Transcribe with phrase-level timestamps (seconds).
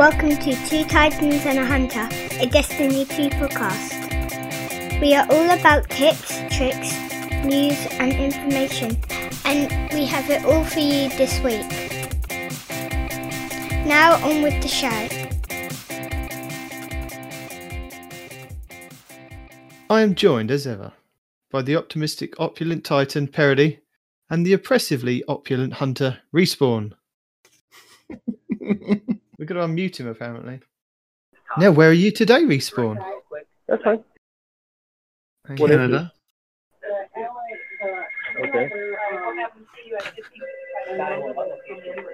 [0.00, 2.08] Welcome to Two Titans and a Hunter,
[2.40, 4.98] a Destiny 2 podcast.
[4.98, 6.94] We are all about tips, tricks,
[7.44, 8.98] news, and information,
[9.44, 11.68] and we have it all for you this week.
[13.86, 14.88] Now, on with the show.
[19.90, 20.94] I am joined, as ever,
[21.50, 23.80] by the optimistic opulent Titan, Parody,
[24.30, 26.94] and the oppressively opulent Hunter, Respawn.
[29.40, 30.60] We've got to unmute him, apparently.
[31.56, 33.02] Now, where are you today, Respawn?
[33.66, 34.04] That's fine.
[35.46, 35.80] Thank What you.
[35.80, 36.10] is?
[38.38, 38.70] Okay.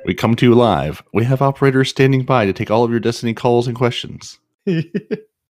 [0.04, 1.02] We come to you live.
[1.12, 4.38] We have operators standing by to take all of your Destiny calls and questions.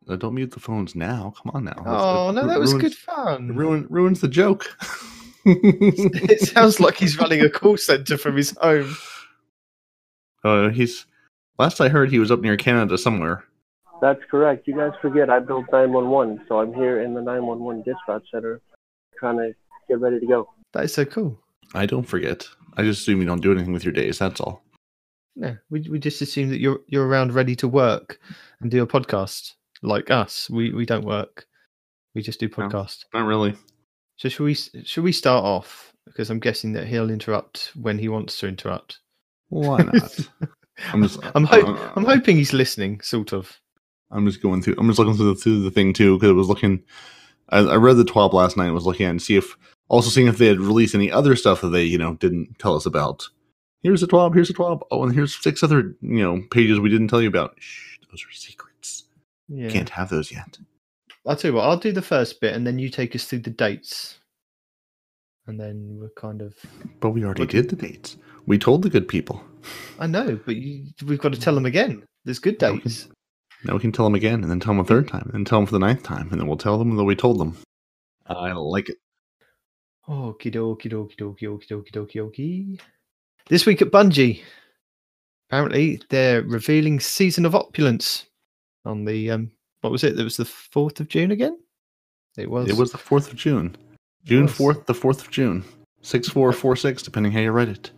[0.08, 1.34] Uh, don't mute the phones now.
[1.42, 1.82] Come on now.
[1.84, 3.56] oh, no, that was ruins, good fun.
[3.56, 4.78] Ruin, ruins the joke.
[5.46, 8.96] it sounds like he's running a call center from his home.
[10.44, 11.08] uh, he's.
[11.58, 13.44] Last I heard, he was up near Canada somewhere.
[14.02, 14.68] That's correct.
[14.68, 18.62] You guys forget I built 911, so I'm here in the 911 dispatch center
[19.18, 19.52] trying to
[19.88, 20.50] get ready to go.
[20.74, 21.40] That is so cool.
[21.74, 22.46] I don't forget.
[22.76, 24.20] I just assume you don't do anything with your days.
[24.20, 24.64] That's all.
[25.38, 28.20] No, we we just assume that you're you're around ready to work
[28.62, 30.50] and do a podcast like us.
[30.50, 31.46] We we don't work.
[32.14, 32.56] We just do No.
[32.56, 33.06] podcast.
[33.14, 33.56] Not really.
[34.18, 38.08] So should we should we start off because I'm guessing that he'll interrupt when he
[38.10, 39.00] wants to interrupt.
[39.50, 40.18] Why not?
[40.92, 41.20] I'm just.
[41.36, 43.60] I'm uh, I'm hoping he's listening, sort of.
[44.12, 44.76] I'm just going through.
[44.78, 46.84] I'm just looking through the, through the thing too because I was looking.
[47.50, 48.66] I, I read the twelve last night.
[48.66, 49.56] and Was looking at and see if
[49.88, 52.76] also seeing if they had released any other stuff that they you know didn't tell
[52.76, 53.28] us about.
[53.84, 54.34] Here's the twelve.
[54.34, 54.84] Here's the twelve.
[54.92, 57.56] Oh, and here's six other you know pages we didn't tell you about.
[57.60, 59.04] Shh, those are secrets.
[59.48, 59.70] Yeah.
[59.70, 60.58] Can't have those yet.
[61.28, 61.66] I'll tell you what.
[61.66, 64.20] I'll do the first bit, and then you take us through the dates,
[65.48, 66.56] and then we're kind of.
[67.00, 68.18] But we already you- did the dates.
[68.48, 69.44] We told the good people.
[70.00, 72.04] I know, but you, we've got to tell them again.
[72.24, 73.08] There's good dates.
[73.64, 75.46] Now we can tell them again, and then tell them a third time, and then
[75.46, 77.58] tell them for the ninth time, and then we'll tell them that we told them.
[78.28, 78.98] I like it.
[80.08, 82.80] Okie dokie dokie dokie dokie dokie dokie dokie.
[83.48, 84.44] This week at Bungie,
[85.50, 88.26] apparently they're revealing Season of Opulence
[88.86, 89.52] on the um.
[89.82, 90.20] What was it?
[90.20, 91.58] It was the fourth of June again.
[92.38, 92.70] It was.
[92.70, 93.76] It was the fourth of June,
[94.24, 95.64] June fourth, the fourth of June,
[96.02, 97.92] six four four six, depending how you write it.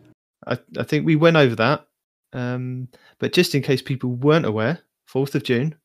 [0.46, 1.88] I, I think we went over that.
[2.34, 2.90] Um,
[3.20, 4.80] but just in case people weren't aware,
[5.12, 5.76] 4th of June,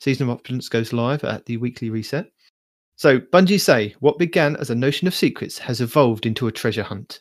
[0.00, 2.30] Season of Opulence goes live at the weekly reset.
[2.96, 6.82] So, Bungie say what began as a notion of secrets has evolved into a treasure
[6.82, 7.20] hunt.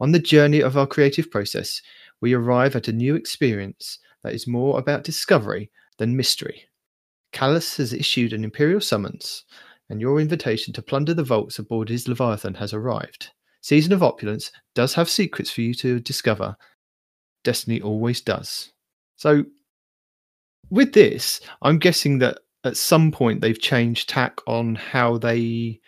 [0.00, 1.82] On the journey of our creative process,
[2.20, 6.64] we arrive at a new experience that is more about discovery than mystery.
[7.32, 9.44] Calus has issued an imperial summons,
[9.90, 13.30] and your invitation to plunder the vaults aboard his Leviathan has arrived.
[13.68, 16.56] Season of Opulence does have secrets for you to discover.
[17.44, 18.72] Destiny always does.
[19.16, 19.44] So,
[20.70, 25.80] with this, I'm guessing that at some point they've changed tack on how they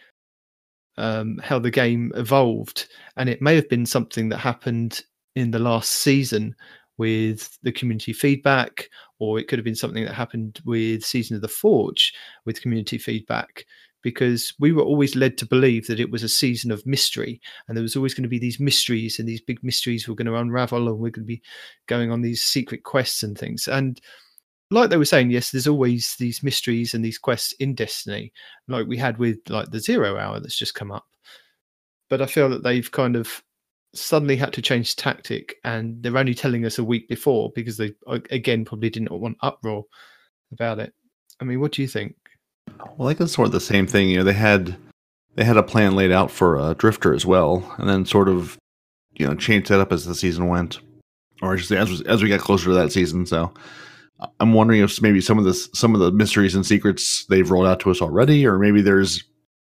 [0.99, 2.87] um, how the game evolved,
[3.17, 5.03] and it may have been something that happened
[5.35, 6.55] in the last season
[6.99, 11.41] with the community feedback, or it could have been something that happened with Season of
[11.41, 12.13] the Forge
[12.45, 13.65] with community feedback.
[14.03, 17.77] Because we were always led to believe that it was a season of mystery, and
[17.77, 20.37] there was always going to be these mysteries, and these big mysteries were going to
[20.37, 21.43] unravel, and we're going to be
[21.87, 23.69] going on these secret quests and things.
[23.69, 24.01] And
[24.71, 28.33] like they were saying, yes, there's always these mysteries and these quests in Destiny,
[28.69, 31.07] like we had with like the Zero Hour that's just come up.
[32.09, 33.43] But I feel that they've kind of
[33.93, 37.93] suddenly had to change tactic, and they're only telling us a week before because they
[38.31, 39.85] again probably didn't want uproar
[40.53, 40.95] about it.
[41.41, 42.15] I mean, what do you think?
[42.97, 44.09] Well, I guess sort of the same thing.
[44.09, 44.77] You know, they had
[45.37, 48.59] they had a plan laid out for uh, Drifter as well, and then sort of
[49.15, 50.81] you know changed that up as the season went,
[51.43, 53.27] or just as as we got closer to that season.
[53.27, 53.53] So
[54.39, 57.67] I'm wondering if maybe some of this some of the mysteries and secrets they've rolled
[57.67, 59.25] out to us already, or maybe there's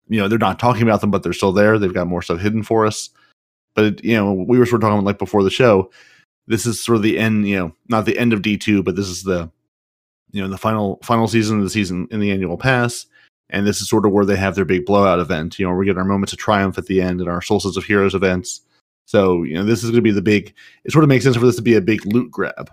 [0.08, 1.80] you know they're not talking about them, but they're still there.
[1.80, 3.10] They've got more stuff hidden for us.
[3.76, 5.92] But you know, we were sort of talking like before the show.
[6.48, 7.48] This is sort of the end.
[7.48, 9.50] You know, not the end of D two, but this is the
[10.36, 13.06] you know in the final final season of the season in the annual pass.
[13.52, 15.58] And this is sort of where they have their big blowout event.
[15.58, 17.86] You know we get our moments of triumph at the end and our solstice of
[17.86, 18.62] heroes events.
[19.06, 20.54] So you know this is going to be the big
[20.84, 22.70] it sort of makes sense for this to be a big loot grab.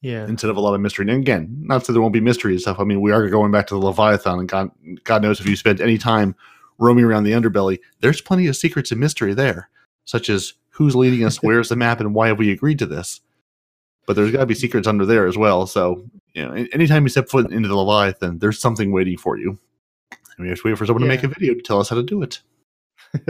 [0.00, 1.10] Yeah, instead of a lot of mystery.
[1.10, 2.78] And again not that there won't be mystery and stuff.
[2.78, 4.38] I mean we are going back to the leviathan.
[4.38, 4.70] And god,
[5.02, 6.36] god knows if you spent any time
[6.78, 9.70] roaming around the underbelly there's plenty of secrets and mystery there
[10.04, 13.22] such as who's leading us where's the map and why have we agreed to this
[14.06, 15.66] but there's got to be secrets under there as well.
[15.66, 19.58] So, you know, anytime you step foot into the Leviathan, there's something waiting for you.
[20.10, 21.96] And we have to wait for someone to make a video to tell us how
[21.96, 22.40] to do it.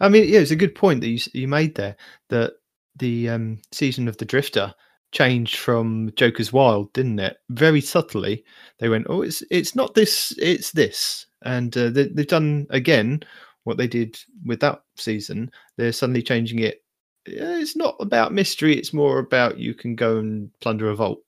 [0.00, 1.96] I mean, yeah, it's a good point that you you made there
[2.30, 2.54] that
[2.96, 4.74] the um, season of the Drifter
[5.12, 7.36] changed from Joker's Wild, didn't it?
[7.50, 8.44] Very subtly,
[8.78, 13.22] they went, "Oh, it's it's not this, it's this," and uh, they, they've done again
[13.64, 15.50] what they did with that season.
[15.76, 16.83] They're suddenly changing it.
[17.26, 21.20] "Yeah, It's not about mystery; it's more about you can go and plunder a vault.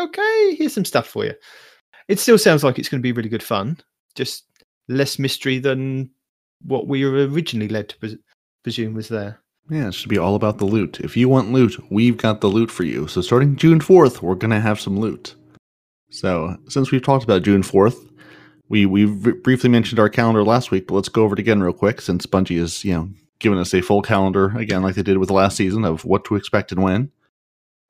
[0.00, 1.34] Okay, here's some stuff for you.
[2.08, 3.78] It still sounds like it's going to be really good fun.
[4.14, 4.44] Just
[4.88, 6.10] less mystery than
[6.62, 8.16] what we were originally led to pres-
[8.62, 9.40] presume was there.
[9.70, 11.00] Yeah, it should be all about the loot.
[11.00, 13.06] If you want loot, we've got the loot for you.
[13.06, 15.34] So starting June 4th, we're going to have some loot.
[16.10, 18.10] So, since we've talked about June 4th,
[18.68, 21.72] we we briefly mentioned our calendar last week, but let's go over it again real
[21.72, 23.08] quick since Bungie is, you know,
[23.42, 26.24] giving us a full calendar again like they did with the last season of what
[26.24, 27.10] to expect and when.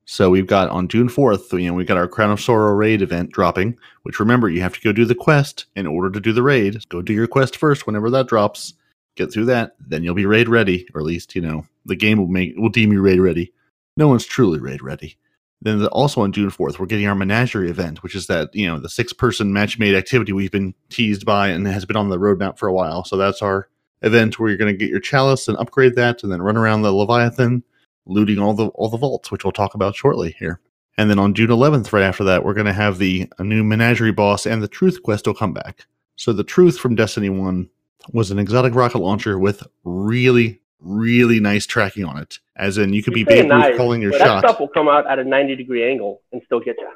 [0.04, 3.02] So we've got on June 4th, you know, we got our Crown of Sorrow raid
[3.02, 6.32] event dropping, which remember, you have to go do the quest in order to do
[6.32, 6.88] the raid.
[6.88, 8.75] Go do your quest first whenever that drops.
[9.14, 12.19] Get through that, then you'll be raid ready, or at least, you know, the game
[12.19, 13.52] will make will deem you raid ready.
[13.96, 15.19] No one's truly raid ready.
[15.60, 18.66] Then the, also on June 4th, we're getting our menagerie event, which is that, you
[18.66, 22.08] know, the six person match made activity we've been teased by and has been on
[22.08, 23.04] the roadmap for a while.
[23.04, 23.69] So that's our
[24.02, 26.82] event where you're going to get your chalice and upgrade that and then run around
[26.82, 27.62] the Leviathan
[28.06, 30.60] looting all the all the vaults, which we'll talk about shortly here.
[30.99, 33.64] And then on June 11th, right after that, we're going to have the a new
[33.64, 35.87] menagerie boss and the truth quest will come back.
[36.16, 37.69] So the truth from Destiny 1
[38.12, 42.38] was an exotic rocket launcher with really, really nice tracking on it.
[42.56, 44.43] As in, you could be You say Babe nice, calling your but shot.
[44.43, 46.88] That stuff will come out at a 90 degree angle and still get you.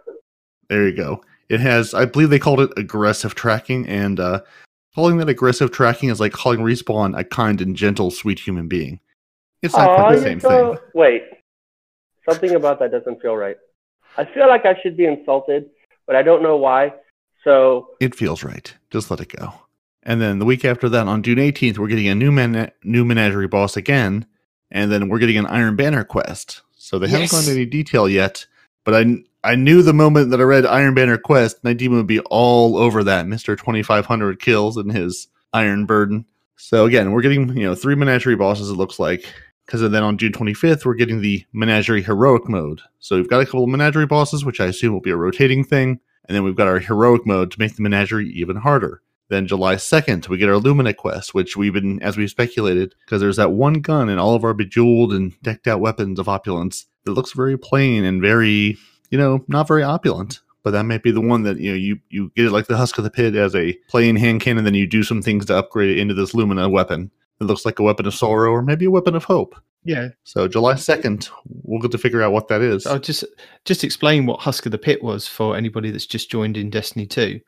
[0.68, 1.22] There you go.
[1.48, 4.42] It has, I believe they called it aggressive tracking, and uh,
[4.96, 8.98] calling that aggressive tracking is like calling Respawn a kind and gentle, sweet human being.
[9.60, 10.82] It's not Aw, quite the same so- thing.
[10.94, 11.22] Wait,
[12.28, 13.56] something about that doesn't feel right.
[14.16, 15.66] I feel like I should be insulted,
[16.06, 16.94] but I don't know why.
[17.44, 18.74] So It feels right.
[18.90, 19.52] Just let it go.
[20.02, 23.04] And then the week after that, on June 18th, we're getting a new man- new
[23.04, 24.24] menagerie boss again,
[24.70, 26.62] and then we're getting an Iron Banner quest.
[26.74, 28.46] So they haven't gone into any detail yet,
[28.84, 29.16] but I
[29.46, 33.04] I knew the moment that I read Iron Banner quest, Nadim would be all over
[33.04, 36.26] that Mister 2500 kills and his Iron Burden.
[36.56, 38.70] So again, we're getting you know three menagerie bosses.
[38.70, 39.24] It looks like
[39.64, 42.80] because then on June 25th, we're getting the menagerie heroic mode.
[42.98, 45.62] So we've got a couple of menagerie bosses, which I assume will be a rotating
[45.62, 49.00] thing, and then we've got our heroic mode to make the menagerie even harder.
[49.28, 53.20] Then July 2nd, we get our Lumina quest, which we've been, as we speculated, because
[53.20, 56.86] there's that one gun in all of our bejeweled and decked out weapons of opulence
[57.04, 58.76] that looks very plain and very,
[59.10, 60.40] you know, not very opulent.
[60.62, 62.76] But that might be the one that, you know, you, you get it like the
[62.76, 65.56] Husk of the Pit as a plain hand cannon, then you do some things to
[65.56, 67.10] upgrade it into this Lumina weapon.
[67.40, 69.54] It looks like a weapon of sorrow or maybe a weapon of hope.
[69.84, 71.30] Yeah, So July 2nd,
[71.62, 72.84] we'll get to figure out what that is.
[72.88, 73.22] I'll just
[73.64, 77.06] just explain what Husk of the Pit was for anybody that's just joined in Destiny
[77.06, 77.38] 2.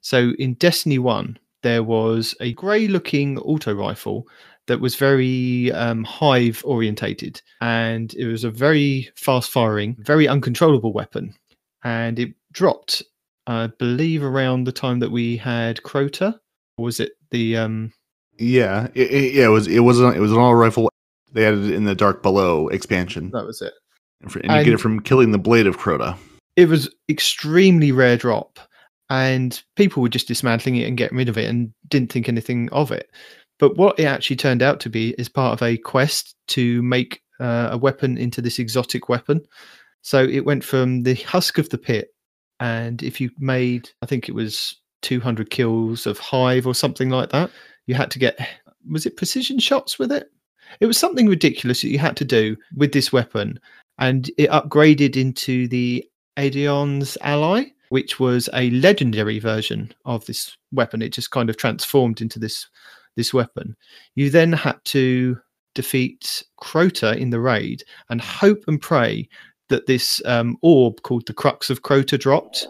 [0.00, 4.26] So in Destiny 1, there was a grey looking auto rifle
[4.68, 10.92] that was very um, hive orientated and it was a very fast firing, very uncontrollable
[10.92, 11.34] weapon.
[11.84, 13.02] And it dropped,
[13.46, 16.34] I believe, around the time that we had Crota.
[16.78, 17.92] Or was it the um
[18.38, 20.88] Yeah, it, it- yeah, it was it was an, it was an all rifle.
[21.32, 23.72] They added it in the Dark Below expansion, that was it.
[24.20, 26.16] and, for- and you get it from killing the blade of Crota.
[26.56, 28.58] it was extremely rare drop
[29.10, 32.68] and people were just dismantling it and getting rid of it and didn't think anything
[32.70, 33.10] of it
[33.62, 37.22] but what it actually turned out to be is part of a quest to make
[37.38, 39.40] uh, a weapon into this exotic weapon
[40.02, 42.08] so it went from the husk of the pit
[42.58, 47.30] and if you made i think it was 200 kills of hive or something like
[47.30, 47.50] that
[47.86, 48.36] you had to get
[48.90, 50.28] was it precision shots with it
[50.80, 53.60] it was something ridiculous that you had to do with this weapon
[53.98, 56.04] and it upgraded into the
[56.38, 61.02] Aeon's ally, which was a legendary version of this weapon.
[61.02, 62.66] It just kind of transformed into this
[63.16, 63.76] this weapon.
[64.14, 65.38] You then had to
[65.74, 69.28] defeat Crota in the raid and hope and pray
[69.68, 72.66] that this um, orb called the Crux of Crota dropped.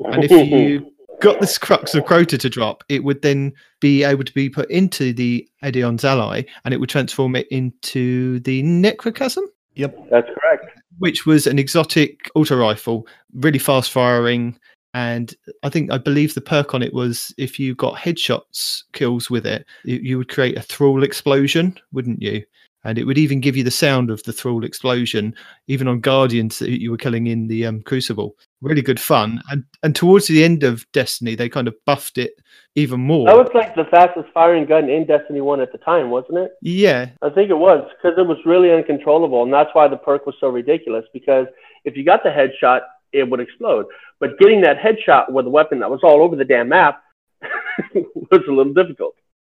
[0.00, 4.24] And if you got this Crux of Crota to drop, it would then be able
[4.24, 9.44] to be put into the Aeon's ally and it would transform it into the Necrochasm
[9.74, 10.10] Yep.
[10.10, 10.78] That's correct.
[10.98, 14.58] which was an exotic auto rifle, really fast firing.
[14.94, 19.30] And I think I believe the perk on it was if you got headshots kills
[19.30, 22.44] with it, you, you would create a thrall explosion, wouldn't you?
[22.84, 25.36] And it would even give you the sound of the thrall explosion,
[25.68, 28.36] even on guardians that you were killing in the um, Crucible.
[28.60, 29.40] Really good fun.
[29.50, 32.32] And and towards the end of Destiny, they kind of buffed it
[32.74, 33.26] even more.
[33.26, 36.52] That was like the fastest firing gun in Destiny 1 at the time, wasn't it?
[36.60, 40.26] yeah, I think it was because it was really uncontrollable, and that's why the perk
[40.26, 41.04] was so ridiculous.
[41.12, 41.46] Because
[41.84, 42.80] if you got the headshot,
[43.12, 43.86] it would explode.
[44.20, 47.02] But getting that headshot with a weapon that was all over the damn map
[47.94, 49.14] was a little difficult.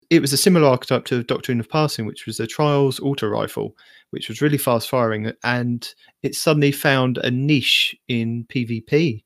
[0.09, 3.27] it was a similar archetype to the Doctrine of Passing, which was a Trials auto
[3.27, 3.75] rifle,
[4.11, 5.93] which was really fast firing, and
[6.23, 9.23] it suddenly found a niche in PvP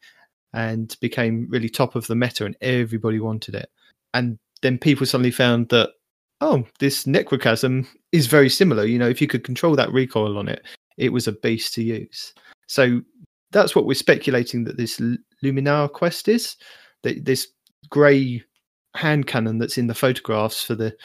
[0.53, 3.69] and became really top of the meta, and everybody wanted it.
[4.13, 5.91] And then people suddenly found that
[6.41, 8.85] oh, this necrochasm is very similar.
[8.85, 10.65] You know, if you could control that recoil on it,
[10.97, 12.33] it was a beast to use.
[12.67, 13.01] So
[13.51, 15.01] that's what we're speculating that this
[15.43, 16.55] Lumina quest is.
[17.03, 17.47] That this
[17.89, 18.43] grey
[18.95, 20.95] hand cannon that's in the photographs for the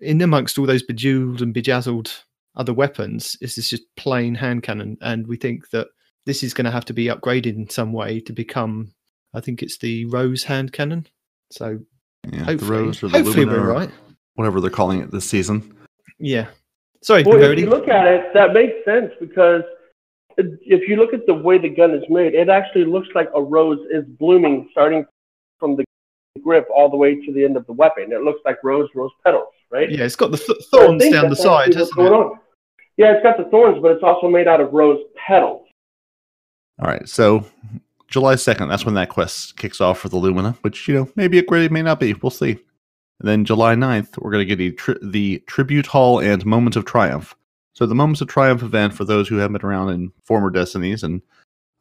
[0.00, 2.12] in amongst all those bejeweled and bejazzled
[2.56, 5.88] other weapons is this just plain hand cannon, and we think that
[6.26, 8.92] this is going to have to be upgraded in some way to become.
[9.34, 11.06] I think it's the rose hand cannon.
[11.50, 11.78] So
[12.32, 13.90] Yeah, hopefully, the Rose or the hopefully Lumina we're right.
[14.36, 15.76] whatever they're calling it this season.
[16.18, 16.46] Yeah.
[17.02, 19.66] Sorry, Well, if you look at it, that makes sense because it-
[20.36, 23.42] if you look at the way the gun is made, it actually looks like a
[23.42, 25.06] rose is blooming starting
[25.58, 25.84] from the
[26.42, 28.12] grip all the way to the end of the weapon.
[28.12, 29.90] It looks like rose, rose petals, right?
[29.90, 32.32] Yeah, it's got the th- thorns think down the side, hasn't it?
[32.96, 35.66] Yeah, it's got the thorns, but it's also made out of rose petals.
[36.80, 37.44] All right, so
[38.08, 41.38] July 2nd, that's when that quest kicks off for the Lumina, which, you know, maybe
[41.38, 42.14] it upgraded, may not be.
[42.14, 42.58] We'll see.
[43.20, 46.76] And then July 9th, we're going to get a tri- the Tribute Hall and Moments
[46.76, 47.34] of Triumph.
[47.74, 51.02] So the Moments of Triumph event, for those who haven't been around in former Destinies
[51.02, 51.22] and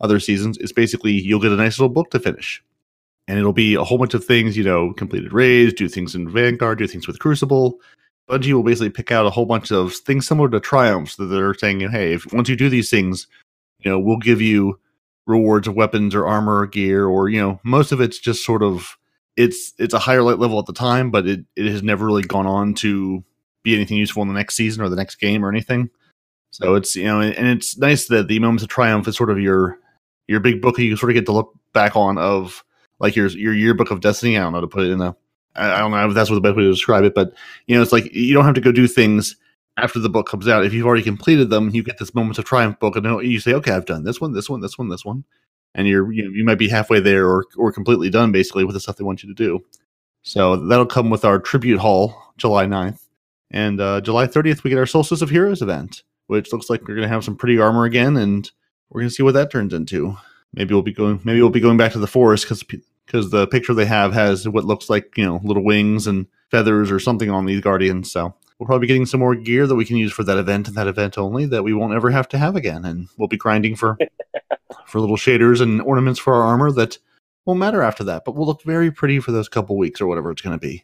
[0.02, 2.64] other seasons, is basically you'll get a nice little book to finish.
[3.28, 6.30] And it'll be a whole bunch of things, you know, completed raids, do things in
[6.30, 7.80] Vanguard, do things with Crucible.
[8.30, 11.54] Bungie will basically pick out a whole bunch of things similar to Triumphs that they're
[11.54, 13.28] saying, hey, if once you do these things,
[13.80, 14.80] you know, we'll give you
[15.26, 18.62] rewards of weapons or armor or gear or you know most of it's just sort
[18.62, 18.98] of
[19.38, 22.24] it's it's a higher light level at the time but it, it has never really
[22.24, 23.24] gone on to
[23.64, 25.90] be anything useful in the next season or the next game or anything
[26.52, 29.40] so it's you know and it's nice that the moments of triumph is sort of
[29.40, 29.78] your
[30.28, 32.64] your big book you sort of get to look back on of
[33.00, 35.16] like your your yearbook of destiny i don't know to put it in a
[35.56, 37.34] i I don't know if that's what the best way to describe it but
[37.68, 39.36] you know it's like you don't have to go do things
[39.78, 42.46] after the book comes out, if you've already completed them, you get this moments of
[42.46, 45.04] triumph book, and you say, "Okay, I've done this one, this one, this one, this
[45.04, 45.24] one,"
[45.74, 48.76] and you're you, know, you might be halfway there or or completely done basically with
[48.76, 49.64] the stuff they want you to do.
[50.22, 53.03] So that'll come with our tribute hall July 9th.
[53.52, 56.96] And uh, July 30th we get our Solstice of Heroes event, which looks like we're
[56.96, 58.50] going to have some pretty armor again, and
[58.90, 60.18] we're going to see what that turns into.
[60.54, 61.20] Maybe we'll be going.
[61.24, 62.64] Maybe we'll be going back to the forest because
[63.06, 66.92] because the picture they have has what looks like you know little wings and feathers
[66.92, 68.12] or something on these guardians.
[68.12, 70.68] So we'll probably be getting some more gear that we can use for that event
[70.68, 72.86] and that event only that we won't ever have to have again.
[72.86, 73.98] And we'll be grinding for
[74.86, 76.98] for little shaders and ornaments for our armor that
[77.46, 80.32] won't matter after that, but will look very pretty for those couple weeks or whatever
[80.32, 80.84] it's going to be.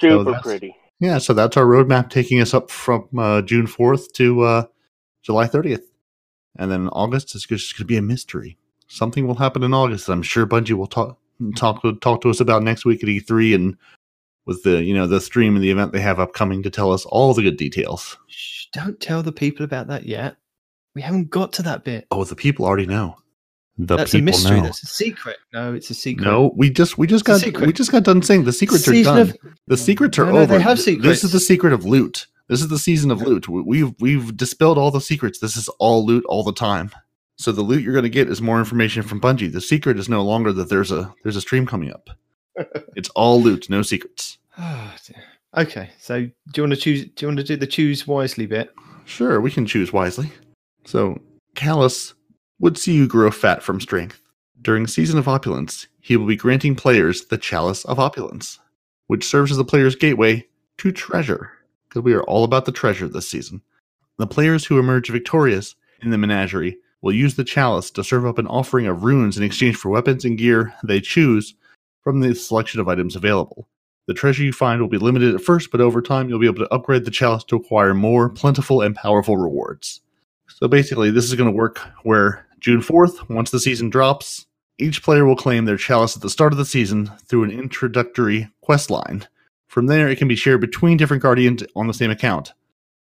[0.00, 0.76] Super that's- pretty.
[1.02, 4.64] Yeah, so that's our roadmap taking us up from uh, June 4th to uh,
[5.24, 5.82] July 30th.
[6.56, 8.56] And then August is just going to be a mystery.
[8.86, 10.08] Something will happen in August.
[10.08, 11.18] I'm sure Bungie will talk
[11.56, 13.76] talk talk to us about next week at E3 and
[14.46, 17.04] with the you know the stream and the event they have upcoming to tell us
[17.06, 18.16] all the good details.
[18.28, 20.36] Shh, don't tell the people about that yet.
[20.94, 22.06] We haven't got to that bit.
[22.12, 23.16] Oh, the people already know.
[23.86, 24.58] The That's a mystery.
[24.58, 24.64] know.
[24.64, 25.36] That's a secret.
[25.52, 26.24] No, it's a secret.
[26.24, 28.92] No, we just we just It's got we just got done saying the secrets are
[28.92, 29.30] Season done.
[29.30, 29.36] of-
[29.66, 30.56] the secrets are No, no, over.
[30.56, 31.06] they have secrets.
[31.08, 32.26] This is the secret of loot.
[32.48, 33.48] This is the season of loot.
[33.48, 35.38] We- We've we've dispelled all the secrets.
[35.38, 36.90] This is all loot all the time.
[37.38, 39.50] So the loot you're going to get is more information from Bungie.
[39.52, 42.10] The secret is no longer that there's a there's a stream coming up.
[42.96, 44.38] it's all loot, no secrets.
[44.58, 44.94] Oh,
[45.56, 47.04] okay, so do you want to choose?
[47.06, 48.70] Do you want to do the choose wisely bit?
[49.06, 50.30] Sure, we can choose wisely.
[50.84, 51.20] So
[51.56, 52.12] Calus
[52.62, 54.22] would see you grow fat from strength.
[54.62, 58.60] During Season of Opulence, he will be granting players the Chalice of Opulence,
[59.08, 60.46] which serves as the player's gateway
[60.78, 61.50] to treasure,
[61.88, 63.60] because we are all about the treasure this season.
[64.18, 68.38] The players who emerge victorious in the menagerie will use the chalice to serve up
[68.38, 71.54] an offering of runes in exchange for weapons and gear they choose
[72.00, 73.68] from the selection of items available.
[74.06, 76.64] The treasure you find will be limited at first, but over time you'll be able
[76.64, 80.00] to upgrade the chalice to acquire more plentiful and powerful rewards.
[80.48, 84.46] So basically, this is going to work where June 4th, once the season drops,
[84.78, 88.48] each player will claim their chalice at the start of the season through an introductory
[88.60, 89.26] quest line.
[89.66, 92.52] From there, it can be shared between different guardians on the same account.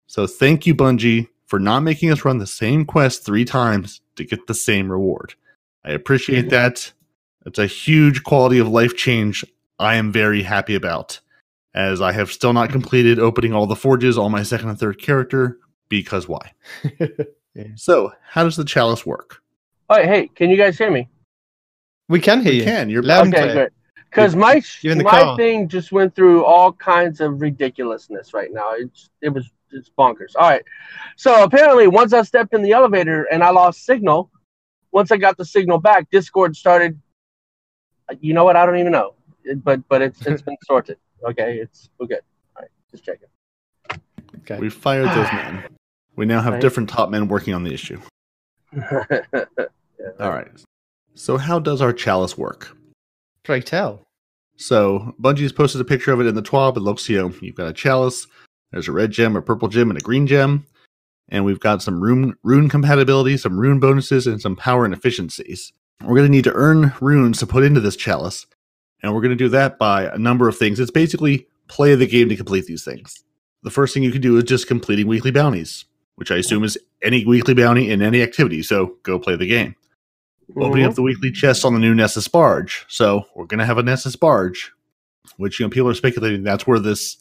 [0.07, 4.25] So thank you, Bungie, for not making us run the same quest three times to
[4.25, 5.35] get the same reward.
[5.85, 6.91] I appreciate that.
[7.45, 9.45] It's a huge quality of life change
[9.77, 11.19] I am very happy about,
[11.75, 14.99] as I have still not completed opening all the forges on my second and third
[14.99, 16.53] character, because why?
[17.75, 19.41] So, how does the chalice work?
[19.91, 21.09] Oh, hey, can you guys hear me?
[22.07, 22.63] we can hear You you.
[22.63, 22.89] can.
[22.89, 23.53] You're Loud and okay, clear.
[23.65, 23.73] good.
[24.09, 25.37] Because my You're in the my car.
[25.37, 28.71] thing just went through all kinds of ridiculousness right now.
[28.73, 30.31] It's it was it's bonkers.
[30.37, 30.63] All right.
[31.17, 34.31] So apparently, once I stepped in the elevator and I lost signal,
[34.93, 36.97] once I got the signal back, Discord started.
[38.21, 38.55] You know what?
[38.55, 40.97] I don't even know, It- but but it's it's been sorted.
[41.23, 42.21] Okay, it's we're good.
[42.55, 42.71] All right.
[42.91, 43.27] Just checking.
[44.39, 44.57] Okay.
[44.57, 45.63] We fired those men.
[46.15, 46.61] We now have Right.
[46.61, 47.99] different top men working on the issue.
[50.19, 50.47] All right.
[51.15, 52.75] So how does our chalice work?
[53.43, 54.07] Pray tell.
[54.57, 56.77] So Bungie's posted a picture of it in the TWAB.
[56.77, 58.27] It looks, you know, you've got a chalice.
[58.71, 60.65] There's a red gem, a purple gem, and a green gem.
[61.29, 65.73] And we've got some rune rune compatibility, some rune bonuses, and some power and efficiencies.
[66.01, 68.45] We're going to need to earn runes to put into this chalice.
[69.01, 70.79] And we're going to do that by a number of things.
[70.79, 73.23] It's basically play the game to complete these things.
[73.63, 76.77] The first thing you can do is just completing weekly bounties, which I assume is
[77.01, 78.61] any weekly bounty in any activity.
[78.63, 79.75] So go play the game.
[80.57, 80.95] Opening up mm-hmm.
[80.95, 82.85] the weekly chest on the new Nessus barge.
[82.87, 84.71] So we're going to have a Nessus barge,
[85.37, 87.17] which you know people are speculating that's where this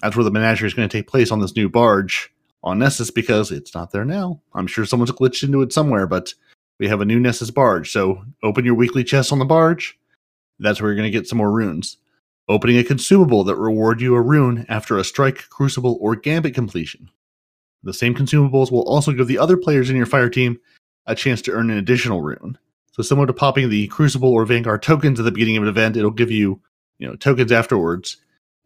[0.00, 2.32] that's where the menagerie is going to take place on this new barge
[2.64, 4.40] on Nessus because it's not there now.
[4.54, 6.32] I'm sure someone's glitched into it somewhere, but
[6.78, 7.90] we have a new Nessus barge.
[7.90, 9.98] So open your weekly chest on the barge.
[10.58, 11.98] That's where you're going to get some more runes.
[12.48, 17.10] Opening a consumable that reward you a rune after a strike, crucible, or gambit completion.
[17.84, 20.58] The same consumables will also give the other players in your fire team
[21.06, 22.58] a chance to earn an additional rune.
[22.92, 25.96] So similar to popping the Crucible or Vanguard tokens at the beginning of an event,
[25.96, 26.60] it'll give you,
[26.98, 28.18] you know, tokens afterwards.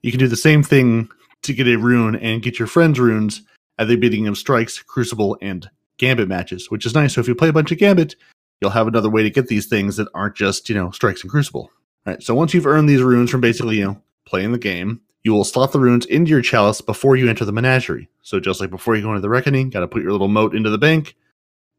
[0.03, 1.09] You can do the same thing
[1.43, 3.43] to get a rune and get your friends runes
[3.79, 7.15] at the beginning of strikes, Crucible, and Gambit matches, which is nice.
[7.15, 8.17] So if you play a bunch of Gambit,
[8.61, 11.31] you'll have another way to get these things that aren't just, you know, strikes and
[11.31, 11.71] Crucible.
[12.07, 12.23] All right.
[12.23, 15.45] So once you've earned these runes from basically, you know, playing the game, you will
[15.45, 18.09] slot the runes into your chalice before you enter the menagerie.
[18.23, 20.55] So just like before you go into the reckoning, got to put your little mote
[20.55, 21.17] into the bank,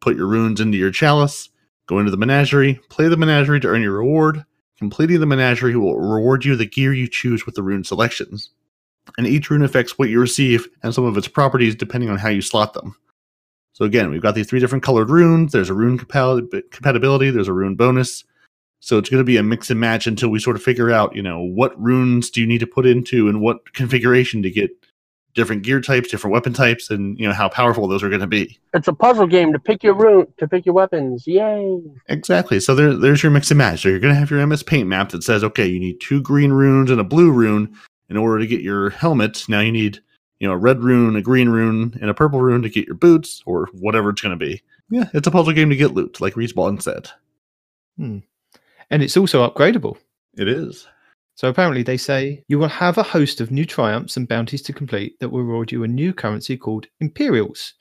[0.01, 1.49] put your runes into your chalice,
[1.87, 4.43] go into the menagerie, play the menagerie to earn your reward.
[4.77, 8.51] Completing the menagerie will reward you the gear you choose with the rune selections.
[9.17, 12.29] And each rune affects what you receive and some of its properties depending on how
[12.29, 12.95] you slot them.
[13.73, 15.51] So again, we've got these three different colored runes.
[15.51, 18.23] There's a rune compa- compatibility, there's a rune bonus.
[18.79, 21.15] So it's going to be a mix and match until we sort of figure out,
[21.15, 24.69] you know, what runes do you need to put into and what configuration to get
[25.37, 28.27] different gear types, different weapon types, and you know how powerful those are going to
[28.27, 28.59] be.
[28.73, 31.25] It's a puzzle game to pick your route, to pick your weapons.
[31.25, 31.79] Yay!
[32.07, 32.59] Exactly.
[32.59, 33.83] So there, there's your mix and match.
[33.83, 36.21] So you're going to have your MS Paint map that says, okay, you need two
[36.21, 37.73] green runes and a blue rune
[38.09, 39.45] in order to get your helmet.
[39.47, 39.99] Now you need,
[40.39, 42.95] you know, a red rune, a green rune, and a purple rune to get your
[42.95, 44.61] boots or whatever it's going to be.
[44.89, 47.09] Yeah, it's a puzzle game to get loot, like Respawn said.
[47.97, 48.19] Hmm.
[48.89, 49.97] And it's also upgradable.
[50.35, 50.87] It is.
[51.37, 54.73] So apparently they say you will have a host of new triumphs and bounties to
[54.73, 57.75] complete that will reward you a new currency called Imperials.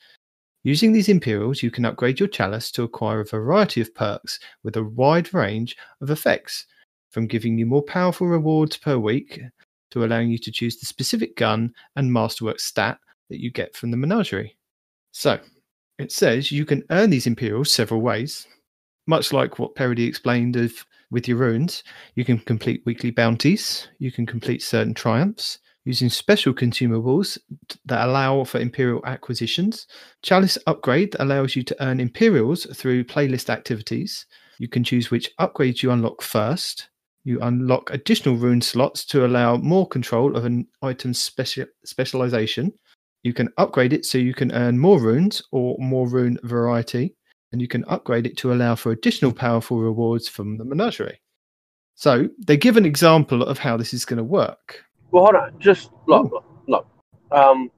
[0.62, 4.76] Using these Imperials, you can upgrade your chalice to acquire a variety of perks with
[4.76, 6.66] a wide range of effects,
[7.10, 9.40] from giving you more powerful rewards per week
[9.90, 12.98] to allowing you to choose the specific gun and masterwork stat
[13.30, 14.54] that you get from the menagerie.
[15.12, 15.40] So,
[15.98, 18.46] it says you can earn these Imperials several ways,
[19.06, 21.82] much like what Parody explained of with your runes.
[22.14, 27.38] You can complete weekly bounties, you can complete certain triumphs using special consumables
[27.84, 29.86] that allow for Imperial acquisitions.
[30.20, 34.26] Chalice upgrade that allows you to earn Imperials through playlist activities.
[34.58, 36.88] You can choose which upgrades you unlock first.
[37.22, 42.72] You unlock additional rune slots to allow more control of an item's speci- specialization.
[43.22, 47.14] You can upgrade it so you can earn more runes or more rune variety
[47.56, 51.22] and you can upgrade it to allow for additional powerful rewards from the menagerie.
[51.94, 54.84] So they give an example of how this is going to work.
[55.10, 55.58] Well, hold on.
[55.58, 56.86] Just look, look, look.
[57.32, 57.70] Um,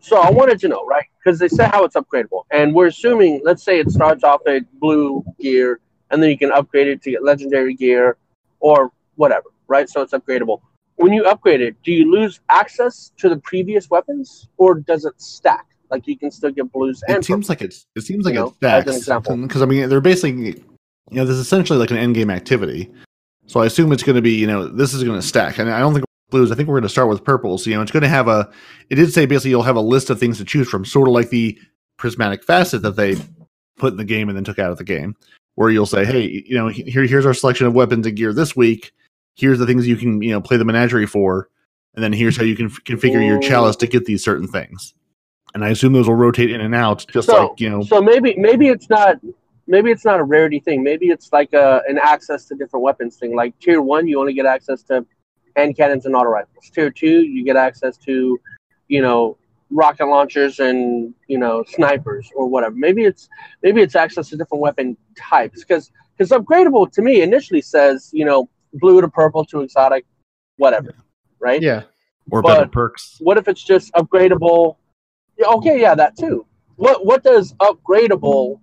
[0.00, 1.04] so I wanted to know, right?
[1.16, 4.62] Because they said how it's upgradable, and we're assuming, let's say it starts off at
[4.80, 5.78] blue gear,
[6.10, 8.16] and then you can upgrade it to get legendary gear,
[8.58, 9.88] or whatever, right?
[9.88, 10.60] So it's upgradable.
[10.96, 15.14] When you upgrade it, do you lose access to the previous weapons, or does it
[15.22, 15.66] stack?
[15.90, 17.86] Like you can still get blues and It seems like it's.
[17.94, 20.64] It seems like You it know, as stacks because I mean they're basically, you
[21.12, 22.90] know, this is essentially like an end game activity.
[23.46, 25.70] So I assume it's going to be, you know, this is going to stack, and
[25.70, 26.52] I don't think blues.
[26.52, 27.66] I think we're going to start with purples.
[27.66, 28.50] You know, it's going to have a.
[28.90, 31.14] It did say basically you'll have a list of things to choose from, sort of
[31.14, 31.58] like the
[31.96, 33.16] prismatic facet that they
[33.78, 35.16] put in the game and then took out of the game,
[35.54, 38.54] where you'll say, hey, you know, here here's our selection of weapons and gear this
[38.54, 38.92] week.
[39.36, 41.48] Here's the things you can, you know, play the menagerie for,
[41.94, 44.94] and then here's how you can f- configure your chalice to get these certain things.
[45.54, 47.82] And I assume those will rotate in and out, just So- like you know.
[47.82, 49.16] So maybe maybe it's not
[49.66, 50.82] maybe it's not a rarity thing.
[50.82, 53.34] Maybe it's like a, an access to different weapons thing.
[53.34, 55.04] Like tier one, you only get access to
[55.56, 56.70] hand cannons and auto rifles.
[56.72, 58.38] Tier two, you get access to,
[58.88, 59.36] you know,
[59.70, 62.74] rocket launchers and you know snipers or whatever.
[62.74, 63.28] Maybe it's
[63.62, 68.24] maybe it's access to different weapon types because because upgradable to me initially says you
[68.24, 70.04] know blue to purple to exotic,
[70.56, 70.94] whatever,
[71.40, 71.60] right?
[71.62, 71.82] Yeah.
[72.30, 73.16] or but- better perks.
[73.20, 74.76] What if it's just upgradable?
[75.38, 76.44] Yeah, okay, yeah, that too.
[76.76, 78.60] What what does upgradable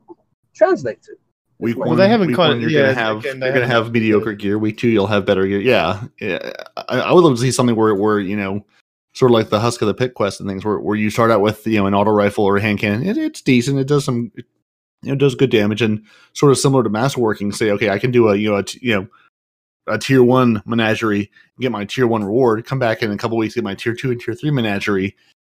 [0.56, 1.14] translate to?
[1.60, 3.54] Week Well, one, they haven't week kind one, you're yeah, gonna have again, they you're
[3.56, 4.60] gonna haven't- have mediocre gear.
[4.60, 5.62] Week two, you'll have better gear.
[5.62, 6.52] Yeah, yeah.
[6.90, 8.66] I, I would love to see something where where you know
[9.14, 11.32] sort of like the Husk of the Pit quest and things, where, where you start
[11.32, 13.08] out with you know an auto rifle or a hand cannon.
[13.08, 13.80] It, it's decent.
[13.80, 14.44] It does some, you
[15.04, 17.56] know, it does good damage, and sort of similar to masterworking.
[17.56, 19.08] Say, okay, I can do a you know a t- you know
[19.88, 23.56] a tier one menagerie, get my tier one reward, come back in a couple weeks,
[23.56, 25.16] get my tier two and tier three menagerie,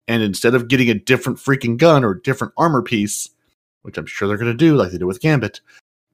[0.08, 3.30] and instead of getting a different freaking gun or different armor piece,
[3.82, 5.60] which I'm sure they're going to do like they did with Gambit,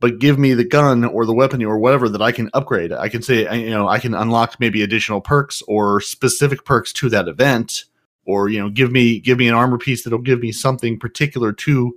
[0.00, 2.92] but give me the gun or the weapon or whatever that I can upgrade.
[2.92, 7.08] I can say, you know, I can unlock maybe additional perks or specific perks to
[7.10, 7.84] that event,
[8.26, 11.52] or you know, give me give me an armor piece that'll give me something particular
[11.52, 11.96] to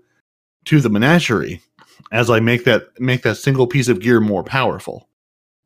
[0.66, 1.62] to the menagerie
[2.12, 5.10] as I make that make that single piece of gear more powerful.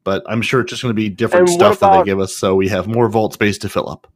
[0.06, 2.36] But I'm sure it's just going to be different And stuff that they give us,
[2.36, 4.08] so we have more vault space to fill up.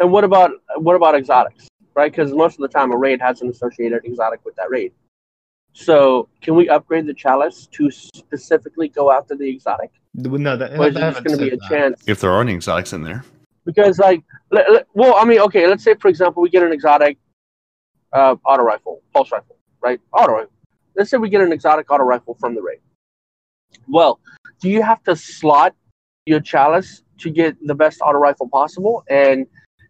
[0.00, 0.50] And what about
[0.82, 2.10] what about exotics, right?
[2.10, 4.92] Because most of the time a raid has an associated exotic with that raid.
[5.72, 10.88] So can we upgrade the chalice to specifically go after the exotic, no, that, or
[10.88, 11.68] is it just going to be a that.
[11.68, 12.02] chance?
[12.06, 13.24] If there are any exotics in there,
[13.64, 16.72] Because like, let, let- well, I mean, okay, let's say for example we get an
[16.72, 17.18] exotic
[18.12, 20.00] uh, auto rifle, pulse rifle, right?
[20.12, 20.52] Auto rifle.
[20.96, 22.80] Let's say we get an exotic auto rifle from the raid.
[23.86, 24.18] Well,
[24.60, 25.76] do you have to slot
[26.26, 29.04] your chalice to get the best auto rifle possible?
[29.08, 29.46] And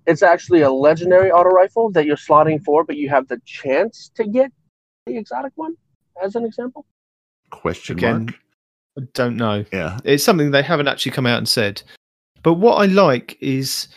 [0.09, 4.11] it's actually a legendary auto rifle that you're slotting for, but you have the chance
[4.15, 4.51] to get
[5.05, 5.77] the exotic one,
[6.23, 6.87] as an example.
[7.51, 8.35] question Again, mark.
[8.99, 9.65] I don't know.
[9.71, 11.83] Yeah, It's something they haven't actually come out and said.
[12.43, 13.89] But what I like is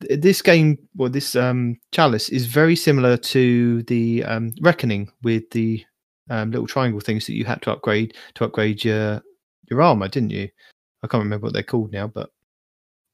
[0.00, 5.84] this game, well, this um, chalice is very similar to the um, Reckoning with the
[6.30, 9.22] um, little triangle things that you had to upgrade to upgrade your
[9.70, 10.48] your armor, didn't you?
[11.04, 12.30] I can't remember what they're called now, but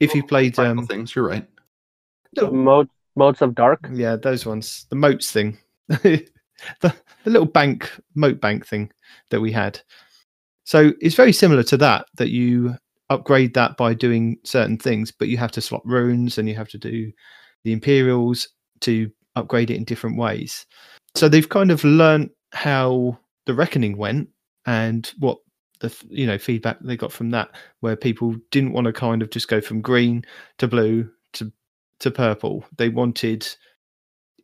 [0.01, 1.15] if you played, um, things.
[1.15, 1.47] You're right.
[2.35, 3.89] Little- Mode, modes of dark.
[3.93, 5.59] yeah, those ones, the motes thing,
[5.89, 6.25] the
[6.81, 6.95] the
[7.27, 8.91] little bank mote bank thing
[9.31, 9.81] that we had.
[10.65, 12.07] So it's very similar to that.
[12.17, 12.75] That you
[13.11, 16.69] upgrade that by doing certain things, but you have to swap runes and you have
[16.71, 17.13] to do
[17.65, 18.49] the Imperials
[18.81, 20.67] to upgrade it in different ways.
[21.15, 24.29] So they've kind of learnt how the reckoning went
[24.67, 25.39] and what
[25.81, 29.31] the you know feedback they got from that, where people didn't want to kind of
[29.31, 30.25] just go from green
[30.59, 31.09] to blue
[32.01, 32.65] to purple.
[32.77, 33.47] They wanted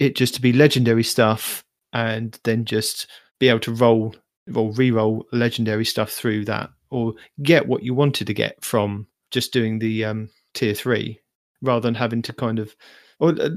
[0.00, 1.62] it just to be legendary stuff
[1.92, 3.06] and then just
[3.38, 4.14] be able to roll
[4.54, 9.52] or re-roll legendary stuff through that or get what you wanted to get from just
[9.52, 11.20] doing the um, tier three
[11.62, 12.74] rather than having to kind of
[13.20, 13.48] or uh,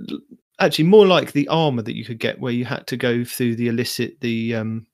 [0.59, 3.55] actually more like the armor that you could get where you had to go through
[3.55, 4.85] the illicit the um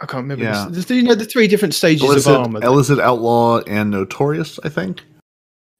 [0.00, 0.66] I can't remember Yeah.
[0.70, 4.58] the, the, you know the three different stages Illicit, of armor illicit outlaw and notorious.
[4.64, 5.02] I think.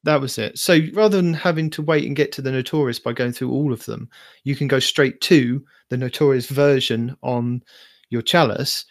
[0.05, 0.59] That was it.
[0.59, 3.73] So rather than having to wait and get to the Notorious by going through all
[3.73, 4.09] of them,
[4.43, 7.63] you can go straight to the Notorious version on
[8.11, 8.85] your chalice,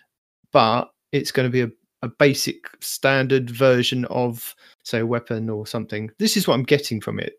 [0.54, 1.70] but it's going to be a,
[2.02, 6.10] a basic standard version of, say, a weapon or something.
[6.18, 7.34] This is what I'm getting from it.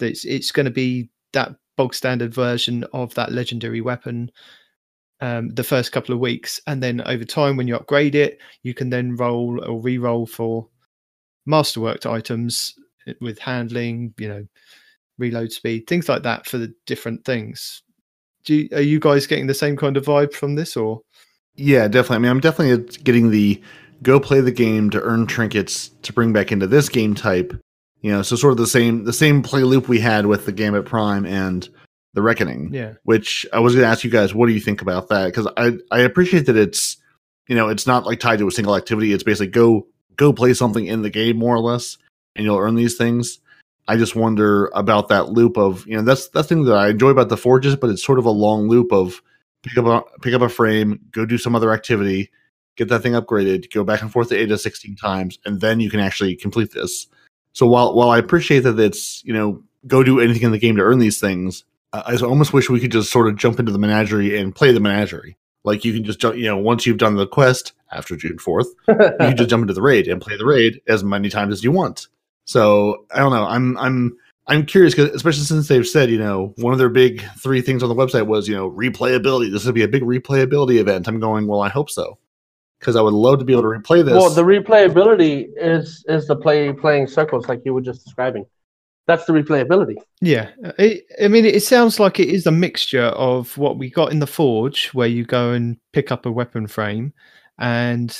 [0.00, 4.30] It's, it's going to be that bog standard version of that legendary weapon
[5.20, 6.60] um, the first couple of weeks.
[6.66, 10.26] And then over time, when you upgrade it, you can then roll or re roll
[10.26, 10.68] for
[11.48, 12.74] masterworked items
[13.20, 14.46] with handling, you know,
[15.18, 17.82] reload speed, things like that for the different things.
[18.44, 21.02] Do you, are you guys getting the same kind of vibe from this, or
[21.56, 22.16] Yeah, definitely.
[22.16, 23.60] I mean, I'm definitely getting the
[24.02, 27.52] go play the game to earn trinkets to bring back into this game type.
[28.02, 30.52] You know, so sort of the same the same play loop we had with the
[30.52, 31.68] Gambit Prime and
[32.14, 32.72] the Reckoning.
[32.72, 35.26] yeah, Which I was going to ask you guys, what do you think about that?
[35.26, 36.98] Because I I appreciate that it's
[37.48, 39.12] you know it's not like tied to a single activity.
[39.12, 41.98] It's basically go go play something in the game more or less,
[42.36, 43.40] and you'll earn these things.
[43.88, 46.88] I just wonder about that loop of you know that's that's the thing that I
[46.88, 49.22] enjoy about the forges, but it's sort of a long loop of
[49.62, 52.30] pick up a pick up a frame, go do some other activity,
[52.76, 55.90] get that thing upgraded, go back and forth to Ada sixteen times, and then you
[55.90, 57.06] can actually complete this.
[57.52, 60.76] So while while I appreciate that it's you know go do anything in the game
[60.76, 63.72] to earn these things, I I almost wish we could just sort of jump into
[63.72, 65.36] the menagerie and play the menagerie.
[65.62, 68.68] Like you can just jump, you know, once you've done the quest after June fourth,
[68.88, 71.64] you can just jump into the raid and play the raid as many times as
[71.64, 72.06] you want.
[72.46, 73.44] So I don't know.
[73.44, 77.22] I'm I'm I'm curious because especially since they've said you know one of their big
[77.38, 79.52] three things on the website was you know replayability.
[79.52, 81.08] This would be a big replayability event.
[81.08, 81.46] I'm going.
[81.48, 82.18] Well, I hope so,
[82.78, 84.14] because I would love to be able to replay this.
[84.14, 88.46] Well, the replayability is is the play playing circles like you were just describing.
[89.08, 89.94] That's the replayability.
[90.20, 90.50] yeah.
[90.78, 94.18] It, I mean, it sounds like it is a mixture of what we got in
[94.18, 97.12] the forge, where you go and pick up a weapon frame,
[97.58, 98.16] and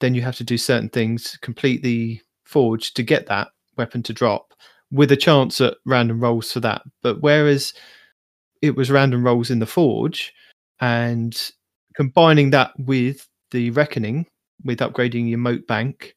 [0.00, 4.12] then you have to do certain things, complete the forge to get that weapon to
[4.12, 4.52] drop,
[4.90, 6.82] with a chance at random rolls for that.
[7.02, 7.74] But whereas
[8.62, 10.32] it was random rolls in the forge,
[10.80, 11.50] and
[11.94, 14.26] combining that with the reckoning,
[14.64, 16.14] with upgrading your mote bank,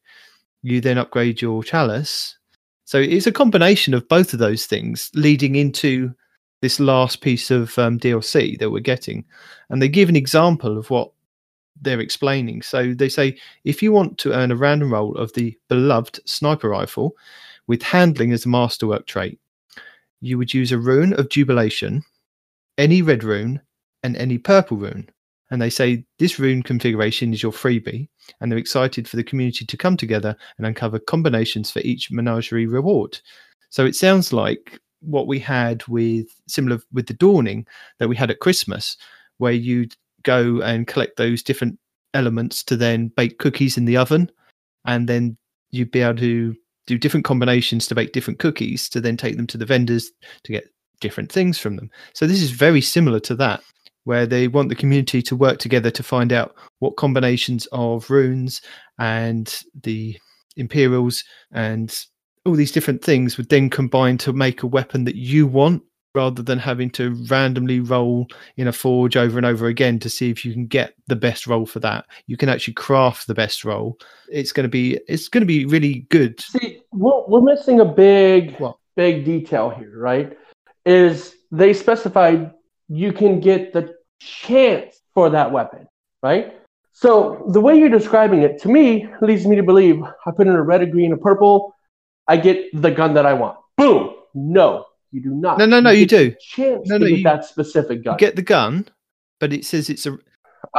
[0.62, 2.36] you then upgrade your chalice.
[2.84, 6.12] So it's a combination of both of those things leading into
[6.60, 9.24] this last piece of um, DLC that we're getting,
[9.70, 11.10] and they give an example of what
[11.80, 12.62] they're explaining.
[12.62, 16.68] So they say if you want to earn a random roll of the beloved sniper
[16.68, 17.16] rifle
[17.70, 19.38] with handling as a masterwork trait,
[20.20, 22.02] you would use a rune of jubilation,
[22.78, 23.60] any red rune,
[24.02, 25.08] and any purple rune.
[25.52, 28.08] And they say this rune configuration is your freebie,
[28.40, 32.66] and they're excited for the community to come together and uncover combinations for each menagerie
[32.66, 33.20] reward.
[33.68, 37.68] So it sounds like what we had with similar with the dawning
[38.00, 38.96] that we had at Christmas,
[39.38, 41.78] where you'd go and collect those different
[42.14, 44.28] elements to then bake cookies in the oven,
[44.86, 45.36] and then
[45.70, 46.56] you'd be able to
[46.90, 50.10] do different combinations to make different cookies to then take them to the vendors
[50.44, 50.68] to get
[51.00, 51.90] different things from them.
[52.14, 53.62] So this is very similar to that,
[54.04, 58.60] where they want the community to work together to find out what combinations of runes
[58.98, 60.18] and the
[60.56, 62.06] imperials and
[62.44, 65.82] all these different things would then combine to make a weapon that you want
[66.14, 68.26] rather than having to randomly roll
[68.56, 71.46] in a forge over and over again to see if you can get the best
[71.46, 72.04] roll for that.
[72.26, 73.98] You can actually craft the best roll.
[74.28, 76.40] It's going to be it's going to be really good.
[76.40, 78.76] See, we're, we're missing a big, What?
[78.96, 80.36] big detail here, right?
[80.84, 82.52] Is they specified
[82.88, 85.86] you can get the chance for that weapon,
[86.22, 86.54] right?
[86.92, 90.54] So the way you're describing it to me leads me to believe I put in
[90.54, 91.74] a red, a green, a purple,
[92.28, 93.58] I get the gun that I want.
[93.76, 94.14] Boom.
[94.34, 95.58] No, you do not.
[95.58, 96.36] No, no, no, you get do.
[96.40, 98.14] Chance No, to no, get you- that specific gun.
[98.14, 98.86] you get the gun
[99.40, 100.18] but it says it's a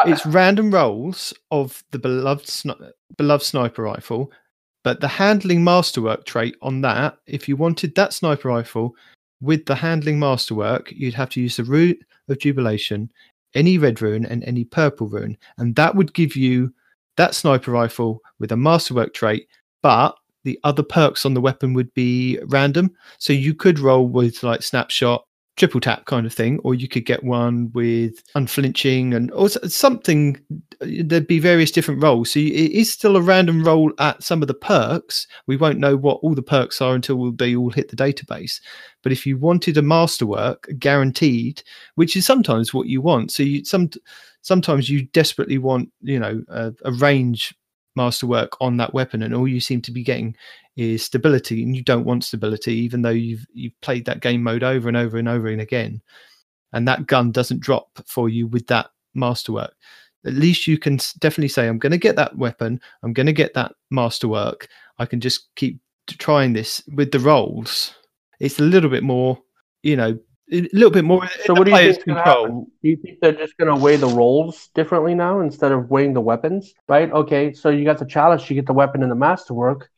[0.05, 4.31] it's random rolls of the beloved sni- beloved sniper rifle
[4.83, 8.95] but the handling masterwork trait on that if you wanted that sniper rifle
[9.41, 11.97] with the handling masterwork you'd have to use the root
[12.29, 13.11] of jubilation
[13.55, 15.37] any red rune and any purple rune.
[15.57, 16.73] And that would give you
[17.17, 19.47] that sniper rifle with a masterwork trait
[19.83, 22.91] but the other perks on the weapon would be random.
[23.17, 25.25] So you could roll with like snapshot
[25.57, 30.39] triple tap kind of thing, or you could get one with unflinching and or something.
[30.81, 32.31] Uh, there'd be various different rolls.
[32.31, 35.27] So it is still a random roll at some of the perks.
[35.47, 38.61] We won't know what all the perks are until they all hit the database.
[39.03, 41.63] But if you wanted a masterwork guaranteed,
[41.95, 43.89] which is sometimes what you want, so you some
[44.41, 47.53] sometimes you desperately want you know a, a range
[47.95, 50.35] masterwork on that weapon, and all you seem to be getting
[50.77, 54.63] is stability and you don't want stability even though you've you've played that game mode
[54.63, 56.01] over and over and over and again.
[56.73, 59.73] And that gun doesn't drop for you with that masterwork
[60.25, 62.79] at least you can definitely say i'm going to get that weapon.
[63.03, 64.67] I'm going to get that masterwork
[64.99, 66.83] i can just keep trying this.
[66.95, 67.93] With the rolls
[68.39, 69.39] it's a little bit more
[69.83, 70.17] you know
[70.51, 72.71] a little bit more so what do you player's think gonna control happen?
[72.83, 76.13] Do you think they're just going to weigh the rolls differently now instead of weighing
[76.13, 76.73] the weapons?
[76.87, 77.11] Right?
[77.11, 79.89] Okay, so you got the chalice, you get the weapon and the masterwork,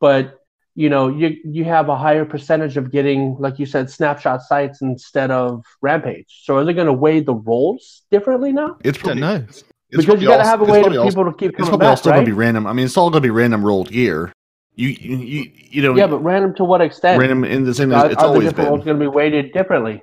[0.00, 0.34] but
[0.74, 4.80] you know you you have a higher percentage of getting, like you said, snapshot sights
[4.80, 6.42] instead of rampage.
[6.44, 8.76] So are they going to weigh the rolls differently now?
[8.84, 9.46] It's don't probably, know
[9.90, 11.60] it's because you got to also- have a way for also- people to keep coming
[11.60, 12.18] It's coming probably all still right?
[12.18, 12.66] gonna be random.
[12.66, 14.32] I mean, it's all gonna be random rolled gear.
[14.78, 17.18] You you you, you know yeah, but random to what extent?
[17.18, 18.96] random in the same as it's are always different rolls been.
[18.96, 20.00] going to be weighted differently?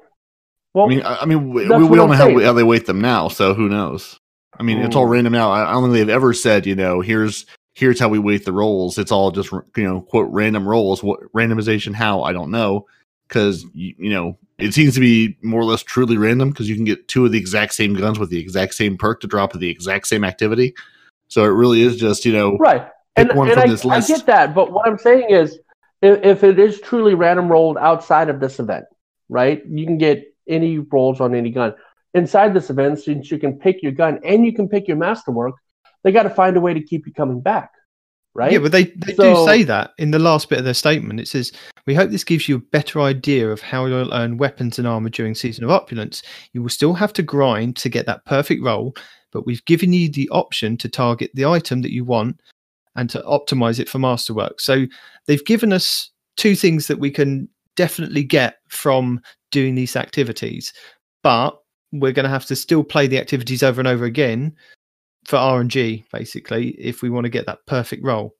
[0.74, 3.00] Well, I mean, I, I mean, we, we, don't know how, how they weight them
[3.00, 4.20] now, so who knows?
[4.60, 5.14] I mean, it's all hmm.
[5.14, 5.50] random now.
[5.50, 8.52] I I don't think they've ever said, you know, here's here's how we weight the
[8.52, 8.98] rolls.
[8.98, 11.02] It's all just you know, quote random rolls.
[11.02, 11.94] What randomization?
[11.94, 12.86] How I don't know,
[13.30, 16.76] because you, you know it seems to be more or less truly random because you
[16.76, 19.56] can get two of the exact same guns with the exact same perk to drop
[19.56, 20.76] at the exact same activity.
[21.30, 22.86] So it really is just you know Right.
[23.16, 25.60] And, one and from I, this I get that, but what I'm saying is,
[26.02, 28.86] if, if it is truly random rolled outside of this event,
[29.30, 29.64] right?
[29.68, 31.74] You can get any rolls on any gun.
[32.14, 35.56] Inside this event, since you can pick your gun and you can pick your masterwork,
[36.04, 37.72] they got to find a way to keep you coming back,
[38.34, 38.52] right?
[38.52, 41.20] Yeah, but they, they do say that in the last bit of their statement.
[41.20, 41.52] It says,
[41.88, 45.10] We hope this gives you a better idea of how you'll earn weapons and armor
[45.10, 46.22] during Season of Opulence.
[46.54, 48.96] You will still have to grind to get that perfect roll,
[49.32, 52.40] but we've given you the option to target the item that you want
[52.96, 54.60] and to optimize it for masterwork.
[54.60, 54.86] So
[55.28, 60.74] they've given us two things that we can definitely get from doing these activities,
[61.24, 61.58] but
[61.92, 64.56] we're going to have to still play the activities over and over again
[65.26, 68.36] for RNG, basically, if we want to get that perfect roll.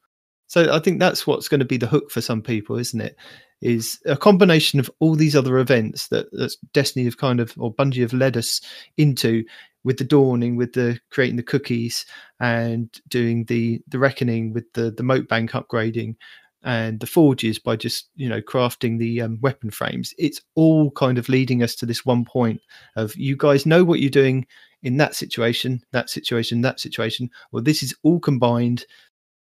[0.48, 3.16] So I think that's what's going to be the hook for some people, isn't it?
[3.62, 7.74] Is a combination of all these other events that that Destiny have kind of or
[7.74, 8.62] Bungie have led us
[8.98, 9.44] into
[9.86, 12.06] with the dawning, with the creating the cookies
[12.42, 16.16] and doing the the reckoning with the the mote bank upgrading
[16.64, 20.14] and the forges by just you know crafting the um, weapon frames.
[20.18, 22.60] It's all kind of leading us to this one point
[22.98, 24.46] of you guys know what you're doing
[24.82, 27.30] in that situation, that situation, that situation.
[27.52, 28.86] Well, this is all combined.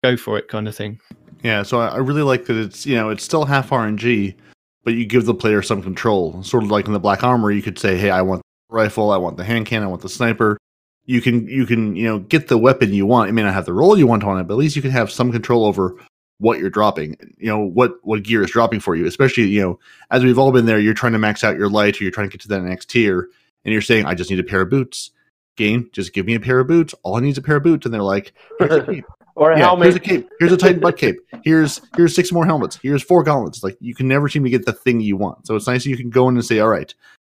[0.05, 1.01] Go for it, kind of thing.
[1.45, 4.35] Yeah, so I, really like that it's you know it's still half RNG,
[4.83, 6.43] but you give the player some control.
[6.43, 9.17] Sort of like in the Black Armor, you could say, "Hey, I want rifle, I
[9.17, 10.59] want the hand cannon, I want the sniper."
[11.05, 13.29] You can you can you know get the weapon you want.
[13.29, 14.93] It may not have the roll you want on it, but at least you can
[14.93, 15.97] have some control over
[16.39, 17.17] what you're dropping.
[17.39, 19.07] You know what what gear is dropping for you.
[19.07, 19.79] Especially you know
[20.13, 22.29] as we've all been there, you're trying to max out your light, or you're trying
[22.29, 23.29] to get to that next tier,
[23.65, 25.11] and you're saying, "I just need a pair of boots."
[25.57, 26.95] Game, just give me a pair of boots.
[27.03, 29.05] All I need is a pair of boots, and they're like, "Here's a cape.
[29.35, 29.87] Or a Yeah, helmet.
[29.87, 30.29] here's a cape.
[30.39, 31.17] Here's a Titan butt cape.
[31.43, 32.79] Here's here's six more helmets.
[32.81, 33.63] Here's four gauntlets.
[33.65, 35.47] Like you can never seem to get the thing you want.
[35.47, 36.95] So it's nice you can go in and say, all right,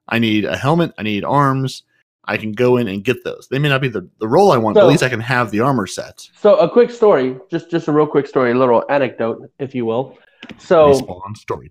[0.08, 0.92] I need a helmet.
[0.98, 1.82] I need arms.
[2.26, 3.46] I can go in and get those.
[3.50, 5.50] They may not be the, the roll I want, but at least I can have
[5.50, 6.28] the armor set.
[6.40, 9.86] So a quick story, just just a real quick story, a little anecdote, if you
[9.86, 10.18] will.
[10.58, 10.92] So.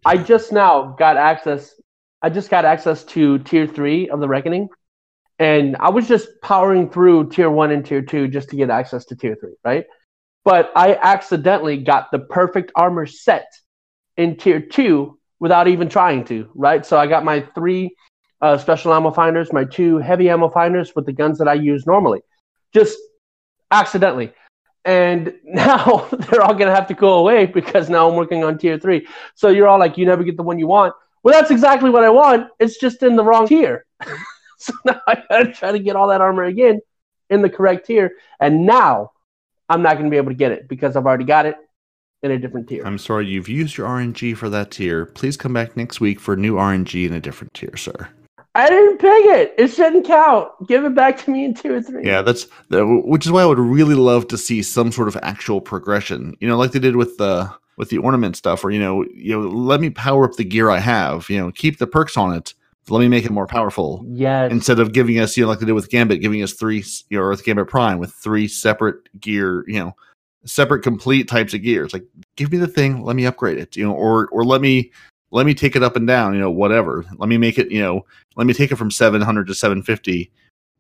[0.06, 1.76] I just now got access.
[2.22, 4.70] I just got access to tier three of the Reckoning,
[5.40, 9.06] and I was just powering through tier one and tier two just to get access
[9.06, 9.86] to tier three, right?
[10.46, 13.48] But I accidentally got the perfect armor set
[14.16, 16.86] in tier two without even trying to, right?
[16.86, 17.96] So I got my three
[18.42, 21.86] uh, special ammo finders, my two heavy ammo finders with the guns that I use
[21.86, 22.22] normally,
[22.74, 22.98] just
[23.72, 24.34] accidentally.
[24.84, 28.58] And now they're all going to have to go away because now I'm working on
[28.58, 29.08] tier three.
[29.36, 30.94] So you're all like, you never get the one you want.
[31.24, 32.50] Well, that's exactly what I want.
[32.60, 33.86] It's just in the wrong tier.
[34.58, 36.82] so now I gotta try to get all that armor again
[37.30, 38.12] in the correct tier.
[38.40, 39.12] And now
[39.70, 41.56] I'm not going to be able to get it because I've already got it
[42.22, 42.86] in a different tier.
[42.86, 45.06] I'm sorry, you've used your RNG for that tier.
[45.06, 48.10] Please come back next week for new RNG in a different tier, sir.
[48.56, 49.54] I didn't pick it.
[49.58, 50.50] It shouldn't count.
[50.68, 52.06] Give it back to me in two or three.
[52.06, 55.18] Yeah, that's that, which is why I would really love to see some sort of
[55.22, 56.36] actual progression.
[56.40, 59.34] You know, like they did with the with the ornament stuff, where you know, you
[59.34, 61.30] know, let me power up the gear I have.
[61.30, 62.54] You know, keep the perks on it.
[62.88, 64.52] Let me make it more powerful Yes.
[64.52, 67.18] instead of giving us, you know, like they did with Gambit, giving us three, you
[67.18, 69.96] know, or with Gambit Prime with three separate gear, you know,
[70.46, 71.94] separate complete types of gears.
[71.94, 72.04] Like,
[72.36, 74.92] give me the thing, let me upgrade it, you know, or or let me
[75.36, 77.04] let me take it up and down, you know, whatever.
[77.18, 78.06] Let me make it, you know,
[78.38, 80.32] let me take it from 700 to 750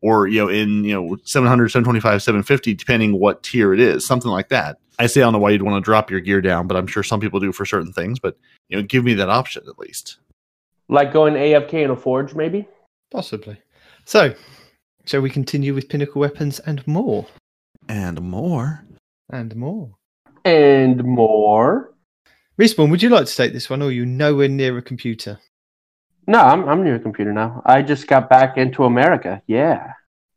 [0.02, 4.32] or, you know, in, you know, 700, 725, 750, depending what tier it is, something
[4.32, 4.78] like that.
[4.98, 6.88] I say I don't know why you'd want to drop your gear down, but I'm
[6.88, 8.38] sure some people do for certain things, but,
[8.70, 10.20] you know, give me that option at least.
[10.88, 12.66] like going AFK in a forge, maybe?
[13.12, 13.58] Possibly.
[14.06, 14.34] So,
[15.06, 17.26] shall we continue with pinnacle weapons and more?
[17.90, 18.86] And more.
[19.30, 19.90] And more.
[20.46, 21.95] And more.
[22.60, 25.40] Respawn, would you like to take this one, or are you nowhere near a computer?
[26.28, 27.62] No, I'm, I'm near a computer now.
[27.66, 29.42] I just got back into America.
[29.48, 29.92] Yeah.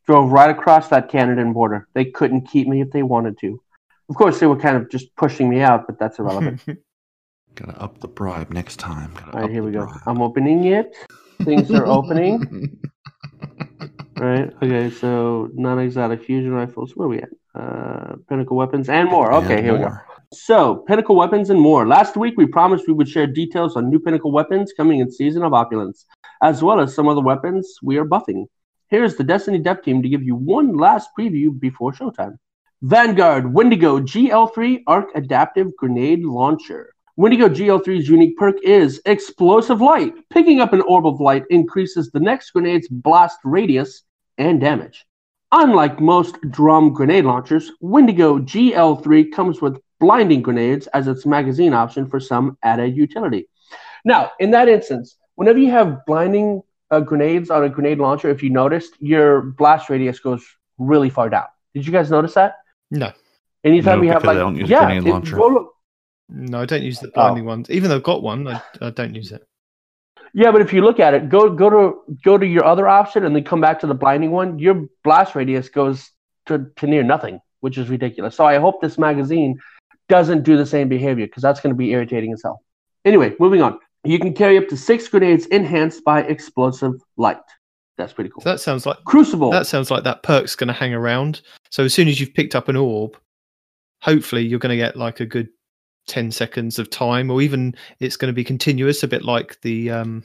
[0.07, 1.87] Drove right across that Canadian border.
[1.95, 3.61] They couldn't keep me if they wanted to.
[4.09, 6.65] Of course, they were kind of just pushing me out, but that's irrelevant.
[7.55, 9.13] Gotta up the bribe next time.
[9.15, 9.85] Gotta All right, here we go.
[9.87, 10.01] bribe.
[10.07, 10.95] I'm opening it.
[11.43, 12.79] Things are opening.
[14.19, 14.53] Right.
[14.63, 14.91] Okay.
[14.91, 16.97] So non-exotic fusion rifles.
[16.97, 17.29] Where are we at?
[17.55, 19.33] Uh, pinnacle weapons and more.
[19.33, 19.59] Okay.
[19.59, 19.97] And here we go.
[20.35, 21.87] So, Pinnacle Weapons and more.
[21.87, 25.43] Last week, we promised we would share details on new Pinnacle weapons coming in Season
[25.43, 26.05] of Opulence,
[26.43, 28.45] as well as some other weapons we are buffing.
[28.89, 32.37] Here's the Destiny Dev Team to give you one last preview before showtime.
[32.83, 36.93] Vanguard Wendigo GL3 Arc Adaptive Grenade Launcher.
[37.17, 40.13] Wendigo GL3's unique perk is Explosive Light.
[40.29, 44.03] Picking up an orb of light increases the next grenade's blast radius
[44.37, 45.07] and damage.
[45.53, 52.09] Unlike most drum grenade launchers, Wendigo GL3 comes with blinding grenades as its magazine option
[52.09, 53.49] for some added utility.
[54.05, 58.43] Now, in that instance, whenever you have blinding uh, grenades on a grenade launcher, if
[58.43, 60.45] you noticed, your blast radius goes
[60.79, 61.47] really far down.
[61.75, 62.55] Did you guys notice that?
[62.91, 63.13] no,
[63.65, 65.37] Anytime No, you have like I don't use yeah, grenade it- launcher.
[65.37, 65.75] look-
[66.31, 67.13] no, I don't use the Oh.
[67.15, 67.71] blinding ones.
[67.71, 69.43] Even though I've got one, I, I don't use it.
[70.35, 73.25] yeah, but if you look at it, go go to go to your other option
[73.25, 74.59] and then come back to the blinding one.
[74.59, 76.11] Your blast radius goes
[76.47, 78.37] to, to near nothing, which is ridiculous.
[78.37, 79.59] So I hope this magazine
[80.09, 82.63] doesn't do the same behavior because that's going to be irritating as hell.
[83.05, 83.79] Anyway, moving on.
[84.05, 87.39] You can carry up to six grenades enhanced by explosive light.
[87.97, 88.43] That's pretty cool.
[88.43, 89.51] So that sounds like Crucible.
[89.51, 91.43] that sounds like that perk's going to hang around.
[91.71, 93.17] So as soon as you've picked up an orb,
[94.01, 95.49] hopefully you're going to get like a good
[96.07, 99.91] ten seconds of time, or even it's going to be continuous, a bit like the
[99.91, 100.25] um,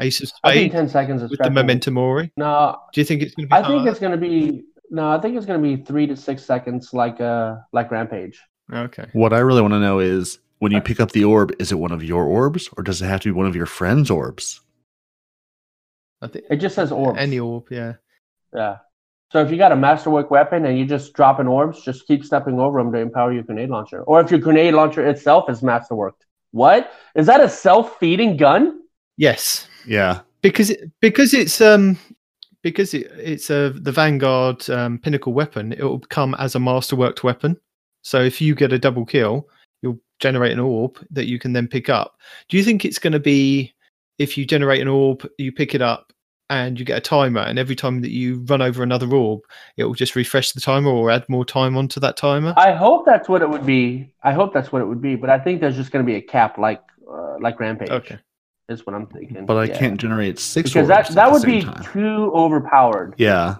[0.00, 1.50] Ace of I think Spades ten seconds is with the.
[1.50, 2.32] Memento Mori.
[2.36, 3.58] No, Do you think it's going to be?
[3.58, 5.08] I think it's going to be no.
[5.10, 8.40] I think it's going to be three to six seconds, like uh, like Rampage.
[8.72, 9.06] Okay.
[9.12, 11.78] What I really want to know is when you pick up the orb, is it
[11.78, 14.60] one of your orbs or does it have to be one of your friends' orbs?
[16.20, 17.18] I think It just says orbs.
[17.18, 17.94] any orb, yeah.
[18.54, 18.76] Yeah.
[19.32, 22.60] So if you got a masterwork weapon and you just dropping orbs, just keep stepping
[22.60, 24.02] over them to empower your grenade launcher.
[24.02, 26.20] Or if your grenade launcher itself is masterworked.
[26.52, 27.40] What is that?
[27.40, 28.82] A self-feeding gun?
[29.16, 30.20] Yes, Yeah.
[30.42, 31.98] because it, because it's um
[32.62, 35.72] because it, it's a the Vanguard um, pinnacle weapon.
[35.72, 37.56] It will come as a masterworked weapon.
[38.02, 39.48] So if you get a double kill,
[39.80, 42.16] you'll generate an orb that you can then pick up.
[42.48, 43.72] Do you think it's going to be
[44.18, 46.12] if you generate an orb, you pick it up
[46.50, 49.40] and you get a timer, and every time that you run over another orb,
[49.78, 52.52] it will just refresh the timer or add more time onto that timer?
[52.58, 54.12] I hope that's what it would be.
[54.22, 56.16] I hope that's what it would be, but I think there's just going to be
[56.16, 57.90] a cap like uh, like Rampage.
[57.90, 58.18] Okay.
[58.68, 59.44] Is what I'm thinking.
[59.46, 59.78] But I Yeah.
[59.78, 61.84] can't generate six because orbs that that the would be time.
[61.92, 63.14] too overpowered.
[63.18, 63.56] Yeah.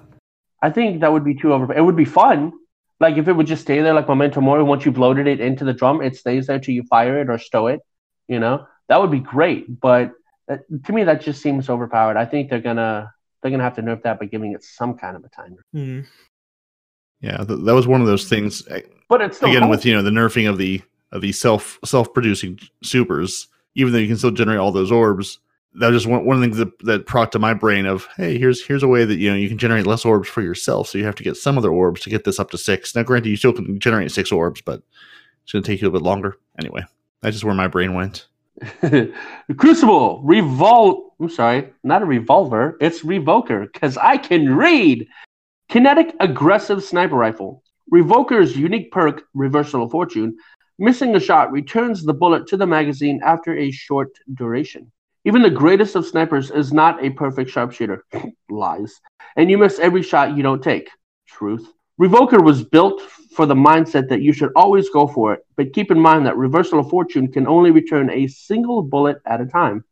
[0.61, 1.73] I think that would be too over.
[1.75, 2.53] It would be fun.
[3.03, 4.63] Like if it would just stay there like Memento Mori.
[4.63, 7.37] Once you've loaded it into the drum, it stays there till you fire it or
[7.37, 7.81] stow it.
[8.29, 9.81] You know that would be great.
[9.81, 10.13] But
[10.49, 12.17] that, to me, that just seems overpowered.
[12.17, 15.17] I think they're gonna they're gonna have to nerf that by giving it some kind
[15.17, 15.65] of a timer.
[15.73, 16.01] Hmm.
[17.21, 17.39] Yeah.
[17.39, 18.63] Th- that was one of those things.
[19.09, 19.71] But it's still again cool.
[19.71, 20.81] with you know the nerfing of the
[21.11, 25.39] of the self self producing supers even though you can still generate all those orbs
[25.75, 28.07] that was just one, one of the things that, that procked to my brain of
[28.17, 30.89] hey here's here's a way that you know you can generate less orbs for yourself
[30.89, 33.03] so you have to get some other orbs to get this up to six now
[33.03, 34.83] granted you still can generate six orbs but
[35.43, 36.83] it's going to take you a bit longer anyway
[37.21, 38.27] that's just where my brain went
[39.57, 41.11] Crucible Revol.
[41.21, 42.77] I'm sorry, not a revolver.
[42.81, 45.09] It's Revoker because I can read.
[45.69, 47.63] Kinetic aggressive sniper rifle.
[47.93, 50.37] Revoker's unique perk, Reversal of Fortune,
[50.79, 54.91] missing a shot returns the bullet to the magazine after a short duration.
[55.25, 58.05] Even the greatest of snipers is not a perfect sharpshooter.
[58.51, 59.01] Lies.
[59.37, 60.91] And you miss every shot you don't take.
[61.29, 61.73] Truth.
[62.01, 65.93] Revoker was built for the mindset that you should always go for it, but keep
[65.93, 69.85] in mind that Reversal of Fortune can only return a single bullet at a time.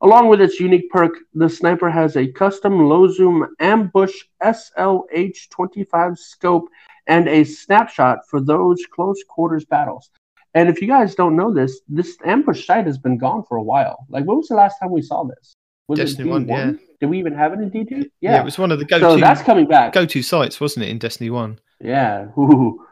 [0.00, 6.18] Along with its unique perk, the sniper has a custom low zoom ambush SLH 25
[6.18, 6.68] scope
[7.08, 10.10] and a snapshot for those close quarters battles.
[10.54, 13.62] And if you guys don't know this, this ambush sight has been gone for a
[13.62, 14.06] while.
[14.08, 15.54] Like, when was the last time we saw this?
[15.88, 16.48] Was Destiny it 1, D1?
[16.48, 16.72] yeah.
[17.00, 18.04] Did we even have it in D2?
[18.20, 18.40] Yeah.
[18.40, 19.92] it was one of the go-to that's coming back.
[19.92, 21.58] go-to sights, wasn't it, in Destiny One?
[21.80, 22.26] Yeah.
[22.38, 22.84] Ooh.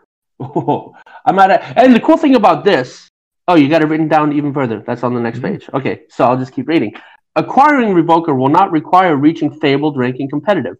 [0.42, 0.94] Ooh.
[1.26, 3.08] I'm at a, and the cool thing about this,
[3.46, 4.82] oh, you got it written down even further.
[4.86, 5.42] That's on the next Mhm.
[5.42, 5.68] page.
[5.74, 6.94] Okay, so I'll just keep reading.
[7.36, 10.76] Acquiring Revoker will not require reaching Fabled ranking competitive.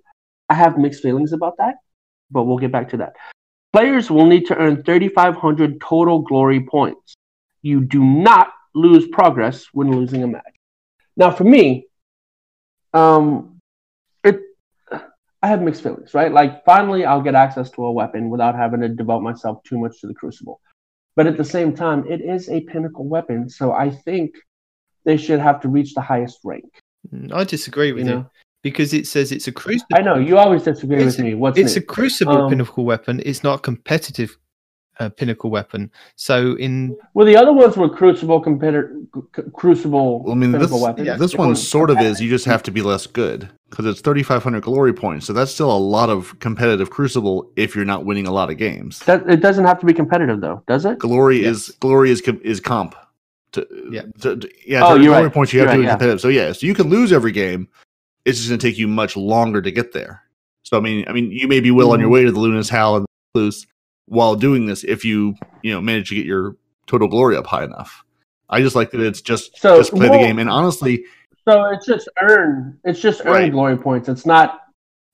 [0.49, 1.77] I have mixed feelings about that,
[2.31, 3.13] but we'll get back to that.
[3.73, 7.15] Players will need to earn 3,500 total glory points.
[7.63, 10.55] You do not lose progress when losing a match.
[11.17, 11.87] Now, for me,
[12.95, 13.61] um,
[14.25, 14.41] it
[15.43, 16.33] I have mixed feelings, right?
[16.33, 20.01] Like, finally, I'll get access to a weapon without having to devote myself too much
[20.01, 20.61] to the Crucible.
[21.17, 24.35] But at the same time, it is a pinnacle weapon, so I think
[25.05, 26.67] they should have to reach the highest rank.
[27.13, 28.31] Mm, I disagree with You you, know?
[28.63, 29.87] Because it says it's a crucible.
[29.95, 31.35] I know you always disagree It's- with me.
[31.35, 33.23] What's it's a crucible Um, pinnacle weapon.
[33.25, 34.37] It's not a competitive
[34.99, 35.91] uh, pinnacle weapon.
[36.17, 38.95] So in well, the other ones were Crucible competitor,
[39.55, 41.07] Crucible Well, I mean, this, weapons.
[41.07, 42.21] yeah, this They one sort of is.
[42.21, 45.25] You just have to be less good because it's 3,500 glory points.
[45.25, 48.59] So that's still a lot of competitive Crucible if you're not winning a lot of
[48.59, 48.99] games.
[49.01, 50.99] That, it doesn't have to be competitive, though, does it?
[50.99, 51.69] Glory Yes.
[51.69, 52.95] is glory is is comp.
[53.53, 54.03] To, Yeah.
[54.21, 54.85] to- to- yeah.
[54.85, 55.33] Oh, to- you're glory right.
[55.33, 55.93] points you have You're to right, be yeah.
[55.93, 56.21] competitive.
[56.21, 57.69] So yeah, so you can lose every game.
[58.25, 60.23] It's just going to take you much longer to get there.
[60.63, 62.13] So I mean, I mean, you may be well on your Mhm.
[62.13, 63.67] way to the Luna's Howl and Loose
[64.07, 66.57] while doing this if you you know manage to get your
[66.87, 68.05] total glory up high enough.
[68.51, 70.39] I just like that it's just So, just play well- the game.
[70.39, 71.05] And honestly,
[71.49, 72.77] So it's just earn.
[72.85, 73.53] It's just earn Right.
[73.53, 74.09] glory points.
[74.09, 74.61] It's not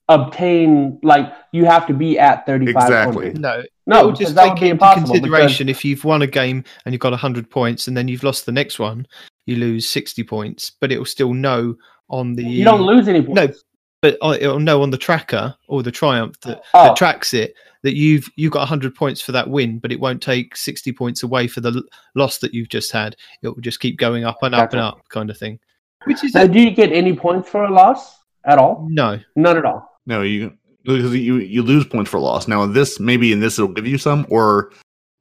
[0.09, 0.99] obtain.
[1.03, 3.33] Like you have to be at thirty five Exactly.
[3.33, 5.07] no, No, just that take would be into impossible.
[5.13, 8.45] consideration if you've won a game and you've got 100 points and then you've lost
[8.45, 9.05] the next one,
[9.45, 11.75] you lose 60 points, but it'll still know
[12.09, 13.35] on the you don't lose any points.
[13.35, 13.53] No,
[14.01, 16.85] but uh, it'll know on the tracker or the triumph that, Oh.
[16.85, 17.53] that tracks it
[17.83, 21.23] that you've you've got 100 points for that win, but it won't take 60 points
[21.23, 21.83] away for the l-
[22.15, 23.15] loss that you've just had.
[23.41, 25.59] It will just keep going up and up and up, kind of thing.
[26.05, 28.87] Which is Now, do you get any points for a loss at all?
[28.89, 29.89] no, None at all.
[30.05, 30.53] No, you
[30.83, 32.47] because you you lose points for loss.
[32.47, 34.71] Now this maybe in this it'll give you some, or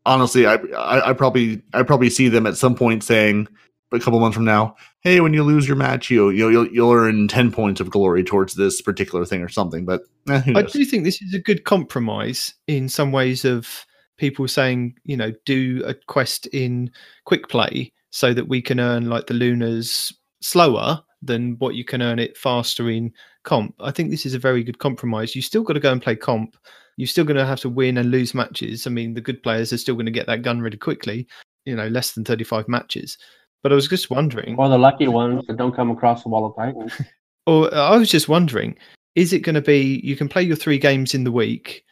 [0.05, 3.49] honestly, I I, I probably I probably see them at some point saying
[3.93, 6.93] a couple months from now, hey, when you lose your match, you you'll you'll, you'll
[6.93, 9.85] earn ten points of glory towards this particular thing or something.
[9.85, 13.87] But eh, I do think this is a good compromise in some ways of
[14.19, 16.91] people saying, you know, do a quest in
[17.25, 22.03] quick play so that we can earn like the Lunas slower than what you can
[22.03, 23.13] earn it faster in
[23.45, 23.75] comp.
[23.81, 25.35] I think this is a very good compromise.
[25.35, 26.57] You still got to go and play comp.
[26.97, 28.87] You're still going to have to win and lose matches.
[28.87, 31.27] I mean, the good players are still going to get that gun really quickly,
[31.65, 33.19] you know, less than 35 matches.
[33.67, 36.47] But I was just wondering, Or the lucky ones that don't come across the wall
[36.47, 36.93] of titans.
[37.49, 38.79] or uh, I was just wondering,
[39.17, 41.83] is it going to be you can play your three games in the week,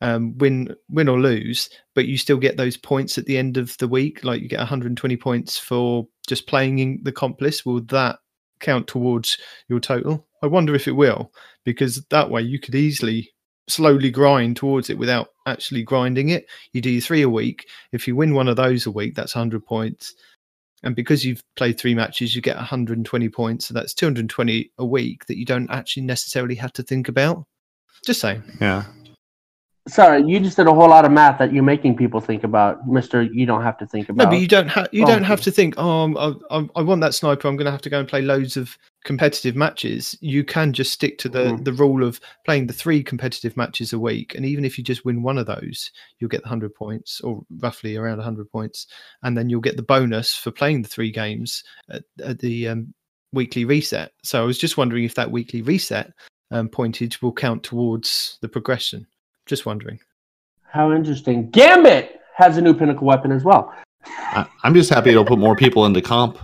[0.00, 3.78] um, win win or lose, but you still get those points at the end of
[3.78, 4.24] the week?
[4.24, 7.64] Like you get 120 points for just playing in the comp list.
[7.64, 8.18] Will that
[8.58, 10.26] count towards your total?
[10.42, 11.30] I wonder if it will,
[11.64, 13.30] because that way you could easily
[13.68, 16.46] slowly grind towards it without actually grinding it.
[16.72, 17.68] You do your three a week.
[17.92, 20.14] If you win one of those a week, that's 100 points.
[20.82, 23.68] And because you've played three matches, you get 120 points.
[23.68, 27.44] So that's 220 a week that you don't actually necessarily have to think about.
[28.04, 28.42] Just saying.
[28.60, 28.84] Yeah.
[29.88, 32.86] Sorry, you just did a whole lot of math that you're making people think about,
[32.86, 33.22] Mister.
[33.22, 34.24] You don't have to think about.
[34.24, 35.74] No, but you don't have you don't have to think.
[35.76, 36.14] Oh,
[36.50, 37.48] I, I, I want that sniper.
[37.48, 40.16] I'm going to have to go and play loads of competitive matches.
[40.20, 41.64] You can just stick to the Mhm.
[41.64, 45.04] the rule of playing the three competitive matches a week, and even if you just
[45.04, 48.86] win one of those, you'll get the hundred points, or roughly around hundred points,
[49.24, 52.94] and then you'll get the bonus for playing the three games at, at the um,
[53.32, 54.12] weekly reset.
[54.22, 56.12] So I was just wondering if that weekly reset
[56.52, 59.08] um, pointage will count towards the progression.
[59.46, 59.98] Just wondering.
[60.62, 61.50] How interesting.
[61.50, 63.74] Gambit has a new pinnacle weapon as well.
[64.06, 66.38] I, I'm just happy it'll put more people into comp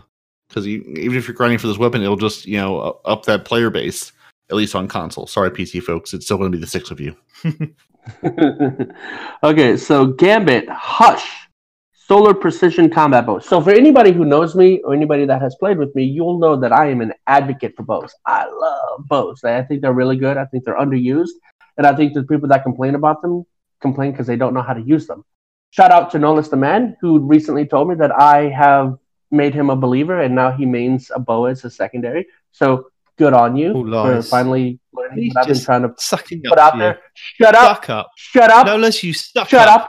[0.49, 3.71] because even if you're grinding for this weapon, it'll just you know up that player
[3.71, 4.13] base
[4.51, 5.27] at least on console.
[5.27, 7.17] Sorry, PC folks, it's still going to be the six of you.
[9.43, 11.49] okay, so Gambit, Hush,
[11.93, 13.39] Solar Precision Combat Bow.
[13.39, 16.57] So for anybody who knows me or anybody that has played with me, you'll know
[16.57, 18.15] that I am an advocate for bows.
[18.25, 19.45] I love bows.
[19.45, 20.37] I think they're really good.
[20.37, 21.37] I think they're underused,
[21.79, 23.45] and I think the people that complain about them
[23.81, 25.25] complain because they don't know how to use them.
[25.71, 28.97] Shout out to Nolis the Man, who recently told me that I have
[29.31, 32.27] made him a believer, and now he mains a bow as a secondary.
[32.53, 32.87] So
[33.19, 36.43] good on you All for finally learning He's what I've been just trying to Sucking
[36.43, 37.01] put up out to there.
[37.15, 37.77] Shut up!
[37.77, 38.11] Suck up.
[38.17, 38.67] Shut up!
[38.67, 39.83] No less you suck Shut up.
[39.83, 39.89] up!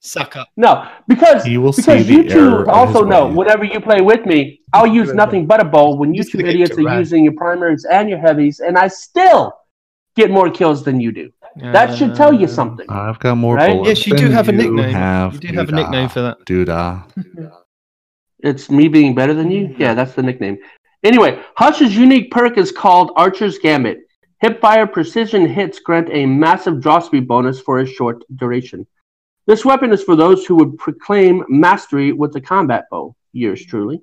[0.00, 0.48] Suck up.
[0.56, 3.36] No, because He will because the you error two also know ways.
[3.36, 6.40] whenever you play with me, I'll use nothing but a bow when you Just two
[6.40, 6.98] idiots are Gerard.
[6.98, 9.54] using your primaries and your heavies, and I still
[10.16, 11.30] get more kills than you do.
[11.56, 12.86] That should tell you Uh, something.
[12.88, 13.72] I've got more Right?
[13.72, 13.88] bullets.
[14.00, 14.92] Yes, you do than have a nickname.
[14.92, 16.38] Have, You do have a nickname for that.
[16.46, 17.04] Doodah.
[18.40, 19.74] It's me being better than you?
[19.78, 20.58] Yeah, that's the nickname.
[21.02, 23.98] Anyway, Hush's unique perk is called Archer's Gambit.
[24.42, 28.86] Hipfire precision hits grant a massive draw speed bonus for a short duration.
[29.46, 33.14] This weapon is for those who would proclaim mastery with the combat bow.
[33.32, 34.00] Yours truly.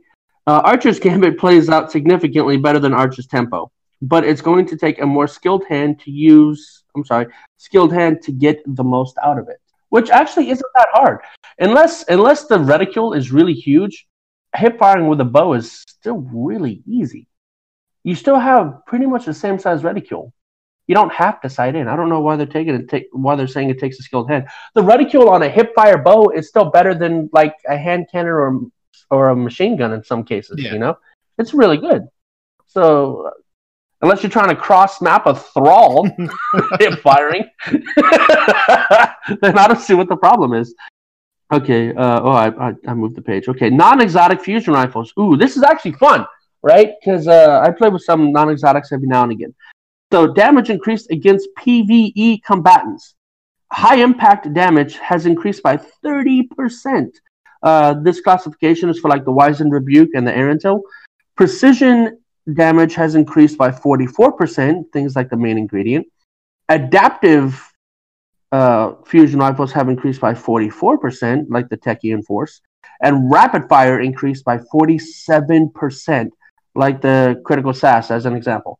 [0.48, 3.72] Uh, Archer's Gambit plays out significantly better than Archer's Tempo,
[4.02, 6.84] but it's going to take a more skilled hand to use.
[6.96, 7.28] I'm sorry,
[7.58, 11.20] skilled hand to get the most out of it, which actually isn't that hard,
[11.60, 14.08] unless unless the reticule is really huge
[14.56, 17.28] hip firing with a bow is still really easy.
[18.04, 20.34] You still have pretty much the same size reticule.
[20.88, 21.88] You don't have to sight in.
[21.88, 22.90] I don't know why they're taking it.
[22.90, 24.48] Take, why they're saying it takes a skilled hand.
[24.74, 28.32] The reticule on a hip fire bow is still better than like a hand cannon
[28.32, 28.60] or
[29.10, 30.60] or a machine gun in some cases.
[30.60, 30.74] Yeah.
[30.74, 30.98] You know,
[31.38, 32.08] it's really good.
[32.66, 33.32] So
[34.02, 36.08] unless you're trying to cross map a thrall
[36.80, 40.74] hip firing, then I don't see what the problem is.
[41.52, 41.94] Okay.
[41.94, 43.50] Uh, oh, I, I I moved the page.
[43.50, 45.14] Okay, non-exotic fusion rifles.
[45.20, 46.26] Ooh, this is actually fun,
[46.64, 46.94] right?
[47.00, 49.54] Because uh, I play with some non-exotics every now and again.
[50.14, 53.16] So damage increased against PVE combatants.
[53.72, 57.20] High impact damage has increased by thirty percent.
[57.64, 60.82] Uh, this classification is for like the Wizened Rebuke and the Erentil.
[61.36, 62.21] Precision
[62.54, 64.88] damage has increased by forty-four percent.
[64.94, 66.08] Things like the main ingredient.
[66.70, 67.72] Adaptive
[68.52, 72.62] uh, fusion rifles have increased by 44%, like the Techeun Force,
[73.02, 76.30] and rapid fire increased by 47%,
[76.76, 78.80] like the Critical Sass, as an example.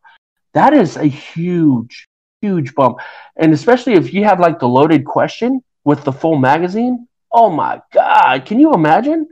[0.54, 2.08] That is a huge,
[2.42, 2.98] huge bump.
[3.36, 7.08] And especially if you have like the loaded question with the full magazine.
[7.32, 8.44] Oh my God.
[8.44, 9.26] Can you imagine?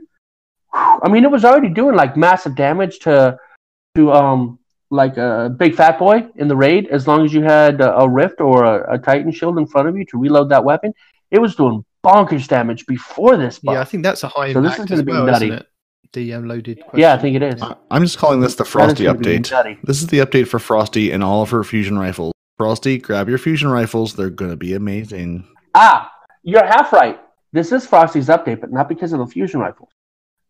[0.73, 3.37] I mean, it was already doing like massive damage to,
[3.95, 7.79] to, um, like a big fat boy in the raid, as long as you had
[7.81, 10.63] a, a rift or a, a titan shield in front of you to reload that
[10.63, 10.93] weapon,
[11.29, 13.59] it was doing bonkers damage before this.
[13.59, 13.73] Buff.
[13.73, 15.47] Yeah, I think that's a high So this is gonna be well, nutty.
[15.47, 15.65] isn't?
[16.13, 16.81] The um, loaded.
[16.81, 16.99] Question.
[16.99, 17.61] yeah, I think it is.
[17.61, 19.49] I- I'm just calling this the Frosty update.
[19.83, 22.33] This is the update for Frosty and all of her fusion rifles.
[22.57, 24.13] Frosty, grab your fusion rifles.
[24.13, 25.47] They're going to be amazing.
[25.73, 26.11] Ah,
[26.43, 27.17] you're half right.
[27.53, 29.89] This is Frosty's update, but not because of the fusion rifles.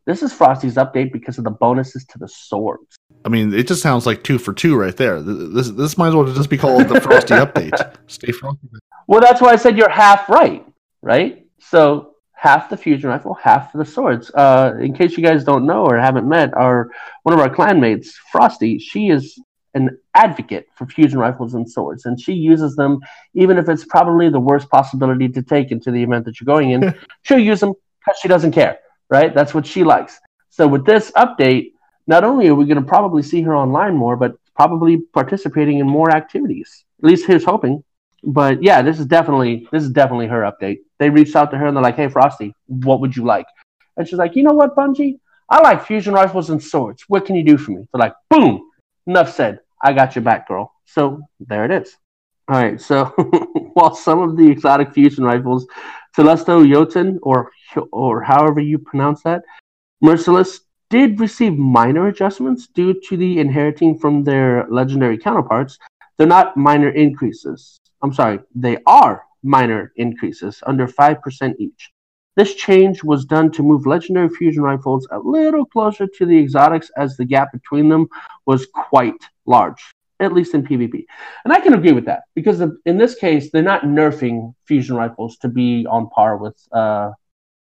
[0.05, 2.97] This is Frosty's update because of the bonuses to the swords.
[3.23, 5.21] I mean, it just sounds like two for two right there.
[5.21, 7.95] This this might as well just be called the Frosty update.
[8.07, 8.67] Stay frosty.
[9.07, 10.65] Well, that's why I said you're half right,
[11.01, 11.45] right?
[11.59, 14.31] So half the fusion rifle, half the swords.
[14.33, 16.89] Uh, in case you guys don't know or haven't met, our
[17.21, 19.39] one of our clanmates, Frosty, she is
[19.75, 22.99] an advocate for fusion rifles and swords, and she uses them
[23.35, 26.71] even if it's probably the worst possibility to take into the event that you're going
[26.71, 26.93] in.
[27.21, 28.79] she'll use them because she doesn't care,
[29.11, 29.35] right?
[29.35, 30.19] That's what she likes.
[30.49, 31.73] So with this update,
[32.07, 35.87] not only are we going to probably see her online more, but probably participating in
[35.87, 36.85] more activities.
[36.99, 37.83] At least here's hoping
[38.23, 40.79] but yeah, this is definitely this is definitely her update.
[40.99, 43.47] They reached out to her and they're like, "Hey, Frosty, what would you like?"
[43.97, 45.19] And she's like, "You know what, Bungie?
[45.49, 47.03] I like fusion rifles and swords.
[47.07, 48.69] What can you do for me?" They're like, "Boom!
[49.07, 49.59] Enough said.
[49.81, 51.97] I got your back, girl." So there it is.
[52.47, 52.79] All right.
[52.79, 53.05] So
[53.73, 55.65] while some of the exotic fusion rifles,
[56.15, 57.51] Telesto Jotun, or
[57.91, 59.43] or however you pronounce that,
[60.01, 65.79] Merciless did receive minor adjustments due to the inheriting from their legendary counterparts.
[66.17, 67.79] They're not minor increases.
[68.01, 71.91] I'm sorry, they are minor increases, under 5% each.
[72.35, 76.89] This change was done to move legendary fusion rifles a little closer to the exotics
[76.97, 78.07] as the gap between them
[78.45, 81.05] was quite large, at least in PvP.
[81.43, 85.37] And I can agree with that because in this case, they're not nerfing fusion rifles
[85.37, 86.57] to be on par with.
[86.71, 87.11] Uh,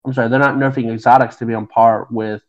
[0.04, 2.42] I'm sorry, they're not nerfing exotics to be on par with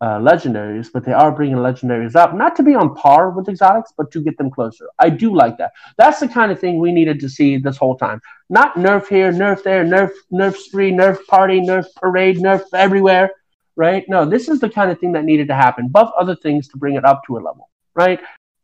[0.00, 3.92] uh, legendaries, but they are bringing legendaries up, not to be on par with exotics,
[3.96, 4.88] but to get them closer.
[4.98, 5.72] I do like that.
[5.98, 8.20] That's the kind of thing we needed to see this whole time.
[8.48, 13.30] Not nerf here, nerf there, nerf, nerf spree, nerf party, nerf parade, nerf everywhere,
[13.76, 14.04] right?
[14.08, 15.88] No, this is the kind of thing that needed to happen.
[15.88, 18.20] Buff other things to bring it up to a level, right?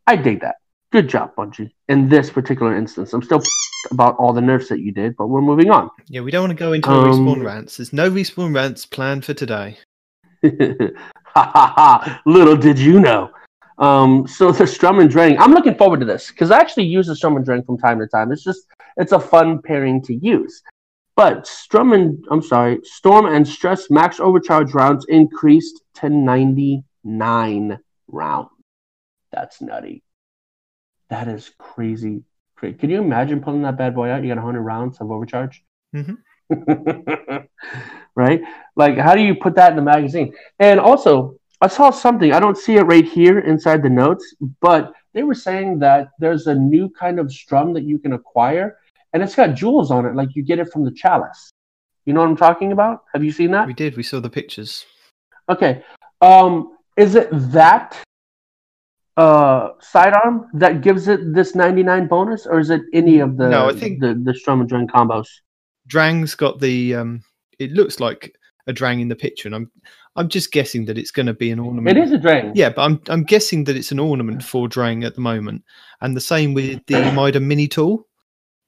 [0.07, 0.57] I dig that.
[0.97, 1.73] Good job, Bungie.
[1.91, 3.43] In this particular instance, I'm still
[3.91, 5.91] about all the nerfs that you did, but we're moving on.
[6.07, 7.77] Yeah, we don't want to go into um, respawn rants.
[7.77, 9.77] There's no respawn rants planned for today.
[10.43, 12.23] Ha ha ha!
[12.25, 13.31] Little did you know.
[13.77, 17.09] Um, so the Strum and Drang, I'm looking forward to this because I actually use
[17.09, 18.33] the Strum and Drang from time to time.
[18.33, 18.67] It's just
[18.97, 20.63] it's a fun pairing to use.
[21.15, 27.79] But Strum and I'm sorry, Storm and Stress max overcharge rounds increased to 99
[28.09, 28.49] rounds.
[29.31, 30.03] That's nutty.
[31.11, 32.23] That is crazy.
[32.59, 34.23] Can you imagine pulling that bad boy out?
[34.23, 35.63] You got 100 rounds of overcharge.
[35.95, 36.15] Mm-hmm.
[38.17, 38.41] right?
[38.77, 40.35] Like, how do you put that in the magazine?
[40.59, 42.33] And also, I saw something.
[42.33, 46.47] I don't see it right here inside the notes, but they were saying that there's
[46.47, 48.79] a new kind of strum that you can acquire,
[49.13, 51.51] and it's got jewels on it, like you get it from the chalice.
[52.05, 53.05] You know what I'm talking about?
[53.13, 53.67] Have you seen that?
[53.67, 53.97] We did.
[53.97, 54.85] We saw the pictures.
[55.49, 55.83] Okay.
[56.21, 57.97] Um, is it that
[59.17, 63.69] uh, sidearm that gives it this 99 bonus, or is it any of the no?
[63.69, 65.29] I think the the strum and drang combos.
[65.87, 66.95] Drang's got the.
[66.95, 67.23] Um,
[67.59, 68.37] it looks like
[68.67, 69.71] a Drang in the picture, and I'm
[70.17, 71.97] I'm just guessing that it's going to be an ornament.
[71.97, 72.53] It is a Drang.
[72.55, 75.62] Yeah, but I'm I'm guessing that it's an ornament for Drang at the moment,
[76.01, 78.07] and the same with the Mida Mini tool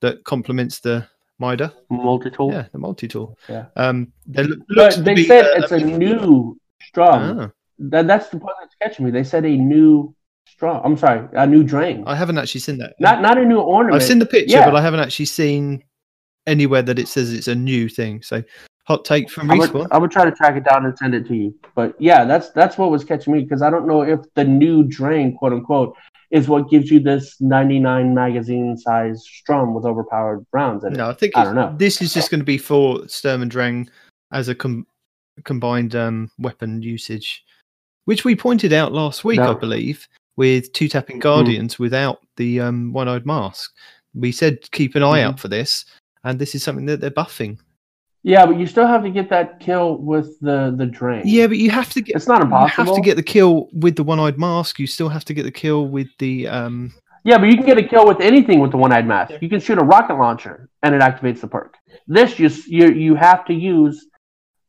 [0.00, 1.06] that complements the
[1.38, 2.52] Mida multi tool.
[2.52, 3.36] Yeah, the multi tool.
[3.48, 3.66] Yeah.
[3.76, 7.40] Um, they, but they said a, it's a, a new strum.
[7.40, 7.50] Ah.
[7.80, 9.12] That, that's the part that's catching me.
[9.12, 10.14] They said a new
[10.58, 10.80] strum.
[10.84, 12.02] I'm sorry, a new Drang.
[12.06, 12.94] I haven't actually seen that.
[12.98, 14.02] Not not a new ornament.
[14.02, 14.64] I've seen the picture, yeah.
[14.64, 15.84] but I haven't actually seen
[16.46, 18.22] anywhere that it says it's a new thing.
[18.22, 18.42] So
[18.84, 19.68] hot take from Respawn.
[19.68, 21.54] I would, I would try to track it down and send it to you.
[21.76, 24.82] But yeah, that's that's what was catching me because I don't know if the new
[24.82, 25.96] Drang, quote unquote,
[26.32, 30.96] is what gives you this 99 magazine size strum with overpowered rounds in it.
[30.96, 31.72] No, I think I don't know.
[31.78, 33.88] This is just going to be for Sturm and Drang
[34.32, 34.86] as a com-
[35.44, 37.44] combined um, weapon usage,
[38.06, 39.52] which we pointed out last week, no.
[39.52, 40.08] I believe,
[40.38, 41.78] with two tapping guardians mm.
[41.80, 43.74] without the um, one eyed mask.
[44.14, 45.24] We said keep an eye mm.
[45.24, 45.84] out for this,
[46.22, 47.58] and this is something that they're buffing.
[48.22, 51.22] Yeah, but you still have to get that kill with the the Drang.
[51.24, 52.16] Yeah, but you have to get.
[52.16, 52.84] It's not impossible.
[52.84, 54.78] You have to get the kill with the one eyed mask.
[54.78, 56.46] You still have to get the kill with the.
[56.46, 59.34] um Yeah, but you can get a kill with anything with the one eyed mask.
[59.42, 61.74] You can shoot a rocket launcher and it activates the perk.
[62.06, 64.06] This just you you have to use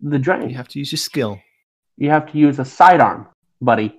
[0.02, 0.50] the Drang.
[0.50, 1.40] You have to use your skill.
[1.98, 3.28] You have to use a sidearm,
[3.62, 3.96] buddy.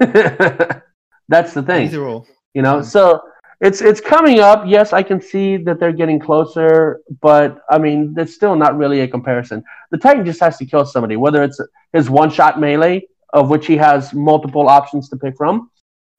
[1.28, 1.86] That's the thing.
[1.86, 2.26] Either or.
[2.54, 3.20] You know, so
[3.60, 4.64] it's it's coming up.
[4.66, 9.00] Yes, I can see that they're getting closer, but I mean, it's still not really
[9.00, 9.62] a comparison.
[9.90, 11.60] The Titan just has to kill somebody, whether it's
[11.92, 15.70] his one-shot melee, of which he has multiple options to pick from,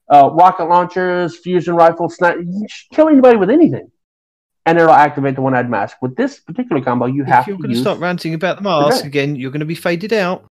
[0.08, 2.38] uh, rocket launchers, fusion rifles, snipe,
[2.92, 3.90] kill anybody with anything,
[4.66, 5.96] and it'll activate the one-eyed mask.
[6.00, 7.42] With this particular combo, you if have.
[7.42, 10.12] If you're going to start ranting about the mask again, you're going to be faded
[10.12, 10.44] out.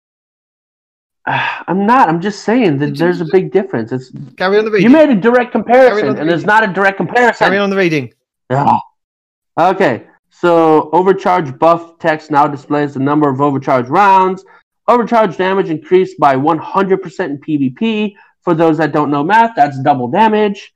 [1.69, 2.09] I'm not.
[2.09, 3.93] I'm just saying that there's a big difference.
[3.93, 4.91] It's carry on the reading.
[4.91, 7.47] You made a direct comparison, the and there's not a direct comparison.
[7.47, 8.13] Carry on the reading.
[8.51, 8.81] Oh.
[9.59, 14.45] Okay, so overcharge buff text now displays the number of overcharge rounds.
[14.87, 18.15] Overcharge damage increased by 100% in PvP.
[18.43, 20.75] For those that don't know math, that's double damage.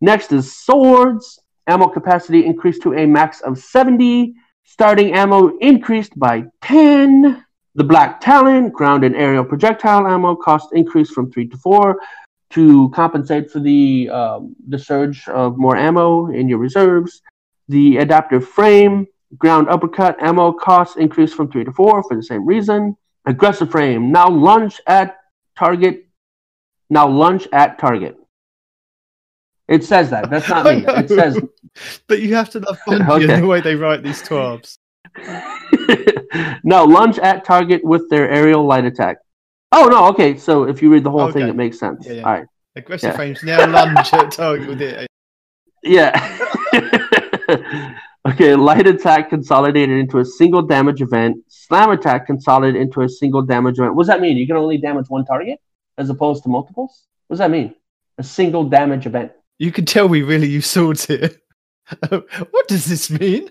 [0.00, 1.38] Next is swords.
[1.66, 4.32] Ammo capacity increased to a max of 70.
[4.64, 7.44] Starting ammo increased by 10.
[7.74, 11.98] The Black Talon, ground and aerial projectile ammo cost increased from three to four
[12.50, 17.22] to compensate for the um, the surge of more ammo in your reserves.
[17.68, 19.06] The adaptive frame,
[19.38, 22.96] ground uppercut ammo cost increased from three to four for the same reason.
[23.24, 25.16] Aggressive frame, now lunge at
[25.56, 26.06] target.
[26.90, 28.16] Now lunge at target.
[29.68, 30.28] It says that.
[30.28, 30.84] That's not me.
[30.86, 31.40] It says.
[32.06, 33.40] But you have to love Bungie okay.
[33.40, 34.76] the way they write these twabs.
[36.64, 39.18] no, lunge at target with their aerial light attack.
[39.72, 40.36] Oh no, okay.
[40.36, 41.40] So if you read the whole okay.
[41.40, 42.06] thing, it makes sense.
[42.06, 42.22] Yeah, yeah.
[42.22, 42.46] All right.
[42.76, 43.16] Aggressive yeah.
[43.16, 45.06] frames now lunge at target with it.
[45.82, 46.12] Yeah.
[48.28, 51.38] okay, light attack consolidated into a single damage event.
[51.48, 53.94] Slam attack consolidated into a single damage event.
[53.94, 54.36] What does that mean?
[54.36, 55.58] You can only damage one target
[55.98, 57.06] as opposed to multiples?
[57.26, 57.74] What does that mean?
[58.18, 59.32] A single damage event.
[59.58, 61.30] You can tell we really use swords here.
[62.08, 63.50] what does this mean?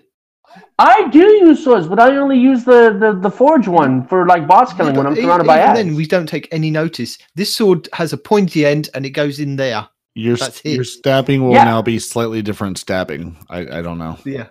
[0.78, 4.46] I do use swords, but I only use the, the, the forge one for like
[4.48, 5.78] boss killing when I'm Even- surrounded by even ads.
[5.78, 7.18] then, we don't take any notice.
[7.34, 9.88] This sword has a pointy end and it goes in there.
[10.14, 10.70] Your That's it.
[10.72, 11.64] your stabbing will Yeah.
[11.64, 13.36] now be slightly different stabbing.
[13.48, 14.18] I, I don't know.
[14.26, 14.48] Yeah.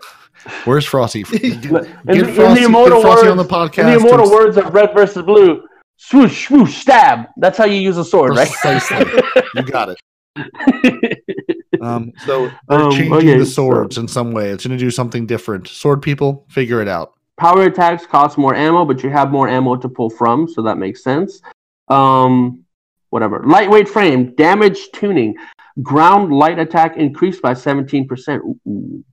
[0.66, 1.24] Where's Frosty?
[1.30, 3.78] But in, Get the- in Frosty- the immortal get Frosty words, on the podcast.
[3.80, 5.64] in the immortal and- words of red versus blue,
[5.98, 7.28] swoosh, swoosh, stab.
[7.38, 8.50] That's how you use a sword, right?
[8.50, 9.22] Precisely.
[9.56, 9.98] you got it.
[11.82, 14.50] Um, so they're Um, changing okay, the so- swords in some way.
[14.50, 15.68] It's going to do something different.
[15.68, 17.14] Sword people, figure it out.
[17.38, 20.78] Power attacks cost more ammo, but you have more ammo to pull from, so that
[20.78, 21.42] makes sense.
[21.88, 22.64] Um,
[23.10, 23.42] whatever.
[23.46, 25.36] Lightweight frame, damage tuning,
[25.82, 28.42] ground light attack increased by 17%.
[28.68, 29.04] Ooh.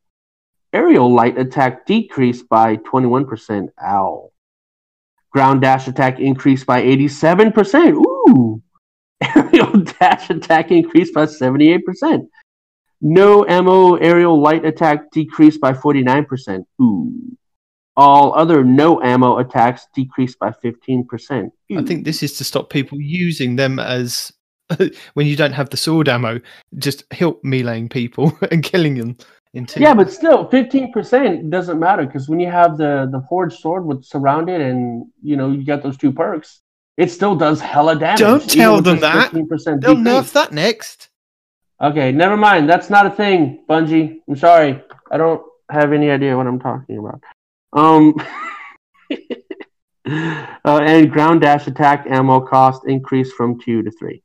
[0.74, 3.68] Aerial light attack decreased by 21%.
[3.82, 4.30] Ow.
[5.30, 7.92] Ground dash attack increased by 87%.
[7.94, 8.62] Ooh.
[9.22, 12.28] Aerial dash attack increased by 78%.
[13.00, 16.64] No ammo aerial light attack decreased by 49%.
[16.82, 17.36] Ooh.
[17.96, 21.50] All other no ammo attacks decreased by 15%.
[21.76, 24.32] I think this is to stop people using them as
[25.14, 26.40] when you don't have the sword ammo,
[26.78, 29.16] just help meleeing people and killing them.
[29.54, 33.86] Into Yeah, but still, 15% doesn't matter because when you have the, the forged sword
[33.86, 36.60] with surrounded and, you know, you got those two perks,
[36.98, 38.18] it still does hella damage.
[38.18, 39.32] Don't tell them that.
[39.32, 40.06] 15% they'll decrease.
[40.06, 41.08] nerf that next.
[41.80, 42.68] Okay, never mind.
[42.68, 44.18] That's not a thing, Bungie.
[44.28, 44.82] I'm sorry.
[45.10, 47.22] I don't have any idea what I'm talking about.
[47.72, 48.14] Um,
[50.64, 54.22] uh, and ground dash attack ammo cost increased from two to three.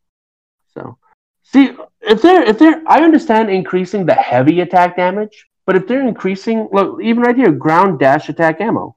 [0.74, 0.98] So,
[1.44, 6.08] see if they're if they're I understand increasing the heavy attack damage, but if they're
[6.08, 8.96] increasing look even right here ground dash attack ammo.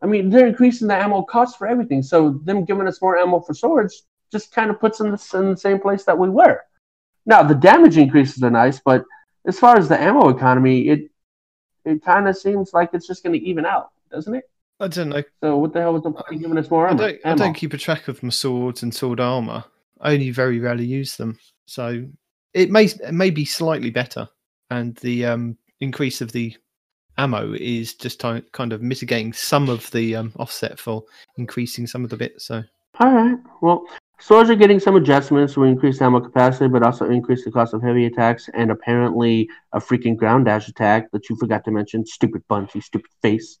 [0.00, 2.04] I mean, they're increasing the ammo cost for everything.
[2.04, 5.56] So them giving us more ammo for swords just kind of puts us in the
[5.56, 6.62] same place that we were.
[7.26, 9.04] Now the damage increases are nice, but
[9.46, 11.10] as far as the ammo economy, it
[11.84, 14.44] it kind of seems like it's just going to even out, doesn't it?
[14.80, 15.22] I don't know.
[15.42, 16.98] So what the hell was the point of giving us more I ammo?
[16.98, 19.64] don't, I don't keep a track of my swords and sword armor.
[20.00, 22.04] I only very rarely use them, so
[22.54, 24.28] it may it may be slightly better,
[24.70, 26.56] and the um, increase of the
[27.16, 31.02] ammo is just ti- kind of mitigating some of the um, offset for
[31.36, 32.46] increasing some of the bits.
[32.46, 32.62] So
[33.00, 33.38] All right.
[33.60, 33.84] Well,
[34.20, 37.82] swords are getting some adjustments to increase ammo capacity, but also increase the cost of
[37.82, 42.04] heavy attacks and apparently a freaking ground dash attack that you forgot to mention.
[42.04, 43.58] Stupid bunch, you stupid face.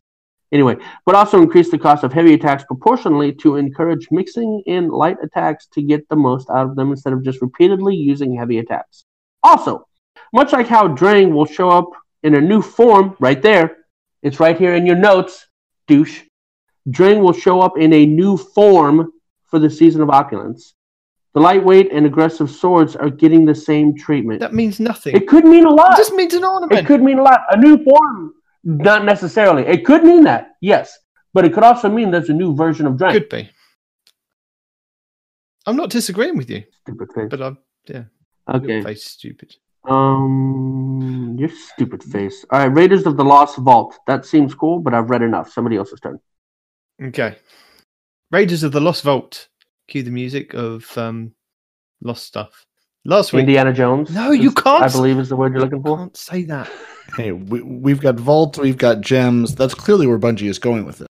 [0.50, 5.18] Anyway, but also increase the cost of heavy attacks proportionally to encourage mixing in light
[5.22, 9.04] attacks to get the most out of them instead of just repeatedly using heavy attacks.
[9.42, 9.86] Also,
[10.32, 11.90] much like how Drang will show up
[12.22, 13.76] in a new form right there,
[14.22, 15.46] it's right here in your notes,
[15.86, 16.22] douche.
[16.90, 19.12] Drang will show up in a new form
[19.48, 20.74] for the season of opulence.
[21.34, 24.40] The lightweight and aggressive swords are getting the same treatment.
[24.40, 25.14] that means nothing.
[25.14, 25.92] It could mean a lot.
[25.92, 26.80] It just means an ornament.
[26.80, 27.40] It could mean a lot.
[27.50, 28.32] A new form,
[28.64, 29.62] not necessarily.
[29.66, 30.98] It could mean that, yes,
[31.34, 33.12] but it could also mean there's a new version of Drang.
[33.12, 33.48] Could be.
[35.66, 37.28] I'm not disagreeing with you, Stupid face.
[37.30, 38.04] but I'm yeah.
[38.52, 38.76] Okay.
[38.76, 39.54] Your face stupid.
[39.86, 42.44] Um, your stupid face.
[42.50, 43.96] All right, Raiders of the Lost Vault.
[44.06, 45.52] That seems cool, but I've read enough.
[45.52, 46.18] Somebody else's turn.
[47.02, 47.36] Okay.
[48.30, 49.48] Raiders of the Lost Vault.
[49.88, 51.32] Cue the music of um,
[52.02, 52.64] Lost Stuff.
[53.04, 53.40] Last week.
[53.40, 54.10] Indiana Jones.
[54.10, 54.82] No, you can't.
[54.82, 55.96] I believe is the word you're looking for.
[55.96, 56.70] can't say that.
[57.16, 59.54] Hey, we, we've got Vault, we've got Gems.
[59.54, 61.06] That's clearly where Bungie is going with it.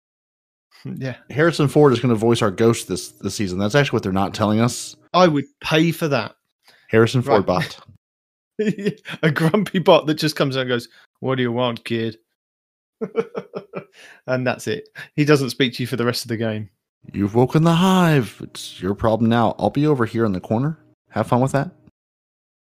[0.86, 1.18] Yeah.
[1.30, 3.60] Harrison Ford is going to voice our ghost this this season.
[3.60, 4.96] That's actually what they're not telling us.
[5.14, 6.36] I would pay for that.
[6.88, 7.76] Harrison Ford Right.
[8.58, 8.94] bot.
[9.22, 10.88] a grumpy bot that just comes out and goes,
[11.20, 12.18] What do you want, kid?
[14.28, 14.88] and that's it.
[15.18, 16.70] He doesn't speak to you for the rest of the game.
[17.14, 18.40] You've woken the hive.
[18.44, 19.56] It's your problem now.
[19.58, 20.78] I'll be over here in the corner.
[21.10, 21.72] Have fun with that.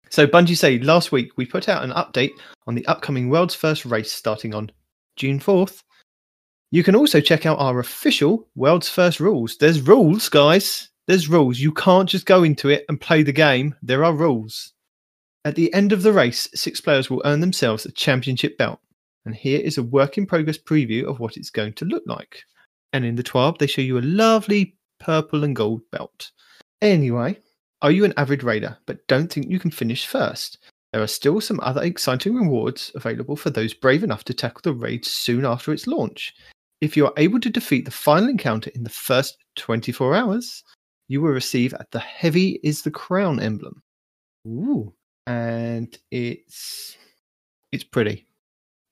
[0.10, 2.32] So, Bungie say last week we put out an update
[2.66, 4.72] on the upcoming world's first race starting on
[5.18, 5.84] June 4th.
[6.72, 9.58] You can also check out our official world's first rules.
[9.58, 10.90] There's rules, guys.
[11.08, 11.60] There's rules.
[11.60, 13.76] You can't just go into it and play the game.
[13.82, 14.74] There are rules.
[15.46, 18.80] At the end of the race, six players will earn themselves a championship belt.
[19.26, 22.44] And here is a work in progress preview of what it's going to look like.
[22.94, 26.32] And in the TWAB, they show you a lovely purple and gold belt.
[26.82, 27.38] Anyway,
[27.82, 30.58] are you an avid raider but don't think you can finish first?
[30.92, 34.74] There are still some other exciting rewards available for those brave enough to tackle the
[34.74, 36.34] raid soon after its launch.
[36.82, 40.64] If you are able to defeat the final encounter in the first 24 hours,
[41.10, 43.84] you will receive the Heavy is the Crown emblem.
[44.48, 44.94] Ooh.
[45.28, 46.98] And it's
[47.72, 48.26] It's pretty.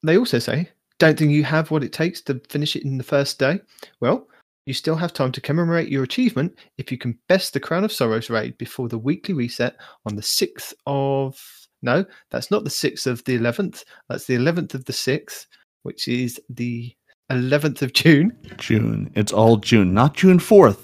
[0.04, 0.70] They also say,
[1.00, 3.60] don't think you have what it takes to finish it in the first day?
[4.00, 4.28] Well,
[4.66, 7.92] you still have time to commemorate your achievement if you can best the Crown of
[7.92, 11.40] Sorrows raid before the weekly reset on the 6th of.
[11.84, 13.84] No, that's not the 6th of the 11th.
[14.10, 15.46] That's the 11th of the 6th,
[15.84, 16.94] which is the
[17.32, 18.36] 11th of June.
[18.58, 19.12] June.
[19.16, 20.80] It's all June, not June 4th,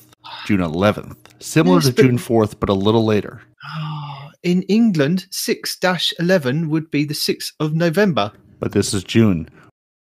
[0.46, 1.18] June 11th.
[1.42, 3.42] Similar Yes, to June 4th, but a little later.
[4.44, 5.80] In England, 6
[6.20, 8.32] 11 would be the 6th of November.
[8.60, 9.50] But this is June.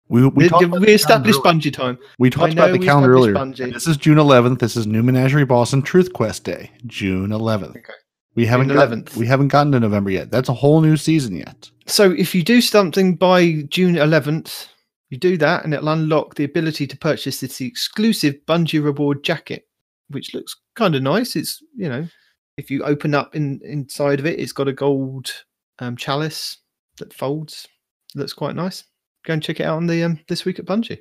[0.08, 1.98] We, we, We, established Bungie time.
[2.20, 3.34] we talked about the calendar earlier.
[3.34, 3.74] Bungie.
[3.74, 4.60] This is June 11th.
[4.60, 7.72] This is New Menagerie Boston Truth Quest Day, June 11th.
[7.72, 7.94] Okay.
[8.36, 9.16] We haven't June got- 11th.
[9.18, 10.30] we haven't gotten to November yet.
[10.30, 11.72] That's a whole new season yet.
[11.88, 14.68] So if you do something by June 11th,
[15.10, 19.68] you do that and it'll unlock the ability to purchase this exclusive Bungie reward jacket,
[20.10, 21.36] which looks kind of nice.
[21.36, 22.08] It's, you know,
[22.58, 25.32] if you open up in inside of it, it's got a gold
[25.80, 26.58] um, chalice
[26.98, 27.68] that folds.
[28.14, 28.84] Looks quite nice.
[29.26, 31.00] Go and check it out on the um, this week at Bungie.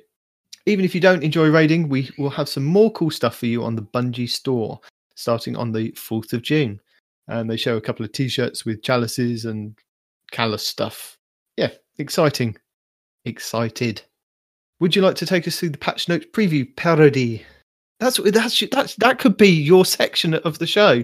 [0.65, 3.63] Even if you don't enjoy raiding, we will have some more cool stuff for you
[3.63, 4.79] on the Bungie store
[5.15, 6.79] starting on the 4th of June.
[7.27, 9.77] And they show a couple of t-shirts with chalices and
[10.31, 11.17] Calus stuff.
[11.57, 12.57] Yeah, exciting.
[13.25, 14.01] Excited.
[14.79, 17.43] Would you like to take us through the patch notes preview parody?
[17.99, 21.03] That's that's that's that could be your section of the show.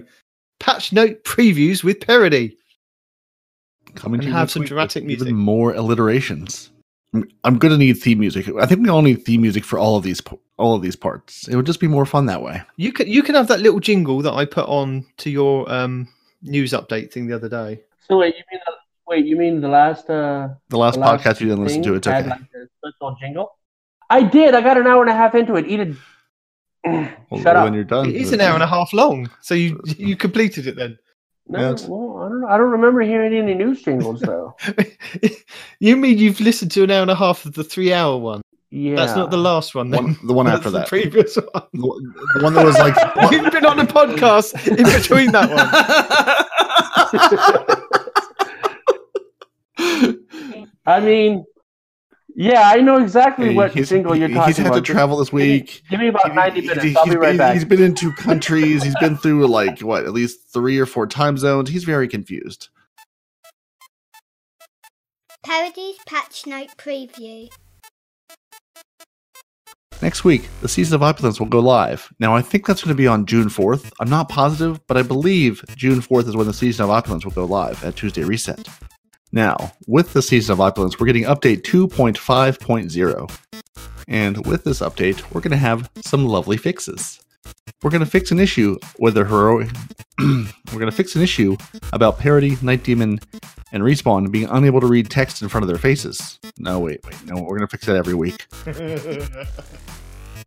[0.60, 2.56] Patch note previews with parody.
[3.94, 5.26] Coming And to you have some week dramatic music.
[5.26, 6.71] Even more alliterations.
[7.14, 8.48] I'm, I'm going to need theme music.
[8.58, 10.22] I think we all need theme music for all of these
[10.56, 11.48] all of these parts.
[11.48, 12.62] It would just be more fun that way.
[12.76, 16.08] You can you can have that little jingle that I put on to your um,
[16.42, 17.82] news update thing the other day.
[18.08, 18.72] So wait, you mean the,
[19.06, 21.94] wait, you mean the last uh The last The last podcast you didn't listen to,
[21.94, 22.30] it's had, okay.
[22.30, 22.40] like,
[22.78, 23.58] special jingle?
[24.08, 24.54] I did.
[24.54, 25.66] I got an hour and a half into it.
[25.66, 25.96] Eat it.
[26.84, 27.08] Well,
[27.42, 27.64] Shut up.
[27.64, 28.08] when you're done.
[28.08, 30.98] It is an hour and a half long, so you you completed it then.
[31.48, 31.86] No, Yes.
[31.88, 32.46] well, I don't know.
[32.48, 34.54] I don't remember hearing any news jingles though.
[35.80, 38.40] you mean you've listened to an hour and a half of the three hour one?
[38.70, 39.90] Yeah, That's not the last one.
[39.90, 40.04] Then.
[40.04, 40.88] One- the one That's after the that.
[40.88, 41.46] previous one.
[41.74, 42.96] The, the one that was like.
[43.32, 45.68] You've been on a podcast in between that one.
[50.86, 51.44] I mean,
[52.34, 54.84] yeah, I know exactly Hey, what he's- jingle you're he- talking He's had about.
[54.84, 55.82] to travel this Give me- week.
[55.90, 56.82] Give me about he, 90 minutes.
[56.84, 57.54] He's, I'll be right back.
[57.54, 58.82] He's been in two countries.
[58.82, 61.70] He's been through like what, at least three or four time zones.
[61.70, 62.68] He's very confused.
[65.44, 67.48] Parody's patch note preview.
[70.00, 72.12] Next week, the season of Opulence will go live.
[72.18, 73.92] Now, I think that's going to be on June 4th.
[74.00, 77.32] I'm not positive, but I believe June 4th is when the season of Opulence will
[77.32, 78.68] go live at Tuesday Reset.
[79.32, 83.38] Now, with the season of Opulence, we're getting update 2.5.0.
[84.08, 87.18] And with this update, we're going to have some lovely fixes.
[87.82, 89.70] We're going to fix an issue with the heroic.
[90.18, 91.56] we're going to fix an issue
[91.92, 93.18] about Parody, Night Demon,
[93.72, 96.38] and Respawn being unable to read text in front of their faces.
[96.58, 97.24] No, wait, wait.
[97.24, 98.46] No, we're going to fix that every week.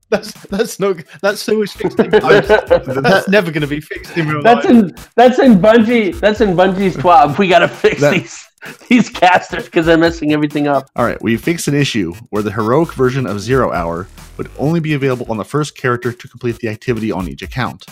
[0.10, 2.48] that's that's not that's always fixed in post.
[2.48, 4.76] That's never going to be fixed in real That's life.
[4.76, 6.18] in that's in Bungie.
[6.20, 7.38] That's in Bungie's twab.
[7.40, 8.48] We gotta fix That- these
[8.90, 10.90] these casters because they're messing everything up.
[10.96, 14.08] All right, we fixed an issue where the heroic version of Zero Hour
[14.38, 17.86] would only be available on the first character to complete the activity on each account.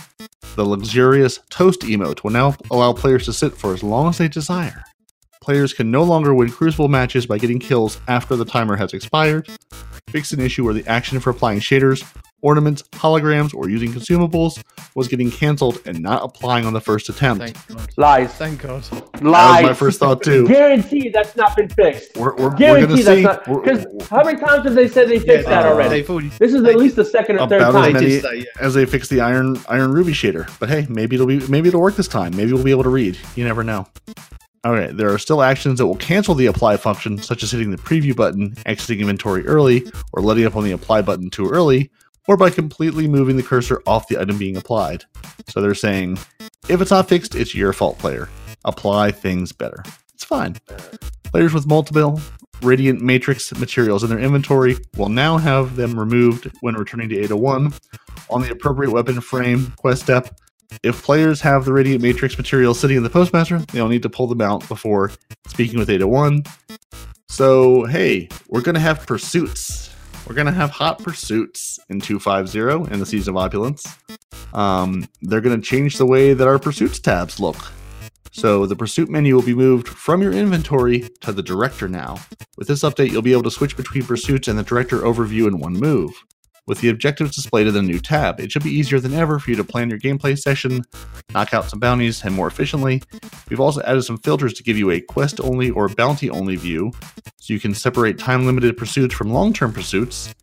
[0.55, 4.27] The luxurious Toast emote will now allow players to sit for as long as they
[4.27, 4.83] desire.
[5.41, 9.49] Players can no longer win Crucible matches by getting kills after the timer has expired.
[10.09, 12.03] Fixed an issue where the action for applying shaders,
[12.43, 14.63] ornaments, holograms, or using consumables
[14.95, 17.43] was getting cancelled and not applying on the first attempt.
[17.43, 17.89] Thank God.
[17.97, 18.83] Lies, Thank God.
[18.83, 19.63] That lies.
[19.63, 20.47] was my first thought too.
[20.47, 22.15] Guarantee that's not been fixed.
[22.15, 25.19] We're, we're, we're gonna that's see not because how many times have they said they
[25.19, 26.05] fixed that uh, already?
[26.05, 26.29] Already.
[26.37, 27.93] This is at least the second or third About They as time.
[27.93, 28.61] many- say, yeah.
[28.65, 30.47] as they fix the iron iron ruby shader.
[30.59, 32.35] But hey, maybe it'll be maybe it'll work this time.
[32.35, 33.17] Maybe we'll be able to read.
[33.35, 33.87] You never know.
[34.65, 37.77] Okay, there are still actions that will cancel the apply function, such as hitting the
[37.77, 39.83] preview button, exiting inventory early,
[40.13, 41.91] or letting up on the apply button too early,
[42.27, 45.03] or by completely moving the cursor off the item being applied.
[45.47, 46.17] So they're saying,
[46.69, 48.29] if it's not fixed, it's your fault, player.
[48.65, 49.83] Apply things better.
[50.13, 50.55] It's fine.
[51.23, 52.21] Players with multiple
[52.61, 57.77] Radiant Matrix materials in their inventory will now have them removed when returning to Ada-1
[58.29, 60.33] on the appropriate weapon frame quest step.
[60.81, 64.27] If players have the Radiant Matrix material sitting in the Postmaster, they'll need to pull
[64.27, 65.11] them out before
[65.47, 66.47] speaking with Ada-1.
[67.27, 69.92] So, hey, we're going to have pursuits.
[70.27, 73.85] We're going to have hot pursuits in 250 in the Season of Opulence.
[74.53, 77.57] Um, they're going to change the way that our pursuits tabs look.
[78.31, 82.19] So the pursuit menu will be moved from your inventory to the director now.
[82.57, 85.59] With this update, you'll be able to switch between pursuits and the director overview in
[85.59, 86.13] one move.
[86.67, 88.39] With the objectives displayed in the new tab.
[88.39, 90.83] It should be easier than ever for you to plan your gameplay session,
[91.33, 93.01] knock out some bounties, and more efficiently.
[93.49, 96.91] We've also added some filters to give you a quest only or bounty only view,
[97.37, 100.33] so you can separate time limited pursuits from long term pursuits.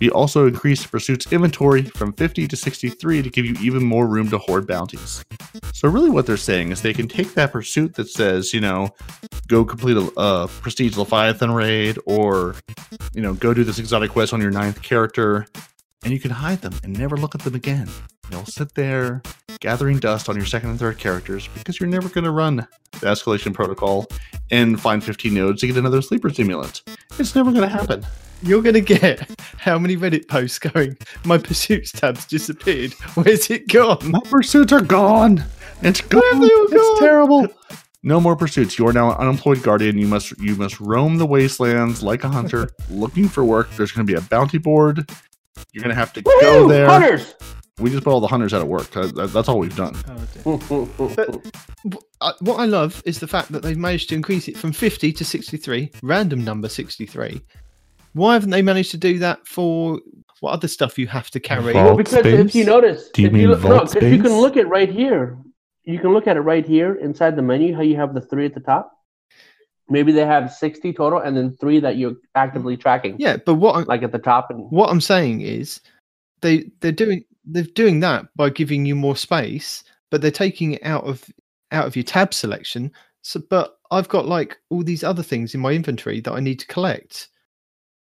[0.00, 4.30] We also increased Pursuit's inventory from 50 to 63 to give you even more room
[4.30, 5.24] to hoard bounties.
[5.72, 8.94] So, really, what they're saying is they can take that pursuit that says, you know,
[9.48, 12.54] go complete a, a Prestige Leviathan raid or,
[13.14, 15.46] you know, go do this exotic quest on your ninth character,
[16.04, 17.88] and you can hide them and never look at them again.
[18.30, 19.22] You'll sit there
[19.60, 23.06] gathering dust on your second and third characters because you're never going to run the
[23.06, 24.06] escalation protocol
[24.50, 26.82] and find 15 nodes to get another sleeper stimulant.
[27.18, 28.04] It's never going to happen.
[28.42, 32.92] You're going to get how many Reddit posts going, my pursuits tab's disappeared.
[33.14, 34.10] Where's it gone?
[34.12, 35.42] My pursuits are gone.
[35.82, 36.20] It's gone.
[36.20, 36.98] Where have they all It's gone?
[37.00, 37.46] terrible.
[38.04, 38.78] No more pursuits.
[38.78, 39.98] You are now an unemployed guardian.
[39.98, 43.68] You must you must roam the wastelands like a hunter, looking for work.
[43.72, 45.10] There's going to be a bounty board.
[45.72, 46.86] You're going to have to go there.
[46.88, 47.34] Hunters!
[47.78, 48.90] We just put all the hunters out of work.
[48.90, 49.94] That- that- That's all we've done.
[50.44, 50.58] Oh,
[51.06, 51.24] dear.
[51.92, 54.72] Wh- uh, what I love is the fact that they've managed to increase it from
[54.72, 57.40] 50 to 63, random number 63.
[58.14, 60.00] Why haven't they managed to do that for
[60.40, 61.72] what other stuff you have to carry?
[61.72, 64.20] Vault well, because if you notice, Do you if mean look, no, vault 'cause you
[64.22, 65.38] can look at right here.
[65.84, 67.74] You can look at it right here inside the menu.
[67.74, 68.92] How you have the three at the top.
[69.90, 73.16] Maybe they have sixty total, and then three that you're actively tracking.
[73.18, 75.80] Yeah, but what I'm, like at the top and what I'm saying is
[76.42, 80.84] they they're doing they're doing that by giving you more space, but they're taking it
[80.84, 81.24] out of
[81.72, 82.90] out of your tab selection.
[83.22, 86.60] So, but I've got like all these other things in my inventory that I need
[86.60, 87.28] to collect.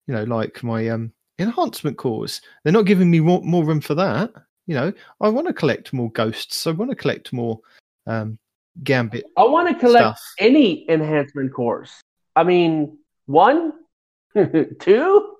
[0.06, 2.40] You know, like my um enhancement cores.
[2.64, 4.32] They're not giving me more, more room for that.
[4.66, 6.66] You know, I want to collect more ghosts.
[6.66, 7.60] I want to collect more
[8.06, 8.38] um
[8.84, 10.34] gambit I want to collect stuff.
[10.38, 11.90] any enhancement cores.
[12.34, 13.72] I mean, one,
[14.80, 15.32] two.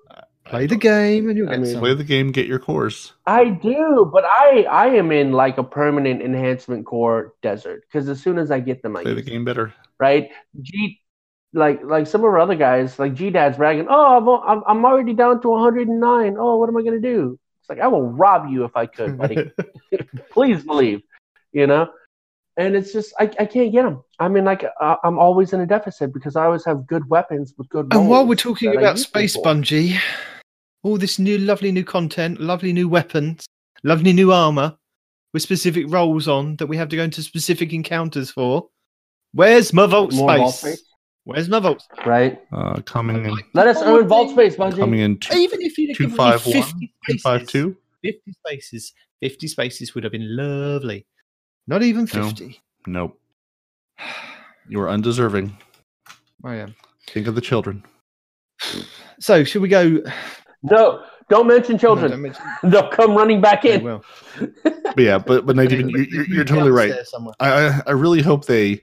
[0.45, 1.79] Play the game and you'll I get mean- some.
[1.81, 3.13] Play the game, get your course.
[3.25, 8.21] I do, but I I am in like a permanent enhancement core desert because as
[8.21, 9.73] soon as I get them, I Play the use them, game better.
[9.99, 10.31] right?
[10.61, 11.01] G,
[11.53, 13.87] like like some of our other guys, like G Dad's bragging.
[13.89, 14.17] Oh,
[14.47, 16.37] I'm I'm, I'm already down to 109.
[16.39, 17.37] Oh, what am I gonna do?
[17.59, 19.51] It's like I will rob you if I could, buddy.
[20.31, 21.01] Please believe,
[21.51, 21.89] you know.
[22.57, 24.03] And it's just I, I can't get them.
[24.19, 27.53] I mean, like uh, I'm always in a deficit because I always have good weapons
[27.57, 27.87] with good.
[27.93, 29.43] And while we're talking about Space for.
[29.43, 29.99] Bungie,
[30.83, 33.45] all this new, lovely new content, lovely new weapons,
[33.83, 34.75] lovely new armor
[35.33, 38.67] with specific rolls on that we have to go into specific encounters for.
[39.33, 40.39] Where's my vault More space?
[40.39, 40.83] vault space,
[41.25, 41.83] Where's my vault?
[42.07, 42.41] right?
[42.51, 44.77] Uh, coming in, Let us earn vault space, Bungie.
[44.79, 47.41] coming in two, Even if you'd have two given me five 50 one, two five
[47.41, 47.77] spaces, two.
[48.03, 51.05] 50 spaces, 50 spaces would have been lovely.
[51.67, 52.23] Not even No.
[52.23, 52.59] 50.
[52.87, 53.19] Nope.
[54.69, 55.57] You are undeserving.
[56.43, 56.75] I am.
[57.07, 57.83] Think of the children.
[59.19, 60.01] So, should we go?
[60.63, 62.11] No, don't mention No, children.
[62.11, 63.83] don't mention- They'll come running back they in.
[63.83, 64.03] will.
[64.63, 66.93] But yeah, but but Nadine, you're, you're, you're totally right.
[67.39, 68.81] I, I I really hope they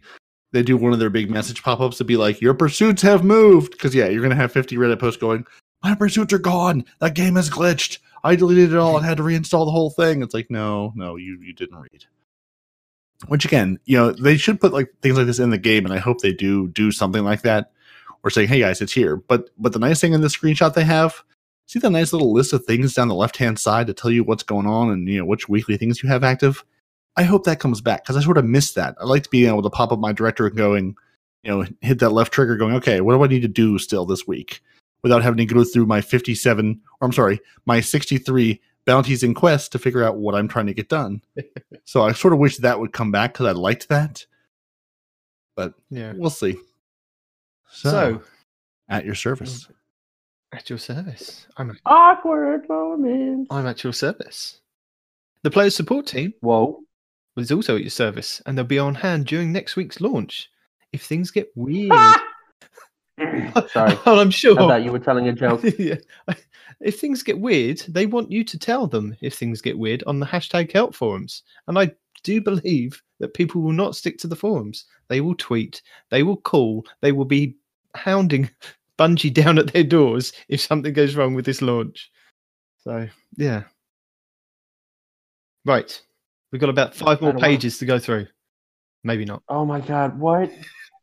[0.53, 3.25] they do one of their big message pop ups to be like your pursuits have
[3.25, 5.45] moved because yeah, you're gonna have 50 Reddit posts going.
[5.83, 6.85] My pursuits are gone.
[7.01, 7.99] That game is glitched.
[8.23, 10.23] I deleted it all and had to reinstall the whole thing.
[10.23, 12.05] It's like no, no, you you didn't read.
[13.29, 15.95] Which again, you know, they should put like things like this in the game, and
[15.95, 17.73] I hope they do do something like that,
[18.23, 20.85] or saying, "Hey guys, it's here." But but the nice thing in the screenshot they
[20.85, 21.23] have,
[21.67, 24.25] see the nice little list of things down the left hand side to tell you
[24.25, 26.65] what's going on and you know which weekly things you have active.
[27.17, 28.97] I hope that comes back because I sort of missed that.
[29.01, 30.97] I like to be able to pop up my director and going,
[31.43, 34.05] you know, hit that left trigger, going, okay, what do I need to do still
[34.05, 34.61] this week,
[35.03, 39.69] without having to go through my fifty-seven, or I'm sorry, my sixty-three bounties and quests
[39.71, 41.23] to figure out what I'm trying to get done.
[41.85, 44.25] so I sort of wish that would come back because I liked that.
[45.57, 46.13] But Yeah.
[46.17, 46.57] we'll see.
[47.71, 48.23] So, So,
[48.89, 49.69] at your service.
[50.53, 51.47] at your service.
[51.57, 53.49] I'm at, Awkward moment.
[53.51, 54.61] I'm at your service.
[55.43, 56.81] The player support team Whoa.
[57.37, 60.51] is also at your service, and they'll be on hand during next week's launch.
[60.93, 61.91] If things get weird,
[63.73, 63.93] Sorry.
[64.07, 64.55] and I'm sure.
[64.55, 65.61] I thought you were telling a joke.
[65.79, 65.97] yeah.
[66.81, 70.21] If things get weird, they want you to tell them if things get weird on
[70.21, 71.43] the hashtag help forums.
[71.69, 74.85] And I do believe that people will not stick to the forums.
[75.09, 77.57] They will tweet, they will call, they will be
[77.95, 78.51] hounding
[78.99, 82.11] Bungie down at their doors if something goes wrong with this launch.
[82.85, 83.65] So, yeah.
[85.65, 86.01] Right.
[86.53, 88.27] We've got about five more I don't wanna- pages to go through.
[89.03, 89.43] Maybe not.
[89.49, 90.51] Oh my god, what?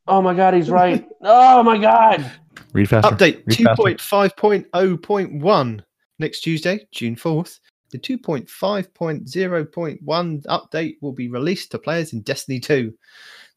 [0.08, 1.06] Oh my god, he's right.
[1.24, 2.32] Oh my god.
[2.74, 3.16] Read faster.
[3.16, 3.84] Update Read faster.
[3.84, 5.84] 2.5.0.1
[6.18, 7.60] next Tuesday, June 4th.
[7.92, 12.92] The 2.5.0.1 update will be released to players in Destiny 2.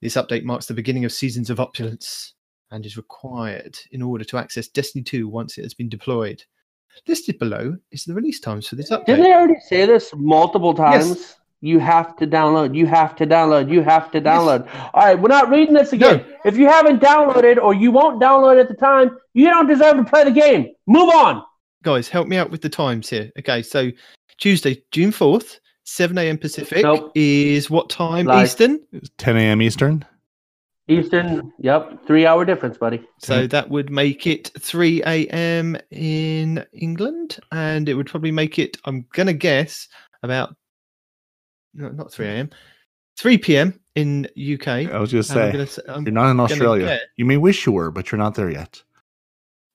[0.03, 2.35] This update marks the beginning of Seasons of Opulence
[2.71, 6.43] and is required in order to access Destiny 2 once it has been deployed.
[7.09, 9.07] Listed below is the release times for this update.
[9.07, 11.37] Didn't they already say this multiple times?
[11.65, 12.77] You have to download.
[12.77, 13.73] You have to download.
[13.73, 14.69] You have to download.
[14.93, 16.19] All right, we're not reading this again.
[16.19, 16.37] No.
[16.45, 20.05] If you haven't downloaded or you won't download at the time, you don't deserve to
[20.05, 20.75] play the game.
[20.87, 21.43] Move on.
[21.83, 23.31] Guys, help me out with the times here.
[23.39, 23.91] Okay, so
[24.37, 26.37] Tuesday, June 4th, 7 a.m.
[26.37, 27.13] Pacific Nope.
[27.15, 28.49] is what time Lies.
[28.49, 28.81] Eastern?
[29.17, 29.63] 10 a.m.
[29.63, 30.05] Eastern.
[30.89, 31.51] Eastern.
[31.61, 33.03] Yep, three hour difference, buddy.
[33.21, 35.79] So that would make it 3 a.m.
[35.91, 39.89] in England, and it would probably make it, I'm going to guess,
[40.23, 40.55] about,
[41.75, 42.51] no, not 3 a.m.,
[43.19, 43.81] 3 p.m.
[43.95, 44.67] in UK.
[44.69, 46.87] I was going to And I'm say, gonna, you're not in Australia.
[46.87, 48.83] get- You may wish you were, but you're not there yet.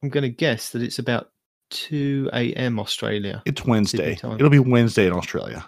[0.04, 1.32] I'm going to guess that it's about
[1.72, 2.80] 2 a.m.
[2.80, 3.41] Australia.
[3.45, 4.14] It's Wednesday.
[4.14, 5.66] It'll be Wednesday in Australia.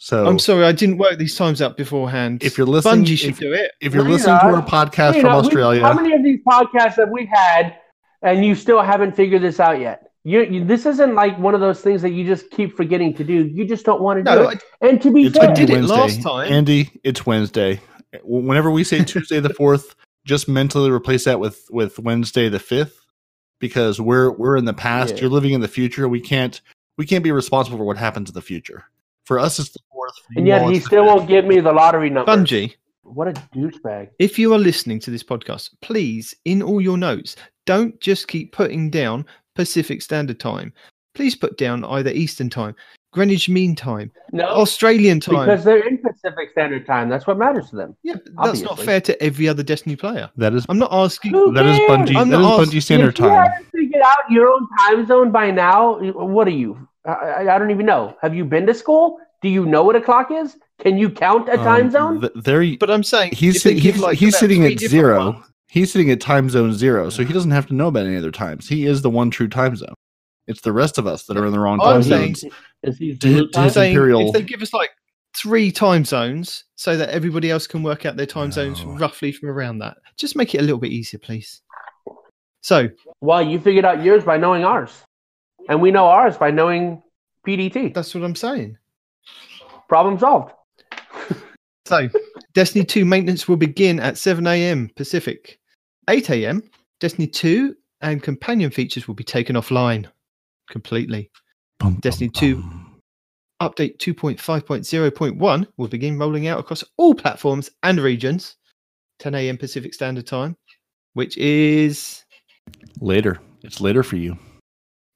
[0.00, 2.44] So I'm sorry, I didn't work these times out beforehand.
[2.44, 3.72] if you're listening, Bungie should if, do it.
[3.80, 6.14] if you're No, you're listening to our podcast You from know, we- Australia, how many
[6.14, 7.76] of these podcasts have we had
[8.22, 10.07] and you still haven't figured this out yet?
[10.24, 13.24] You, you, this isn't like one of those things that you just keep forgetting to
[13.24, 13.46] do.
[13.46, 14.62] You just don't want to do No, it.
[14.80, 15.94] and to be fair, gonna did it Wednesday.
[15.94, 16.52] last time.
[16.52, 17.80] Andy, it's Wednesday.
[18.24, 19.94] Whenever we say Tuesday the fourth,
[20.24, 22.98] just mentally replace that with with Wednesday the fifth,
[23.60, 25.14] because we're we're in the past.
[25.14, 25.22] Yeah.
[25.22, 26.08] You're living in the future.
[26.08, 26.60] We can't
[26.98, 28.84] we can't be responsible for what happens in the future.
[29.24, 30.14] For us, it's the fourth.
[30.36, 32.32] and yet he still won't give me the lottery number.
[32.32, 34.08] Bungie, What a douchebag.
[34.18, 38.52] if you are listening to this podcast, please, in all your notes, don't just keep
[38.52, 39.26] putting down
[39.62, 40.72] Pacific Standard Time.
[41.16, 42.76] Please put down either Eastern Time,
[43.12, 45.46] Greenwich Mean Time, No, Australian Time.
[45.48, 47.08] because they're in Pacific Standard Time.
[47.08, 47.96] That's what matters to them.
[48.04, 50.30] yeah, but that's not fair to every other Destiny player.
[50.36, 51.32] That is I'm not asking.
[51.32, 51.90] Who that is cares?
[51.90, 52.16] Bungie.
[52.16, 53.50] I'm That is not Bungie Standard if you Time.
[53.50, 56.86] haven't figured out your own time zone by now, what are you?
[57.04, 58.16] I, I, I don't even know.
[58.22, 59.18] Have you been to school?
[59.42, 60.56] Do you know what a clock is?
[60.78, 62.20] Can you count a time Um, zone?
[62.20, 64.64] th- there, But I'm saying he's if they sit- give, he's, like, he's about sitting
[64.66, 65.30] at zero.
[65.32, 68.16] ones- He's sitting at time zone zero, so he doesn't have to know about any
[68.16, 68.68] other times.
[68.68, 69.94] He is the one true time zone.
[70.46, 72.54] It's the rest of us that are in the wrong I'm time saying- zones.
[72.84, 74.90] Is he to- Zulu to his saying Imperial- if they give us like
[75.36, 78.92] three time zones so that everybody else can work out their time zones No.
[78.96, 81.60] roughly from around that, just make it a little bit easier, please.
[82.62, 82.88] So
[83.20, 84.90] Well, you figured out yours by knowing ours,
[85.68, 87.02] and we know ours by knowing
[87.46, 87.92] PDT.
[87.92, 88.78] that's what I'm saying.
[89.88, 90.52] Problem solved.
[91.86, 92.06] So,
[92.52, 94.90] Destiny 2 maintenance will begin at 7 a.m.
[94.94, 95.57] Pacific.
[96.08, 96.62] 8 a.m.
[97.00, 100.06] Destiny 2 and companion features will be taken offline
[100.70, 101.30] completely.
[101.78, 102.84] Bum, Destiny bum, 2 bum.
[103.60, 108.56] Update 2.5.0.1 will begin rolling out across all platforms and regions.
[109.18, 109.56] 10 a.m.
[109.58, 110.56] Pacific Standard Time,
[111.14, 112.24] which is
[113.00, 113.40] Later.
[113.64, 114.38] It's later for you.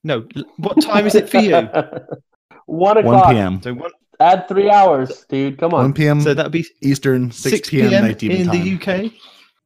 [0.03, 0.27] no.
[0.57, 1.53] What time is it for you?
[2.67, 3.05] One o'clock.
[3.05, 3.31] 1 o'clock.
[3.31, 3.63] p.m.
[3.63, 3.91] So, one,
[4.21, 5.59] Add three hours, dude.
[5.59, 5.85] Come on.
[5.85, 6.21] 1 p.m.
[6.21, 8.15] so that'd be Eastern, 6, 6 p.m.
[8.15, 8.31] p.m.
[8.33, 8.79] in time.
[8.81, 9.13] the UK.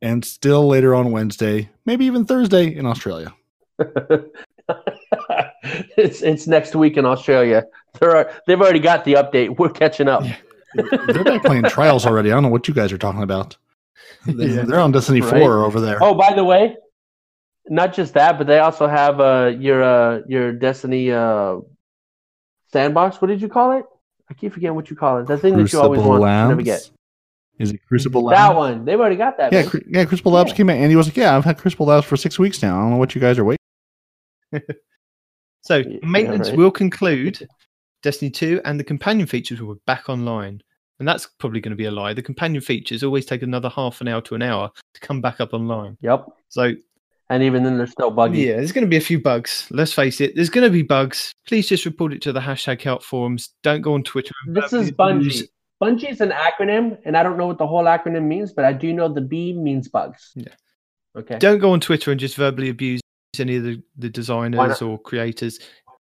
[0.02, 3.34] And still later on Wednesday, maybe even Thursday in Australia.
[5.96, 7.64] it's it's next week in Australia.
[8.00, 9.58] They're they've already got the update.
[9.58, 10.24] We're catching up.
[10.24, 10.36] Yeah.
[10.74, 12.30] They're back playing trials already.
[12.30, 13.56] I don't know what you guys are talking about.
[14.26, 14.62] They're, Yeah.
[14.62, 15.40] they're on Destiny Right.
[15.40, 15.98] 4 over there.
[16.02, 16.76] Oh, by the way,
[17.68, 21.58] not just that, but they also have uh your uh your Destiny uh
[22.72, 23.20] sandbox.
[23.20, 23.84] What did you call it?
[24.30, 25.26] I keep forgetting what you call it.
[25.26, 26.90] The thing that you always want, you never get.
[27.58, 28.38] Is it Crucible Labs?
[28.38, 28.84] That one.
[28.84, 29.52] They've already got that.
[29.52, 29.70] Yeah, man.
[29.70, 30.56] Cru- yeah, Crucible Labs Yeah.
[30.56, 30.76] came out.
[30.90, 32.76] he was like, "Yeah, I've had Crucible Labs for six weeks now.
[32.78, 33.58] I don't know what you guys are waiting."
[35.62, 36.58] So Yeah, maintenance right.
[36.58, 37.46] will conclude.
[38.02, 40.60] Destiny 2 and the companion features will be back online.
[40.98, 42.14] And that's probably going to be a lie.
[42.14, 45.40] The companion features always take another half an hour to an hour to come back
[45.40, 45.98] up online.
[46.02, 46.26] Yep.
[46.48, 46.72] So
[47.28, 48.38] And even then, they're still buggy.
[48.42, 49.66] yeah, there's going to be a few bugs.
[49.70, 50.34] Let's face it.
[50.36, 51.32] There's going to be bugs.
[51.48, 53.50] Please just report it to the hashtag help forums.
[53.62, 54.32] Don't go on Twitter.
[54.48, 55.48] This is verbally Bungie.
[55.82, 58.72] Bungie is an acronym, and I don't know what the whole acronym means, but I
[58.72, 60.32] do know the B means bugs.
[60.34, 60.48] Yeah.
[61.16, 61.38] Okay.
[61.38, 63.00] Don't go on Twitter and just verbally abuse
[63.38, 65.58] any of the, the designers or creators.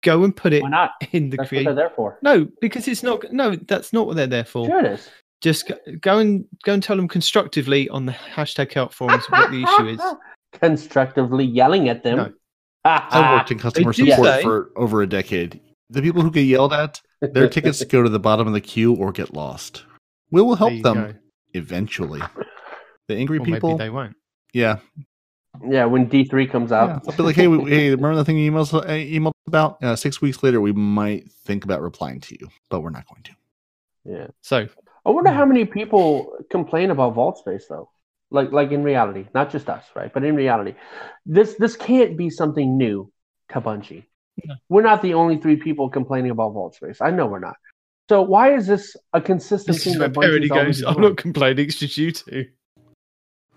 [0.02, 0.90] Go and put it Why not?
[1.12, 1.64] in the That's what create.
[1.66, 2.18] they're there for.
[2.22, 3.32] No, because it's not.
[3.32, 4.66] No, that's not what they're there for.
[4.66, 5.08] Sure it is.
[5.40, 9.50] Just go, go and go and tell them constructively on the hashtag help forums what
[9.50, 10.00] the issue is.
[10.60, 12.16] Constructively yelling at them.
[12.16, 12.32] No.
[12.84, 15.60] I've worked in customer support say- for over a decade.
[15.90, 17.00] The people who get yelled at,
[17.32, 19.84] their tickets go to the bottom of the queue or get lost.
[20.30, 21.14] We will help them go.
[21.54, 22.20] eventually.
[23.08, 24.16] The angry Or people, maybe they won't.
[24.52, 24.78] yeah,
[25.68, 26.88] yeah, when D3 comes out.
[26.88, 26.98] yeah.
[27.04, 29.82] They'll be like, "Hey, we, hey, remember the thing you emailed, uh, emailed about?
[29.82, 33.22] Uh, six weeks later, we might think about replying to you, but we're not going
[33.24, 33.32] to."
[34.04, 34.26] Yeah.
[34.40, 34.66] So
[35.04, 37.90] I wonder how many people complain about vault space though.
[38.30, 40.12] Like like in reality, not just us, right?
[40.12, 40.74] But in reality,
[41.26, 43.12] this this can't be something new
[43.50, 44.04] to Bungie.
[44.44, 44.54] No.
[44.68, 46.98] We're not the only three people complaining about vault space.
[47.00, 47.56] I know we're not.
[48.08, 50.82] So why is this a consistent this thing is where that Parody goes.
[50.82, 51.66] I'm not complaining.
[51.66, 52.46] It's just you two.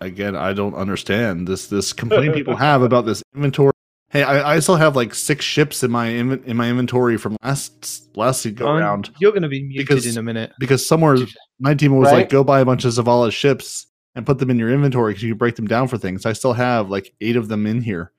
[0.01, 3.71] Again, I don't understand this this complaint people have about this inventory
[4.11, 7.35] Hey, I, I still have like six ships in my inven- in my inventory from
[7.43, 10.51] last last go Um, around You're going to be muted Because- in a minute.
[10.59, 11.17] because somewhere
[11.59, 12.17] my team was Right.
[12.19, 15.23] like go buy a bunch of Zavala ships and put them in your inventory because
[15.23, 16.25] you can break them down for things.
[16.25, 18.11] I still have like eight of them in here, and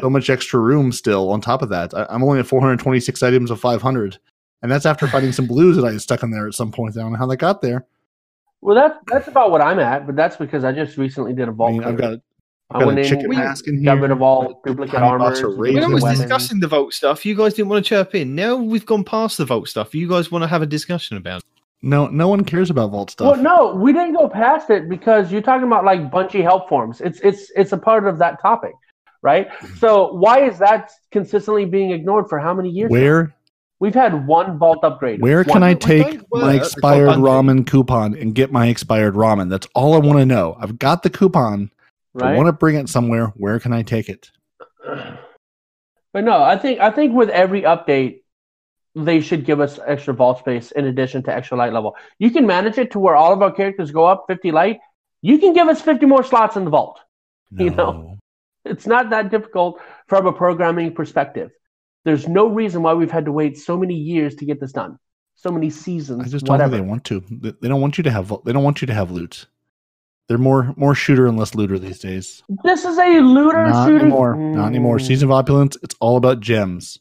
[0.00, 1.92] so much extra room still on top of that.
[1.94, 4.18] I, I'm only at 426 items of 500,
[4.62, 6.96] and that's after finding some blues that I stuck in there at some point.
[6.96, 7.86] I don't know how they got there.
[8.60, 11.50] Well, that's that's about what I'm at, but that's because I just recently did a
[11.50, 11.72] I vault.
[11.72, 12.12] mean, I've got,
[12.70, 13.84] I I've got went a in, chicken we- mask in here.
[13.86, 16.20] got rid of all duplicate Tiny box armors, duplicate When I Raven was weapons.
[16.20, 18.34] discussing the Vault stuff, you guys didn't want to chirp in.
[18.36, 19.94] Now we've gone past the Vault stuff.
[19.96, 21.44] You guys want to have a discussion about it.
[21.84, 23.26] No, no one cares about vault stuff.
[23.34, 27.00] Well, no, we didn't go past it because you're talking about like Bungie help forms.
[27.00, 28.70] It's it's it's a part of that topic,
[29.22, 29.48] right?
[29.48, 29.76] Mm-hmm.
[29.76, 32.90] So why is that consistently being ignored for how many years?
[32.90, 32.98] now?
[32.98, 33.34] Where
[33.78, 35.20] we've had one vault upgrade.
[35.20, 39.50] where can I take don't my expired ramen coupon and get my expired ramen?
[39.50, 40.56] That's all I want to know.
[40.58, 41.70] I've got the coupon.
[42.20, 43.26] I want to bring it somewhere.
[43.36, 44.30] Where can I take it?
[46.12, 48.20] But no, I think I think with every update,
[48.94, 51.96] they should give us extra vault space in addition to extra light level.
[52.18, 54.80] You can manage it to where all of our characters go up 50 light.
[55.22, 57.00] You can give us 50 more slots in the vault.
[57.52, 58.11] You know.
[58.64, 61.50] It's not that difficult from a programming perspective.
[62.04, 64.98] There's no reason why we've had to wait so many years to get this done.
[65.34, 66.76] So many seasons, I just don't whatever.
[66.76, 67.54] think they want to.
[67.60, 68.32] They don't want you to have.
[68.44, 69.46] They don't want you to have loot.
[70.28, 72.42] They're more more shooter and less looter these days.
[72.62, 74.00] This is a looter Not shooter.
[74.04, 74.36] anymore.
[74.36, 74.98] Not anymore.
[74.98, 75.06] Mm.
[75.06, 75.76] Season of Opulence.
[75.82, 76.98] It's all about gems.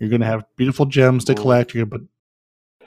[0.00, 1.36] You're gonna have beautiful gems to Mm.
[1.36, 1.74] collect.
[1.74, 2.08] You're gonna put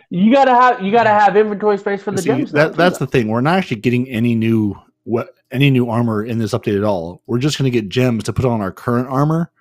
[0.10, 2.52] You gotta have you gotta have inventory space for the See, gems.
[2.52, 3.06] that, that's though.
[3.06, 3.28] the thing.
[3.30, 7.22] We're not actually getting any new what any new armor in this update at all.
[7.26, 9.52] We're just going to get gems to put on our current armor.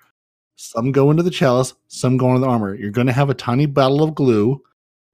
[0.55, 2.75] Some go into the chalice, some go into the armor.
[2.75, 4.61] You're going to have a tiny bottle of glue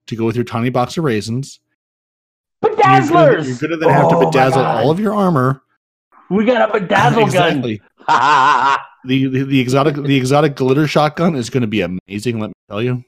[0.07, 1.59] to go with your tiny box of raisins.
[2.63, 3.45] Bedazzlers.
[3.45, 5.61] you're gonna then have to Oh bedazzle all of your armor.
[6.29, 7.81] We got a bedazzle exactly.
[8.07, 8.77] gun.
[9.07, 12.39] The, the the exotic the exotic glitter shotgun is going to be amazing.
[12.39, 13.03] Let me tell you.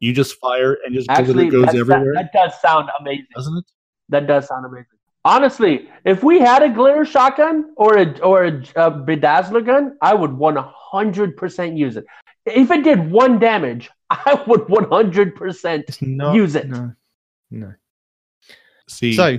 [0.00, 3.26] You just fire and just Actually, glitter goes everywhere, That, that does sound amazing.
[3.36, 3.64] doesn't it?
[4.08, 4.86] That does sound amazing.
[5.24, 10.14] Honestly, if we had a glitter shotgun or a or a, a bedazzler gun, I
[10.14, 12.04] would one hundred percent use it.
[12.44, 15.98] If it did one damage, I would one hundred percent.
[16.00, 16.68] Use it.
[16.68, 16.92] No.
[17.52, 17.72] No.
[18.88, 19.38] See, So,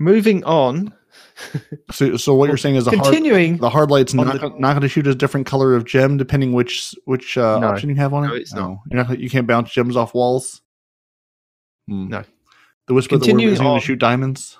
[0.00, 0.92] moving on.
[1.92, 3.58] so, so what you're saying is the hard, Continuing.
[3.58, 6.16] the hard light's not the- gonna- not going to shoot a different color of gem
[6.16, 7.68] depending which which uh, No.
[7.68, 8.28] option you have on it.
[8.28, 8.78] No, it's not.
[8.90, 9.18] You're not.
[9.20, 10.62] You can't bounce gems off walls.
[11.88, 12.08] Hmm.
[12.08, 12.24] No.
[12.88, 14.58] The whisper of the Continuing word is going to shoot diamonds.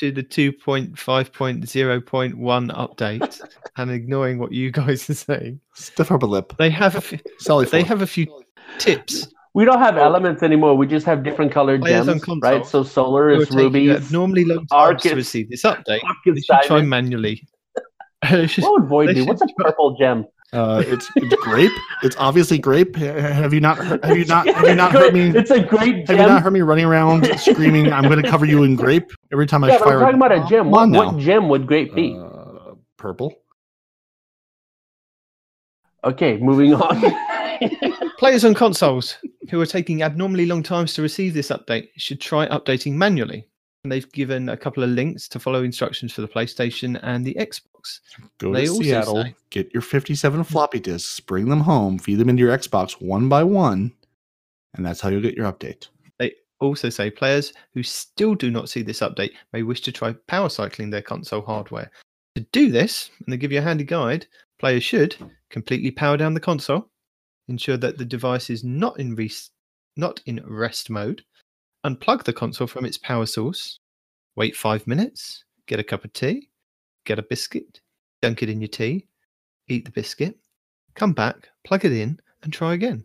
[0.00, 3.40] To the 2.5.0.1 update
[3.76, 6.54] and ignoring what you guys are saying, Stiff upper lip.
[6.58, 7.66] they have a few, Sally.
[7.66, 8.26] they have a few
[8.78, 9.28] tips.
[9.52, 10.76] We don't have elements anymore.
[10.76, 12.64] We just have different colored Players gems, console right?
[12.66, 13.86] So solar is ruby.
[13.86, 16.02] Normally, abnormally long arc times to receive this update.
[16.04, 17.46] arc They is should try manually.
[18.30, 19.22] They should- What would void they be?
[19.22, 20.24] What's a purple gem?
[20.52, 21.70] Uh, it's, it's grape.
[22.02, 22.96] It's obviously grape.
[22.96, 23.78] Have you not?
[23.78, 24.46] heard- Have you not?
[24.48, 25.28] Have you not heard me?
[25.30, 28.44] It's a great Have you not heard me running around screaming, "I'm going to cover
[28.46, 29.94] you in grape" every time I Yeah, but fire?
[29.98, 30.70] I'm talking about a gem.
[30.70, 32.16] What, on what gem would grape be?
[32.18, 33.32] Uh, purple.
[36.02, 38.10] Okay, moving on.
[38.18, 39.16] Players on consoles
[39.50, 43.46] who are taking abnormally long times to receive this update should try updating manually.
[43.84, 47.34] And they've given a couple of links to follow instructions for the PlayStation and the
[47.38, 47.66] Xbox.
[48.38, 52.28] Go They to Seattle, say- get your 57 floppy disks, bring them home, feed them
[52.28, 53.92] into your Xbox one by one,
[54.74, 55.88] and that's how you'll get your update.
[56.18, 60.12] They also say players who still do not see this update may wish to try
[60.26, 61.90] power cycling their console hardware.
[62.36, 64.26] To do this, and they give you a handy guide,
[64.58, 65.16] players should
[65.48, 66.88] completely power down the console,
[67.48, 69.50] ensure that the device is not in res-
[69.96, 71.24] not in rest mode,
[71.84, 73.80] unplug the console from its power source,
[74.36, 76.48] wait five minutes, get a cup of tea,
[77.04, 77.80] get a biscuit,
[78.22, 79.06] dunk it in your tea,
[79.68, 80.38] eat the biscuit,
[80.94, 83.04] come back, plug it in, and try again.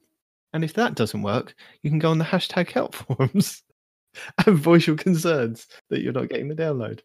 [0.53, 3.63] And if that doesn't work, you can go on the hashtag help forums
[4.45, 7.01] and voice your concerns that you're not getting the download.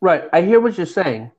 [0.00, 1.32] right, I hear what you're saying,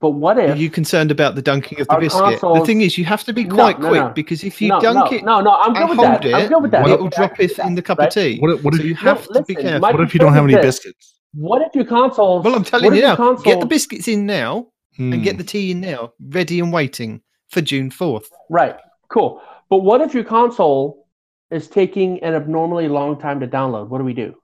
[0.00, 2.40] but what Are if you concerned about the dunking of the Our biscuit?
[2.40, 4.08] The thing is, you have to be quite no, quick no.
[4.10, 6.24] because if you no, dunk no, it no, no, I'm good and with hold that.
[6.26, 6.88] it, I'm good with that.
[6.88, 8.08] It'll drop it in the cup right?
[8.08, 8.38] of tea.
[8.38, 9.80] What, what, so if, you No, have to be careful.
[9.80, 10.84] what if you don't have any concern is this.
[10.84, 11.14] biscuits?
[11.34, 12.44] What if your consoles?
[12.44, 15.22] Well, I'm telling if you your now, get the biscuits in now and Hmm.
[15.22, 17.20] get the tea in now, ready and waiting
[17.50, 18.26] for June 4th.
[18.48, 18.76] Right,
[19.08, 19.40] cool.
[19.68, 21.08] But what if your console
[21.50, 23.88] is taking an abnormally long time to download?
[23.88, 24.34] What do we do?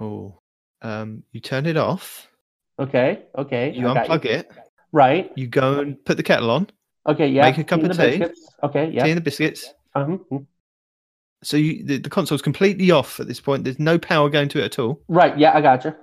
[0.00, 0.38] Oh,
[0.82, 2.28] um, you turn it off,
[2.78, 3.72] Okay, okay.
[3.72, 4.50] you I got unplug it,
[4.92, 5.30] Right.
[5.36, 6.68] you go and put the kettle on,
[7.06, 7.28] Okay.
[7.28, 7.42] Yeah.
[7.42, 8.18] Make a cup in of tea.
[8.18, 8.48] biscuits.
[8.62, 8.86] Okay.
[8.90, 9.04] tea Yeah.
[9.06, 9.72] and the biscuits.
[9.94, 10.16] uh
[11.44, 13.64] So you, the, the console's completely off at this point.
[13.64, 15.02] There's no power going to it at all.
[15.08, 15.36] Right.
[15.38, 15.56] Yeah.
[15.56, 15.96] I gotcha.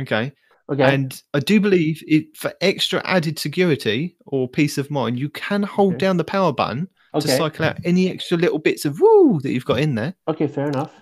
[0.00, 0.32] Okay.
[0.70, 0.82] Okay.
[0.94, 5.62] And I do believe it for extra added security or peace of mind, you can
[5.62, 5.98] hold Okay.
[5.98, 9.64] down the power button to cycle out any extra little bits of woo that you've
[9.64, 10.46] got in there, Okay.
[10.48, 10.92] Fair enough.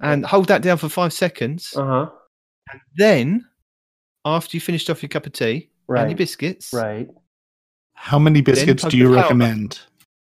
[0.00, 1.72] and hold that down for five seconds.
[1.76, 2.10] Uh huh.
[2.72, 3.46] And Then,
[4.24, 7.08] after you finished off your cup of tea and your biscuits, Right.
[7.94, 9.80] How many biscuits do you the power recommend?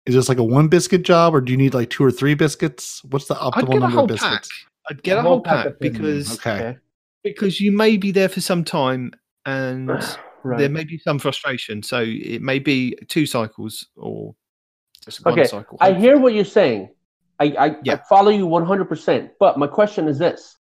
[0.06, 2.35] Is this like a one biscuit job, or do you need like two or three
[2.35, 3.02] biscuits?
[3.05, 4.40] What's the optimal number whole of pack.
[4.40, 4.66] biscuits?
[4.89, 6.51] I'd get A a whole whole pack pack because Okay.
[6.68, 6.78] Okay.
[7.22, 9.12] because you may be there for some time
[9.47, 9.90] and
[10.43, 10.59] Right.
[10.59, 11.82] there may be some frustration.
[11.82, 14.35] So it may be two cycles or
[15.05, 15.77] just one Okay, cycle.
[15.82, 16.89] I hear what you're saying.
[17.39, 19.31] I, I, I follow you 100%.
[19.39, 20.56] But my question is this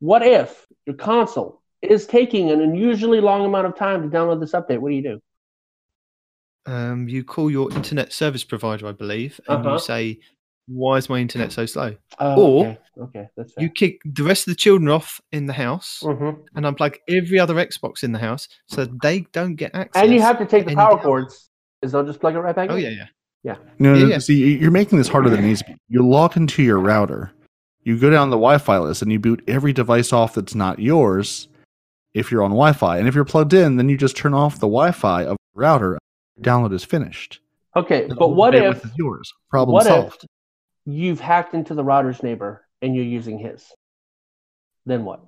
[0.00, 4.50] What if your console is taking an unusually long amount of time to download this
[4.50, 4.78] update?
[4.80, 5.20] What do you do?
[6.66, 9.72] Um, you call your internet service provider, I believe, and Uh-huh.
[9.74, 10.18] you say,
[10.66, 12.78] "Why is my internet so slow?" Oh, Or okay.
[13.00, 13.64] okay, that's fair.
[13.64, 16.38] You kick the rest of the children off in the house Mhm.
[16.54, 20.02] and unplug every other Xbox in the house so they don't get access.
[20.04, 21.48] And you have to take the power cords.
[21.82, 22.82] Is they'll just plug it right back Oh in?
[22.82, 23.06] yeah,
[23.42, 23.54] yeah.
[23.78, 24.18] No, Yeah, no, yeah.
[24.18, 25.76] see, you're making this harder than it needs to be.
[25.88, 27.32] You log into your router,
[27.84, 31.48] you go down the Wi-Fi list, and you boot every device off that's not yours.
[32.12, 34.66] If you're on Wi-Fi, and if you're plugged in, then you just turn off the
[34.66, 35.96] Wi-Fi of the router.
[36.42, 37.40] Download is finished.
[37.76, 39.32] Okay, And but what if is yours?
[39.50, 40.26] Problem what if- solved.
[40.86, 43.64] you've hacked into the router's neighbor and you're using his?
[44.86, 45.20] Then what?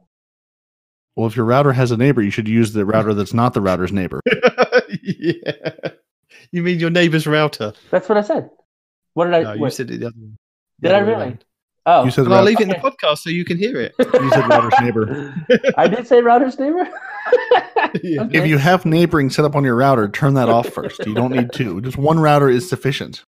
[1.15, 3.61] Well, if your router has a neighbor, you should use the router that's not the
[3.61, 4.21] router's neighbor.
[5.03, 5.43] yeah.
[6.51, 7.75] You mean your neighbor's router?
[7.91, 8.51] That's what I said.
[9.15, 9.43] What did I?
[9.43, 10.31] No, you wait, said it the other way.
[10.81, 11.23] Did The I other way really?
[11.25, 11.45] around.
[11.87, 12.91] Oh, You said And I'll leave it in the Okay.
[12.97, 13.95] podcast so you can hear it.
[13.99, 15.35] you said router's neighbor.
[15.77, 16.89] I did say router's neighbor.
[18.03, 18.23] Yeah.
[18.23, 18.39] Okay.
[18.39, 21.05] If you have neighboring set up on your router, turn that off first.
[21.07, 21.81] You don't need two.
[21.83, 23.25] Just one router is sufficient.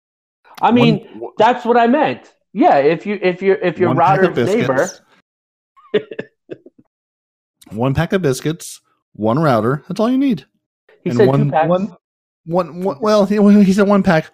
[0.61, 2.33] I mean, One- that's what I meant.
[2.53, 4.89] Yeah, if you if you if your one pack of router's neighbor,
[7.71, 8.81] one pack of biscuits,
[9.15, 9.83] one router.
[9.89, 10.45] That's all you need.
[11.03, 11.69] he and said one, two packs.
[11.69, 11.97] one,
[12.47, 14.31] one, one- Well, he, well, he said one pack,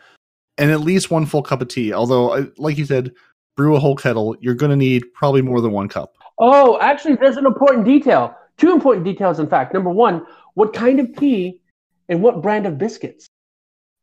[0.58, 1.92] and at least one full cup of tea.
[1.92, 3.12] Although, uh, like you said,
[3.58, 4.36] brew a whole kettle.
[4.40, 6.14] You're going to need probably more than one cup.
[6.38, 8.34] Oh, actually, there's an important detail.
[8.56, 9.74] Two important details, in fact.
[9.74, 10.24] Number one,
[10.54, 11.60] what kind of tea
[12.08, 13.28] and what brand of biscuits?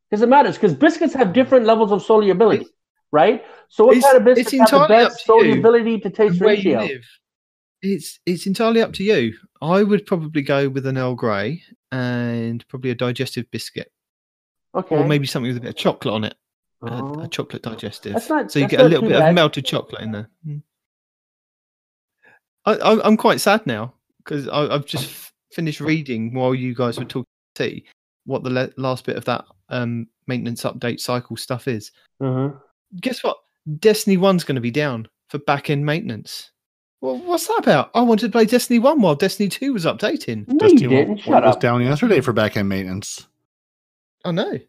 [0.09, 0.55] Because it matters.
[0.55, 2.67] Because biscuits have different levels of solubility,
[3.11, 3.43] right?
[3.69, 6.87] So, what It's- kind of biscuits have the best solubility to taste ratio?
[7.81, 9.33] It's it's entirely up to you.
[9.61, 13.91] I would probably go with an Earl Grey and probably a digestive biscuit,
[14.73, 14.95] Okay.
[14.95, 16.35] or maybe something with a bit of chocolate on it,
[16.87, 17.21] a, Oh.
[17.23, 18.13] a chocolate digestive.
[18.29, 19.29] Not- so you get a little bit bad.
[19.29, 20.29] of melted chocolate in there.
[20.47, 20.61] Mm.
[22.65, 26.97] I, I, I'm quite sad now because I've just f- finished reading while you guys
[26.97, 27.85] were talking tea
[28.25, 31.91] what the le- last bit of that um, maintenance update cycle stuff is.
[32.21, 32.59] Mhm.
[33.01, 33.37] Guess what?
[33.79, 36.51] Destiny One's going to be down for back end maintenance.
[37.01, 37.91] Well, what's that about?
[37.93, 40.47] I wanted to play Destiny One while Destiny Two was updating.
[40.47, 41.09] No, Destiny you one- didn't.
[41.09, 41.61] one Shut was up.
[41.61, 43.27] down yesterday for backend maintenance.
[44.23, 44.59] I know.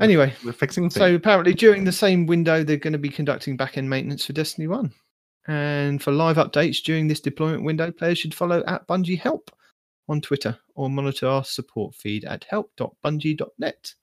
[0.00, 3.78] Anyway, We're fixing so apparently during the same window, they're going to be conducting back
[3.78, 4.92] end maintenance for Destiny One.
[5.48, 9.50] And for live updates during this deployment window, players should follow at Bungie Help
[10.08, 13.94] on Twitter or monitor our support feed at help.bungie.net.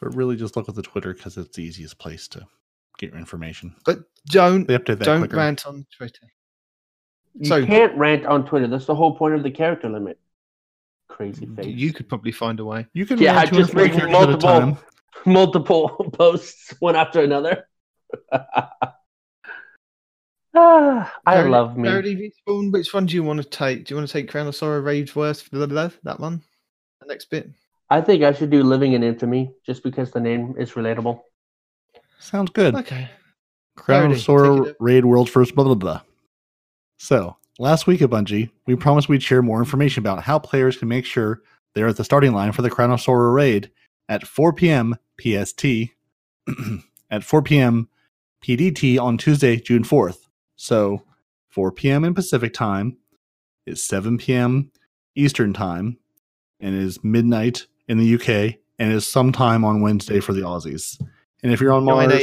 [0.00, 2.46] but really, just look at the Twitter because it's the easiest place to
[2.98, 3.74] get your information.
[3.84, 5.36] But don't They update that don't quicker.
[5.36, 6.26] rant on Twitter.
[7.34, 8.68] You So- can't rant on Twitter.
[8.68, 10.18] That's the whole point of the character limit.
[11.08, 11.66] Crazy face.
[11.66, 12.86] You could probably find a way.
[12.94, 14.76] You can Yeah, rant I just make characters at a multiple- time.
[15.26, 17.66] multiple posts one after another.
[18.32, 18.70] ah,
[20.54, 21.88] I Verity- love me.
[21.88, 23.84] Verity Respawn, which one do you want to take?
[23.86, 26.42] Do you want to take Crown of Sorrow, Rage Worst, blah, blah, blah, that one?
[27.00, 27.50] The next bit?
[27.90, 31.20] I think I should do Living in Infamy just because the name is relatable.
[32.18, 32.74] Sounds good.
[32.74, 33.10] Okay.
[33.76, 34.76] Crown Verity, of Sorrow take it up.
[34.80, 36.00] Raid World's First blah blah blah.
[36.98, 40.88] So last week at Bungie, we promised we'd share more information about how players can
[40.88, 41.42] make sure
[41.74, 43.70] they're at the starting line for the Crown of Sorrow raid
[44.08, 44.96] at 4 p.m.
[45.20, 45.64] PST
[47.10, 47.88] at 4 p.m.
[48.44, 50.28] PDT on Tuesday, June 4th.
[50.56, 51.04] So
[51.50, 52.04] 4 p.m.
[52.04, 52.96] in Pacific time
[53.66, 54.70] is 7 p.m.
[55.14, 55.98] Eastern time
[56.60, 61.00] and is midnight in the UK and is sometime on Wednesday for the Aussies.
[61.42, 62.14] And if you're on Mars,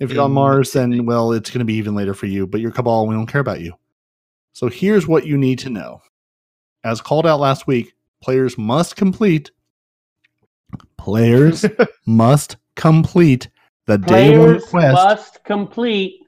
[0.00, 2.46] if you're on Mars, then well, it's going to be even later for you.
[2.46, 3.74] But you're Cabal, we don't care about you.
[4.52, 6.00] So here's what you need to know.
[6.84, 9.50] As called out last week, players must complete.
[10.96, 11.64] Players
[12.06, 13.48] must complete
[13.86, 14.94] the day one quest.
[14.94, 16.20] must complete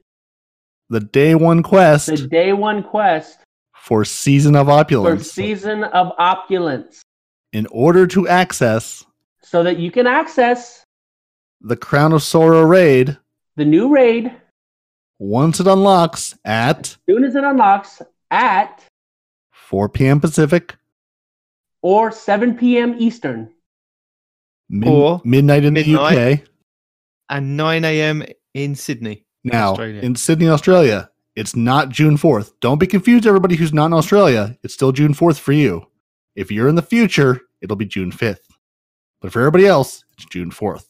[0.91, 3.39] the day one quest the day one quest
[3.75, 5.07] for Season of opulence.
[5.07, 7.03] for Opulence Season of Opulence
[7.53, 9.05] in order to access
[9.43, 10.85] so that you can access
[11.61, 13.17] the Crown of Sorrow raid
[13.57, 14.33] the new raid
[15.19, 18.83] once it unlocks at soon as it unlocks at
[19.53, 20.21] 4 p.m.
[20.21, 20.77] Pacific,
[21.81, 22.95] or 7 p.m.
[22.99, 23.54] Eastern.
[24.69, 25.95] Mid- Or midnight in the.
[25.97, 26.41] UK.
[27.31, 28.23] And 9 a.m.
[28.53, 29.25] in Sydney.
[29.45, 30.01] Now, Australia.
[30.03, 32.53] in Sydney, Australia, it's not June 4th.
[32.61, 34.57] Don't be confused, everybody who's not in Australia.
[34.63, 35.87] It's still June 4th for you.
[36.37, 38.39] If you're in the future, it'll be June 5th.
[39.21, 40.87] But for everybody else, it's June 4th.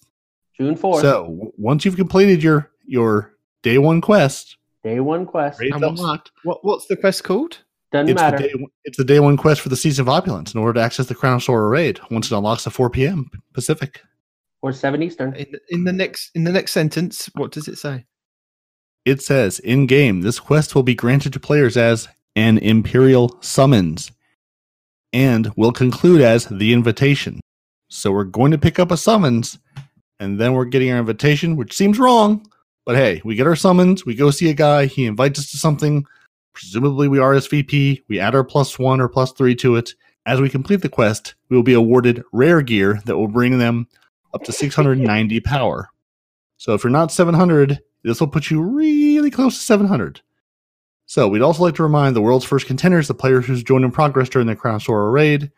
[0.56, 1.00] June 4th.
[1.00, 3.32] So w- once you've completed your your
[3.62, 5.60] day one quest, day one quest.
[5.60, 7.58] And what's- What What's the quest called?
[7.94, 8.38] Doesn't It's matter.
[8.38, 10.72] the, day, one- it's the day one quest for the Season of Opulence in order
[10.72, 13.30] to access the Crown of Sorrow raid once it unlocks at 4 p.m.
[13.52, 14.02] Pacific.
[14.62, 15.32] or 7 Eastern.
[15.36, 18.04] In, in the next in the next sentence, what does it say?
[19.04, 24.10] It says in game, this quest will be granted to players as an Imperial summons
[25.12, 27.38] and will conclude as the invitation.
[27.90, 29.56] So we're going to pick up a summons
[30.18, 32.44] and then we're getting our invitation, which seems wrong.
[32.86, 35.58] But hey, we get our summons, we go see a guy, he invites us to
[35.58, 36.04] something.
[36.54, 39.94] Presumably, we RSVP, we add our plus one or plus three to it.
[40.24, 43.88] As we complete the quest, we will be awarded rare gear that will bring them
[44.32, 45.90] up to 690 power.
[46.56, 50.22] So if you're not 700, this will put you really close to 700.
[51.06, 53.90] So we'd also like to remind the world's first contenders, the players who's joined in
[53.90, 55.50] progress during the Crown Sorrow raid.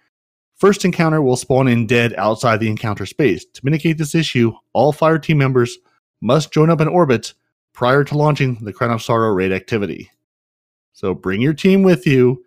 [0.56, 3.44] First encounter will spawn in dead outside the encounter space.
[3.44, 5.78] To mitigate this issue, all fire team members
[6.20, 7.35] must join up in orbit
[7.74, 10.10] prior to launching the Crown of Sorrow raid activity.
[10.97, 12.43] So bring your team with you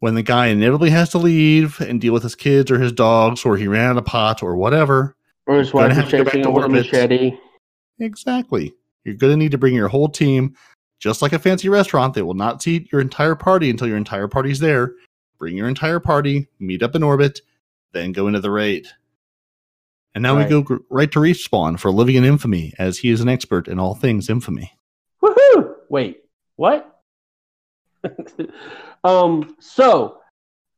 [0.00, 3.46] when the guy inevitably has to leave and deal with his kids or his dogs,
[3.46, 5.16] or he ran out of pot or whatever.
[5.46, 6.92] Or his Gonna wife have is to go back chasing to him with a orbit.
[6.92, 7.38] machete.
[7.98, 8.74] Exactly.
[9.04, 10.54] You're going to need to bring your whole team,
[11.00, 12.12] just like a fancy restaurant.
[12.12, 14.92] They will not seat your entire party until your entire party's there.
[15.38, 17.40] Bring your entire party, meet up in orbit,
[17.92, 18.86] then go into the raid.
[20.14, 20.50] And now Right.
[20.52, 23.78] we go right to Respawn for Living in Infamy, as he is an expert in
[23.80, 24.72] all things infamy.
[25.22, 25.74] Woohoo!
[25.88, 26.18] Wait,
[26.56, 26.91] what?
[29.04, 30.18] um, so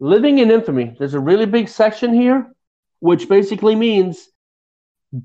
[0.00, 2.52] living in infamy, there's a really big section here,
[3.00, 4.28] which basically means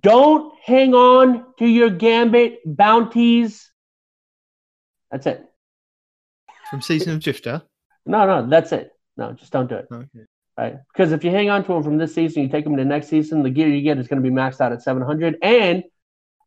[0.01, 3.71] don't hang on to your gambit bounties.
[5.11, 5.45] That's it.
[6.69, 7.63] From Season of Drifter.
[8.05, 8.91] No, no, that's it.
[9.17, 9.87] No, just don't do it.
[9.91, 10.25] Okay.
[10.57, 10.75] Right?
[10.93, 12.87] Because if you hang on to them from this season, you take them to the
[12.87, 15.37] next season, the gear you get is going to be maxed out at 700.
[15.41, 15.83] And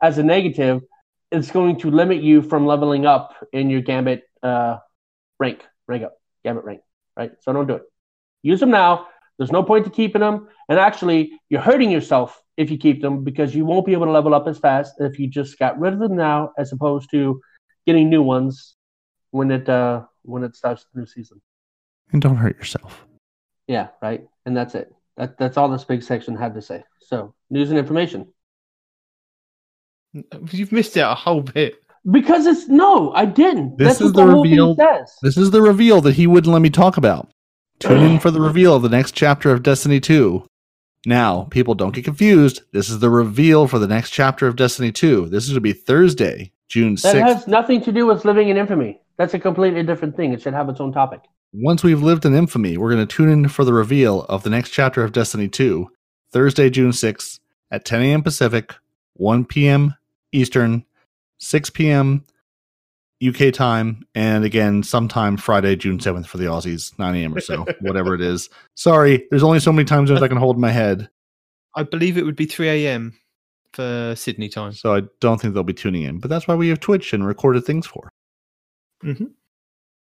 [0.00, 0.82] as a negative,
[1.30, 4.78] it's going to limit you from leveling up in your Gambit uh,
[5.38, 6.14] rank, rank up,
[6.44, 6.80] Gambit rank.
[7.16, 7.32] Right?
[7.40, 7.82] So don't do it.
[8.42, 9.08] Use them now.
[9.38, 10.48] There's no point to keeping them.
[10.68, 14.12] And actually, you're hurting yourself if you keep them because you won't be able to
[14.12, 17.40] level up as fast if you just got rid of them now, as opposed to
[17.86, 18.76] getting new ones
[19.30, 21.40] when it uh, when it starts the new season.
[22.12, 23.04] And don't hurt yourself.
[23.66, 24.26] Yeah, right.
[24.44, 24.94] And that's it.
[25.16, 26.84] That that's all this big section had to say.
[27.00, 28.32] So news and information.
[30.50, 31.81] You've missed out a whole bit.
[32.10, 33.78] Because it's no, I didn't.
[33.78, 34.76] This that's is what the the reveal-
[35.22, 37.30] This is the reveal that he wouldn't let me talk about.
[37.78, 40.44] Tune in for the reveal of the next chapter of Destiny 2.
[41.04, 42.62] Now, people don't get confused.
[42.72, 45.28] This is the reveal for the next chapter of Destiny 2.
[45.28, 47.22] This is going to be Thursday, June That 6th.
[47.22, 49.00] has nothing to do with living in infamy.
[49.16, 50.32] That's a completely different thing.
[50.32, 51.20] It should have its own topic.
[51.52, 54.50] Once we've lived in infamy, we're going to tune in for the reveal of the
[54.50, 55.88] next chapter of Destiny 2,
[56.32, 58.22] Thursday, June 6th at 10 a.m.
[58.22, 58.72] Pacific,
[59.14, 59.94] 1 p.m.
[60.30, 60.84] Eastern,
[61.42, 62.24] 6 p.m.
[63.26, 67.34] UK time, and again, sometime Friday, June 7th for the Aussies, 9 a.m.
[67.36, 68.48] or so, whatever it is.
[68.74, 71.08] Sorry, there's only so many time zones I can hold in my head,
[71.74, 73.14] I believe it would be 3 a.m.
[73.72, 74.72] for Sydney time.
[74.72, 76.18] so I don't think they'll be tuning in.
[76.18, 78.12] But that's why we have Twitch and recorded things for.
[79.04, 79.30] Mhm.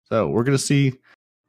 [0.05, 0.93] So we're going to see.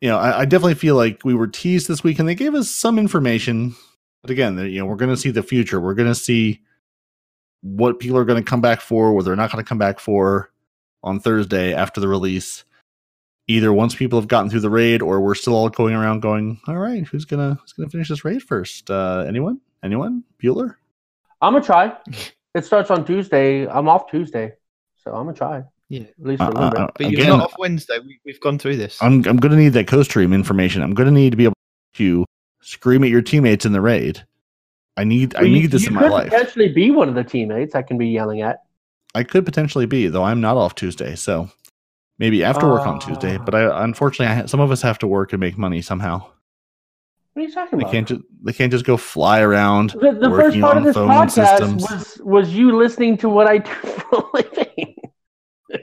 [0.03, 2.55] You know, I, I definitely feel like we were teased this week, and they gave
[2.55, 3.75] us some information.
[4.23, 5.81] But again, you know, we're going to see the future.
[5.81, 6.61] We're going to see
[7.75, 9.99] what people are going to come back for, what they're not going to come back
[10.01, 10.51] for
[11.03, 12.65] on Thursday after the release.
[13.49, 16.61] Either once people have gotten through the raid, or we're still all going around going,
[16.67, 18.91] "All right, who's gonna who's gonna finish this raid first?
[18.91, 19.61] Uh, anyone?
[19.85, 20.25] Anyone?
[20.43, 20.75] Bueller?
[21.41, 21.97] I'm gonna try.
[22.57, 23.69] It starts on Tuesday.
[23.69, 24.55] I'm off Tuesday,
[24.97, 25.63] so I'm gonna try.
[25.89, 26.01] Yeah.
[26.01, 26.81] At least for a Uh, little bit.
[26.81, 27.99] uh, But you're not off Wednesday.
[28.01, 29.01] We, we've gone through this.
[29.01, 30.83] I'm I'm gonna need that co-stream information.
[30.83, 31.55] I'm gonna need to be able
[31.95, 32.25] to
[32.63, 34.25] scream at your teammates in the raid.
[34.97, 36.31] I need I Well, you- need this you in my could life.
[36.31, 38.61] Potentially be one of the teammates I can be yelling at.
[39.15, 41.49] I could potentially be, though I'm not off Tuesday, so
[42.19, 43.37] maybe after work on Tuesday.
[43.41, 43.43] Ah.
[43.45, 46.19] But I unfortunately, I, some of us have to work and make money somehow.
[47.33, 47.93] What are you talking They about?
[47.93, 49.91] can't just they can't just go fly around.
[49.91, 51.83] the the first part on of this phone podcast systems.
[51.83, 54.95] was was you listening to what I do for a living.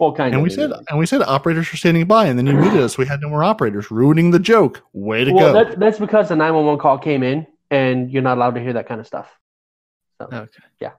[0.00, 0.42] well, kind And of.
[0.42, 2.98] we said and we said operators are standing by, and then you muted us.
[2.98, 4.82] We had no more operators, ruining the joke.
[4.92, 5.64] Way to well, go!
[5.64, 8.86] that, that's because the 911 call came in, and you're not allowed to hear that
[8.86, 9.28] kind of stuff.
[10.20, 10.62] So, Okay.
[10.80, 10.92] Yeah.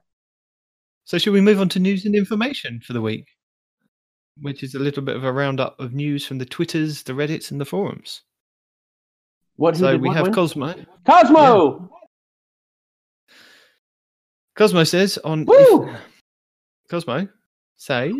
[1.04, 3.26] So should we move on to news and information for the week?
[4.40, 7.50] which is a little bit of a roundup of news from the Twitters, the Reddits,
[7.50, 8.22] and the forums.
[9.56, 9.76] What?
[9.76, 10.34] who So we what have win?
[10.34, 10.74] Cosmo.
[11.06, 11.90] Cosmo.
[14.56, 15.94] Cosmo says on Woo!
[16.90, 17.28] Cosmo
[17.76, 18.12] says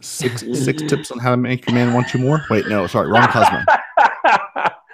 [0.00, 2.44] Six six tips on how to make your man want you more.
[2.50, 3.64] Wait, no, sorry, wrong Cosmo.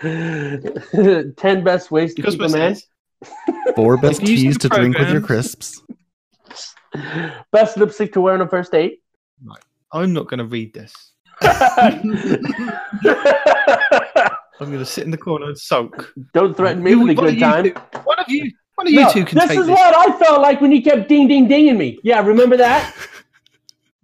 [1.37, 2.77] Ten best ways to Cosmo keep a man.
[3.77, 5.83] Four best If you use teas the to drink with your program- crisps.
[7.53, 9.01] Best lipstick to wear on a first date.
[9.93, 10.93] I'm not going to read this.
[14.61, 16.13] I'm going to sit in the corner and sulk.
[16.33, 17.65] Don't threaten me You- with a one of good you time.
[17.65, 19.75] two- One of you, one of you No, two can this take is this.
[19.75, 21.99] what I felt like when you kept ding ding dinging me.
[22.03, 22.95] Yeah, remember that?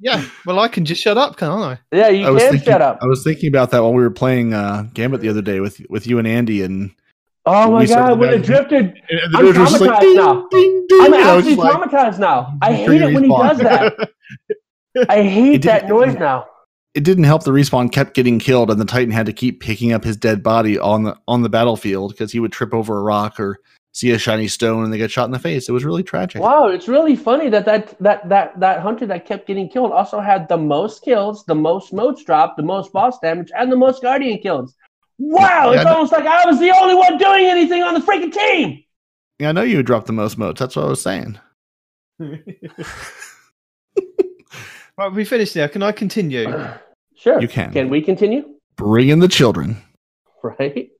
[0.02, 1.78] Yeah, well, I can just shut up, can't I?
[1.94, 2.98] Yeah, you I was can thinking, shut up.
[3.02, 5.80] I was thinking about that while we were playing uh, Gambit the other day with
[5.90, 6.90] with you and Andy, and
[7.46, 8.94] Oh my we started god, when it back- drifted,
[9.34, 10.46] I'm Doge was just traumatized ding, now.
[10.50, 12.58] ding, ding, I'm and I was actually just like, traumatized now.
[12.62, 14.10] I hate it when he does that.
[15.08, 16.46] I hate that noise now.
[16.94, 17.44] it didn't help.
[17.44, 20.42] The respawn kept getting killed, and the Titan had to keep picking up his dead
[20.42, 23.58] body on the on the battlefield because he would trip over a rock or
[23.92, 25.68] see a shiny stone and they get shot in the face.
[25.68, 26.40] It was really tragic.
[26.40, 30.20] Wow, it's really funny that that that that that hunter that kept getting killed also
[30.20, 34.02] had the most kills, the most motes dropped, the most boss damage, and the most
[34.02, 34.74] guardian kills.
[35.18, 37.94] Wow, Yeah, it's I know- almost like I was the only one doing anything on
[37.94, 38.82] the freaking team.
[39.38, 40.60] Yeah, I know you would drop the most motes.
[40.60, 41.38] That's what I was saying.
[44.98, 45.66] Right, we finished now.
[45.66, 46.46] Can I continue?
[47.16, 47.38] Sure.
[47.38, 47.70] You can.
[47.70, 48.54] Can we continue?
[48.76, 49.76] Bring in the children.
[50.42, 50.90] Right.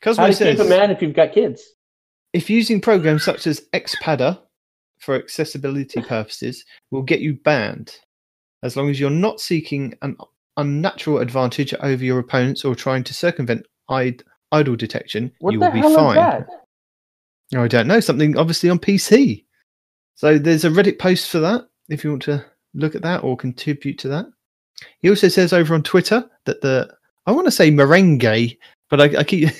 [0.00, 1.62] Because How to says keep a man if you've got kids?
[2.34, 4.38] If using programs such as Xpadder
[4.98, 7.96] for accessibility purposes will get you banned,
[8.62, 10.16] as long as you're not seeking an
[10.56, 15.70] unnatural advantage over your opponents or trying to circumvent id- idle detection, What you will
[15.70, 16.44] be fine.
[17.56, 18.00] I don't know.
[18.00, 19.44] Something obviously on PC.
[20.16, 22.44] So there's a Reddit post for that if you want to
[22.74, 24.26] look at that or contribute to that.
[24.98, 26.92] He also says over on Twitter that the
[27.26, 28.58] I want to say merengue,
[28.90, 29.50] but I, I keep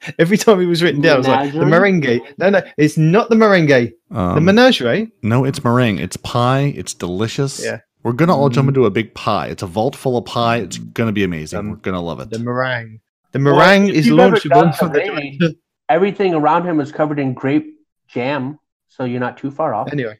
[0.18, 2.20] every time it was written down, I was like the Menagerie?
[2.20, 2.38] merengue.
[2.38, 3.92] No, no, it's not the merengue.
[4.10, 5.10] the Um, menagerie.
[5.22, 5.98] no, it's meringue.
[5.98, 6.72] It's pie.
[6.76, 7.64] It's delicious.
[7.64, 7.80] Yeah.
[8.02, 8.70] We're gonna all jump Mm.
[8.70, 9.48] into a big pie.
[9.48, 10.58] It's a vault full of pie.
[10.58, 11.58] It's gonna be amazing.
[11.58, 12.30] Um, We're gonna love it.
[12.30, 13.00] The meringue.
[13.32, 15.58] The meringue if is you've ever launchable done from the something- director.
[15.88, 17.66] Everything around him is covered in grape
[18.08, 18.58] jam,
[18.88, 19.92] so you're not too far off.
[19.92, 20.18] Anyway,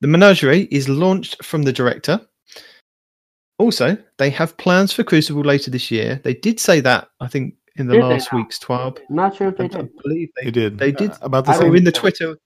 [0.00, 2.20] the menagerie is launched from the director.
[3.58, 6.20] Also, they have plans for Crucible later this year.
[6.24, 8.98] They did say that, I think, in the Did last week's TWAB.
[9.08, 9.90] I'm not sure if they I did.
[10.02, 10.78] believe they they, did.
[10.78, 11.10] they did.
[11.12, 11.74] Uh, about the I Oh, same.
[11.76, 12.36] in the Twitter.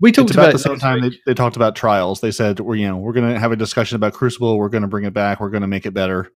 [0.00, 2.20] We talked It's about, about the same time they, they talked about trials.
[2.20, 4.58] They said we're you know we're gonna have a discussion about Crucible.
[4.58, 5.40] We're gonna bring it back.
[5.40, 6.32] We're gonna make it better.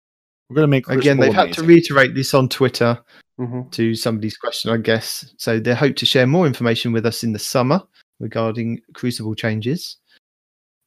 [0.49, 2.99] We're gonna make Crucible Again, they've had to reiterate this on Twitter
[3.39, 5.33] hmm to somebody's question, I guess.
[5.39, 7.83] So they hope to share more information with us in the summer
[8.19, 9.97] regarding Crucible changes.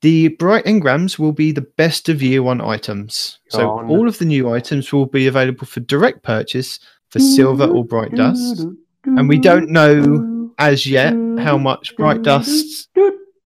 [0.02, 3.40] The Bright Engrams will be the best of year one items.
[3.50, 3.88] So Oh, no.
[3.88, 6.78] all of the new items will be available for direct purchase
[7.14, 8.66] for silver or bright dust.
[9.06, 12.90] And we don't know as yet how much bright dust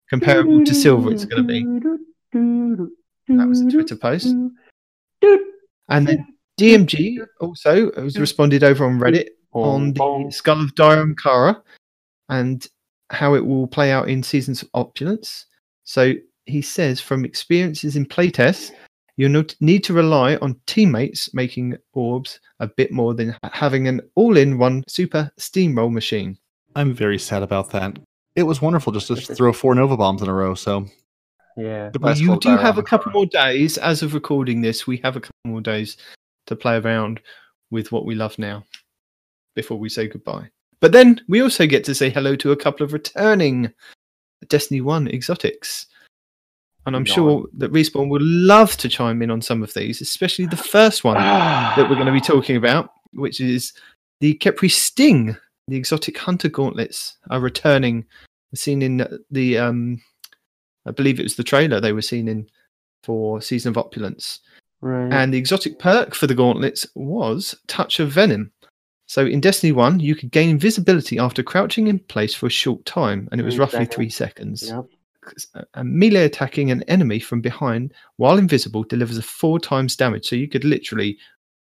[0.08, 1.64] comparable to silver it's going to be.
[3.36, 4.28] That was a Twitter post.
[5.90, 6.28] And then
[6.60, 11.60] DMG also has responded over on Reddit on the Skull of Dire Ahamkara
[12.30, 12.68] and
[13.10, 15.48] how it will play out in Seasons of Opulence.
[15.86, 16.14] So
[16.46, 18.72] he says, from experiences in playtests,
[19.18, 24.84] you'll need to rely on teammates making orbs a bit more than having an all-in-one
[24.88, 26.38] super steamroll machine.
[26.76, 27.98] I'm very sad about that.
[28.36, 30.56] It was wonderful just to throw four Nova bombs in a row.
[30.56, 30.86] So
[31.58, 31.92] Yeah.
[32.00, 35.22] Well, you do have a couple more days, as of recording this, we have a
[35.22, 35.98] couple more days
[36.48, 37.22] to play around
[37.72, 38.64] with what we love now
[39.56, 40.50] before we say goodbye.
[40.82, 43.72] But then we also get to say hello to a couple of returning
[44.50, 45.88] Destiny 1 exotics.
[46.86, 47.16] And I'm Yawn.
[47.16, 51.04] sure that Respawn would love to chime in on some of these, especially the first
[51.04, 53.74] one that we're going to be talking about, which is
[54.20, 55.36] the Khepri's Sting.
[55.68, 58.06] The exotic hunter gauntlets are returning.
[58.54, 60.02] Seen in the, um,
[60.86, 62.48] I believe it was the trailer they were seen in
[63.04, 64.40] for Season of Opulence.
[64.82, 65.12] Right.
[65.12, 68.52] And the exotic perk for the gauntlets was Touch of Venom.
[69.08, 72.86] So in Destiny 1, you could gain invisibility after crouching in place for a short
[72.86, 73.96] time, and it was roughly seconds.
[73.96, 74.68] three seconds.
[74.70, 74.86] Yep.
[75.74, 80.28] And melee attacking an enemy from behind while invisible delivers a four times damage.
[80.28, 81.18] So you could literally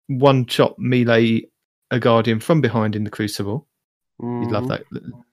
[0.08, 1.42] one shot melee
[1.90, 3.66] a guardian from behind in the crucible.
[4.20, 4.68] You'd love Mhm.
[4.68, 4.82] that.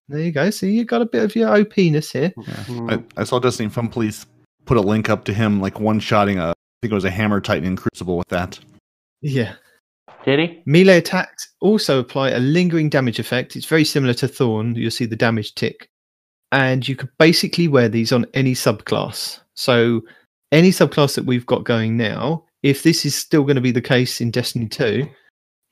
[0.10, 0.50] There you go.
[0.50, 2.34] So you got a bit of your OPness here.
[2.38, 3.06] Mhm.
[3.18, 4.26] I, I saw Destiny Fun Police
[4.66, 6.54] put a link up to him like one shotting a I
[6.86, 8.60] think it was a hammer titan in Crucible with that.
[9.22, 9.56] Yeah.
[10.26, 10.62] Did he?
[10.66, 13.56] Melee attacks also apply a lingering damage effect.
[13.56, 14.76] It's very similar to Thorn.
[14.76, 15.88] You'll see the damage tick.
[16.54, 19.40] And you could basically wear these on any subclass.
[19.56, 20.02] So
[20.52, 23.82] any subclass that we've got going now, if this is still going to be the
[23.82, 25.10] case in Destiny 2,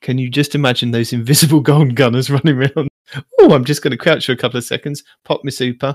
[0.00, 2.88] can you just imagine those invisible golden gunners running around?
[3.38, 5.94] Oh, I'm just going to crouch for a couple of seconds, pop my super.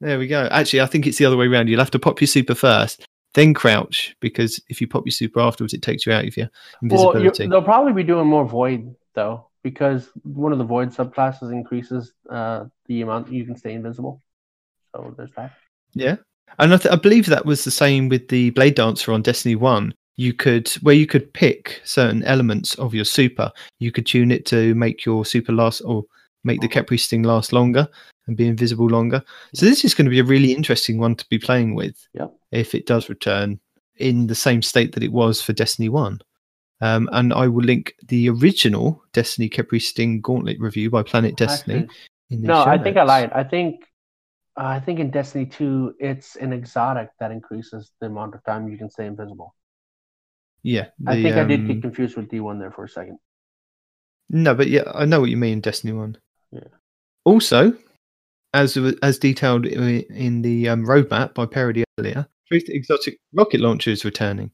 [0.00, 0.48] There we go.
[0.50, 1.68] Actually, I think it's the other way around.
[1.68, 3.04] You'll have to pop your super first,
[3.34, 6.48] then crouch, because if you pop your super afterwards, it takes you out of your
[6.82, 7.44] invisibility.
[7.44, 12.12] you they'll probably be doing more void though, because one of the void subclasses increases
[12.30, 14.22] uh, the amount you can stay invisible.
[14.94, 15.52] So there's that.
[15.94, 16.16] Yeah,
[16.58, 19.54] and I, th- I believe that was the same with the Blade Dancer on Destiny
[19.56, 19.94] One.
[20.16, 24.44] You could, where you could pick certain elements of your super, you could tune it
[24.46, 26.04] to make your super last or
[26.44, 27.88] make the Khepri's Sting last longer
[28.26, 29.22] and be invisible longer.
[29.54, 32.32] So this is going to be a really interesting one to be playing with Yep.
[32.50, 33.58] if it does return
[33.96, 36.20] in the same state that it was for Destiny One.
[36.82, 41.86] Um, and I will link the original Destiny Khepri's Sting Gauntlet review by Planet Destiny.
[42.28, 43.30] In the no, I think I lied.
[43.32, 43.84] I think
[44.58, 48.68] uh, I think in Destiny 2, it's an exotic that increases the amount of time
[48.68, 49.54] you can stay invisible.
[50.64, 53.18] Yeah, I the, think I did um, get confused with D1 there for a second.
[54.28, 55.60] No, but yeah, I know what you mean.
[55.60, 56.16] Destiny One.
[56.50, 56.64] Yeah.
[57.24, 57.74] Also,
[58.54, 64.04] as as detailed in the um, roadmap by Parody earlier, Truth Exotic rocket launcher is
[64.04, 64.50] returning,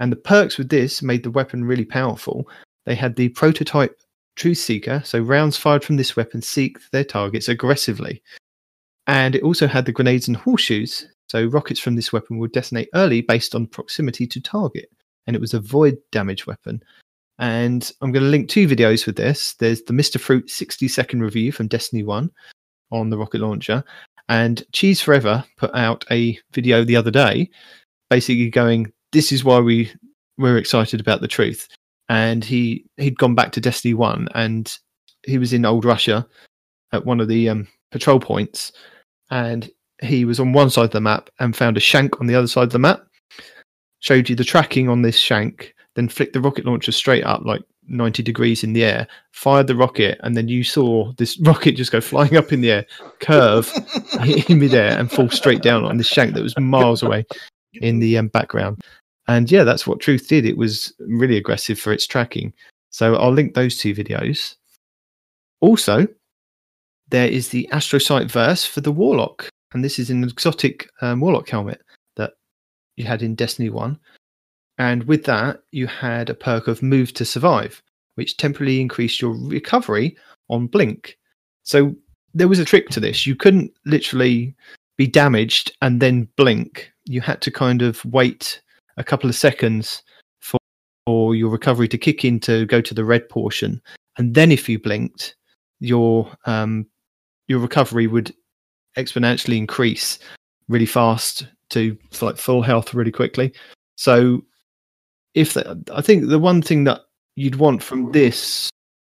[0.00, 2.48] and the perks with this made the weapon really powerful.
[2.86, 4.00] They had the prototype
[4.36, 8.22] Trueseeker, so rounds fired from this weapon seek their targets aggressively,
[9.06, 11.06] and it also had the grenades and horseshoes.
[11.28, 14.88] So rockets from this weapon would detonate early based on proximity to target,
[15.26, 16.82] and it was a void damage weapon.
[17.38, 19.54] And I'm going to link two videos with this.
[19.54, 20.20] There's the Mr.
[20.20, 22.30] Fruit 60 second review from Destiny 1
[22.90, 23.84] on the rocket launcher.
[24.28, 27.50] And Cheese Forever put out a video the other day
[28.10, 29.92] basically going, This is why we
[30.38, 31.68] we're excited about the truth.
[32.08, 34.72] And he he'd gone back to Destiny 1 and
[35.26, 36.26] he was in old Russia
[36.92, 38.72] at one of the um, patrol points
[39.30, 39.70] and
[40.00, 42.46] he was on one side of the map and found a shank on the other
[42.46, 43.04] side of the map.
[44.00, 47.62] Showed you the tracking on this shank, then flicked the rocket launcher straight up like
[47.88, 51.92] 90 degrees in the air, fired the rocket, and then you saw this rocket just
[51.92, 52.86] go flying up in the air,
[53.20, 53.70] curve
[54.48, 57.26] in midair, and fall straight down on this shank that was miles away
[57.74, 58.82] in the um, background.
[59.28, 60.46] And yeah, that's what Truth did.
[60.46, 62.52] It was really aggressive for its tracking.
[62.90, 64.56] So I'll link those two videos.
[65.60, 66.06] Also,
[67.10, 71.48] there is the Astrocyte verse for the Warlock, and this is an exotic um, Warlock
[71.48, 71.82] helmet
[72.16, 72.32] that
[72.96, 73.98] you had in Destiny 1.
[74.78, 77.82] And with that, you had a perk of Move to Survive,
[78.14, 80.16] which temporarily increased your recovery
[80.48, 81.18] on Blink.
[81.64, 81.94] So
[82.34, 83.26] there was a trick to this.
[83.26, 84.54] You couldn't literally
[84.98, 86.92] be damaged and then blink.
[87.06, 88.60] You had to kind of wait
[88.98, 90.02] a couple of seconds
[90.40, 90.58] for,
[91.06, 93.80] for your recovery to kick in to go to the red portion.
[94.18, 95.36] And then if you blinked,
[95.80, 96.86] your um,
[97.46, 98.34] your recovery would
[98.96, 100.18] exponentially increase
[100.68, 103.54] really fast to like full health really quickly.
[103.96, 104.42] So
[105.34, 107.02] if the, I think the one thing that
[107.36, 108.68] you'd want from this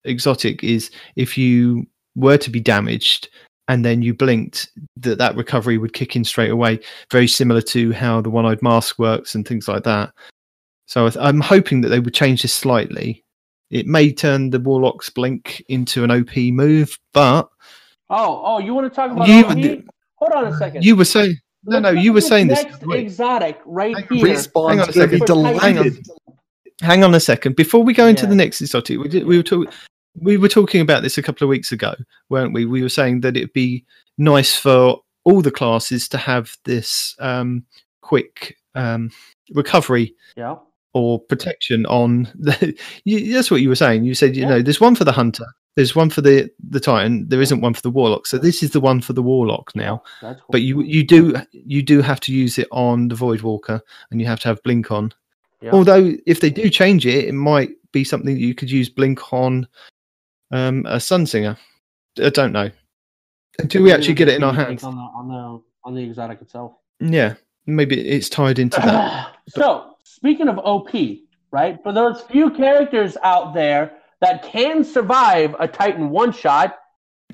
[0.05, 1.87] exotic is if you
[2.17, 3.29] were to be damaged
[3.69, 6.79] and then you blinked that that recovery would kick in straight away
[7.11, 10.13] very similar to how the one-eyed mask works and things like that
[10.87, 13.25] so I th- i'm hoping that they would change this slightly
[13.71, 17.49] it may turn the warlock's blink into an op move but
[18.11, 19.47] Oh, oh, you want to talk about You-
[19.79, 19.85] OP?
[20.17, 20.85] Hold on a second.
[20.85, 24.07] you were saying no no you were saying this next exotic right here.
[24.09, 25.45] Hang on a Respawn's gonna be second.
[25.61, 25.97] Hang on.
[26.83, 28.29] hang on a second before we go into Yeah.
[28.29, 29.73] the next exotic we, did, we were talking
[30.21, 31.95] we were talking about this a couple of weeks ago
[32.31, 33.85] weren't we we were saying that it'd be
[34.19, 37.65] nice for all the classes to have this um,
[38.03, 39.11] quick um,
[39.55, 40.57] recovery Yeah.
[40.93, 44.49] or protection on the you, that's what you were saying you said you Yeah.
[44.51, 45.47] know there's one for the hunter
[45.77, 48.71] there's one for the the titan there isn't one for the warlock so this is
[48.71, 50.37] the one for the warlock now cool.
[50.51, 53.81] but you you do you do have to use it on the void walker
[54.11, 55.13] and you have to have blink on
[55.61, 55.73] Yeah.
[55.73, 59.33] although if they do change it it might be something that you could use blink
[59.33, 59.67] on
[60.51, 61.57] um a sun singer.
[62.23, 62.71] i don't know
[63.67, 66.41] Do we actually get it in our hands on the on the on the exotic
[66.43, 66.73] itself.
[67.01, 67.35] yeah
[67.67, 70.91] maybe it's tied into that so speaking of OP,
[71.51, 71.79] right?
[71.83, 76.77] For those few characters out there that can survive a Titan one shot,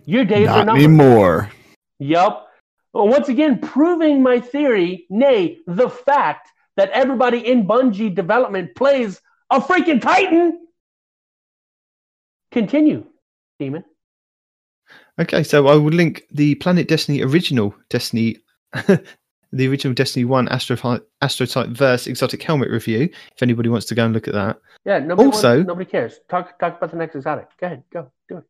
[0.07, 0.85] your days are Not numbered.
[0.85, 1.53] anymore.
[2.01, 2.49] Yup.
[2.93, 9.21] Well, once again, proving my theory, nay, the fact that everybody in Bungie development plays
[9.51, 10.67] a freaking Titan.
[12.53, 13.05] Continue,
[13.59, 13.85] Demon.
[15.21, 18.37] okay so i will link the planet destiny original destiny
[19.53, 20.77] the original destiny 1 astro
[21.23, 23.03] Astrocyte verse exotic helmet review
[23.37, 26.21] if anybody wants to go and look at that Yeah, nobody Also- wants, nobody cares.
[26.29, 27.49] Talk talk about the next exotic.
[27.61, 28.45] Go ahead, go do it.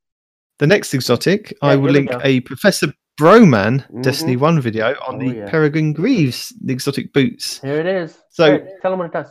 [0.59, 4.03] The next exotic, Yeah, I will link a Professor Broman Mhm.
[4.03, 5.51] Destiny 1 video on Oh, the yeah.
[5.51, 7.61] Peregrine Greaves the exotic boots.
[7.61, 8.17] Here it is.
[8.31, 9.31] So- Hey, tell them what it does.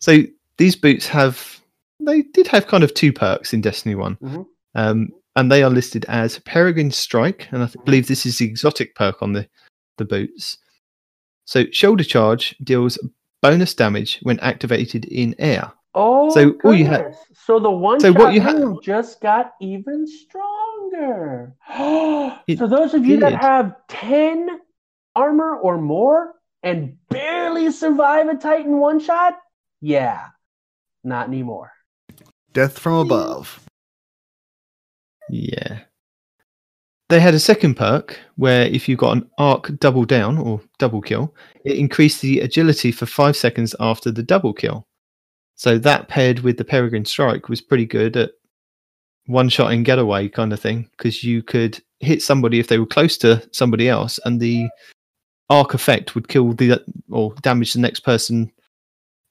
[0.00, 0.12] So
[0.58, 1.61] these boots have
[2.04, 4.46] they did have kind of two perks in Destiny One, Mhm.
[4.74, 8.46] um, and they are listed as Peregrine Strike, and I th- believe this is the
[8.46, 9.48] exotic perk on the
[9.98, 10.58] the boots.
[11.44, 12.98] So shoulder charge deals
[13.42, 15.72] bonus damage when activated in air.
[15.94, 19.52] Oh, So all you had- So the one So shot what you had- just got
[19.60, 21.54] even stronger.
[22.56, 24.48] So those of you that have ten
[25.14, 29.38] armor or more and barely survive a Titan one shot,
[29.80, 30.28] yeah,
[31.04, 31.72] not anymore.
[32.52, 33.60] Death from above.
[35.30, 35.80] Yeah.
[37.08, 41.02] They had a second perk where if you got an arc double down or double
[41.02, 41.34] kill,
[41.64, 44.86] it increased the agility for five seconds after the double kill.
[45.54, 48.30] So that paired with the Peregrine Strike was pretty good at
[49.26, 52.86] one shot and getaway kind of thing because you could hit somebody if they were
[52.86, 54.68] close to somebody else and the
[55.50, 58.50] arc effect would kill the or damage the next person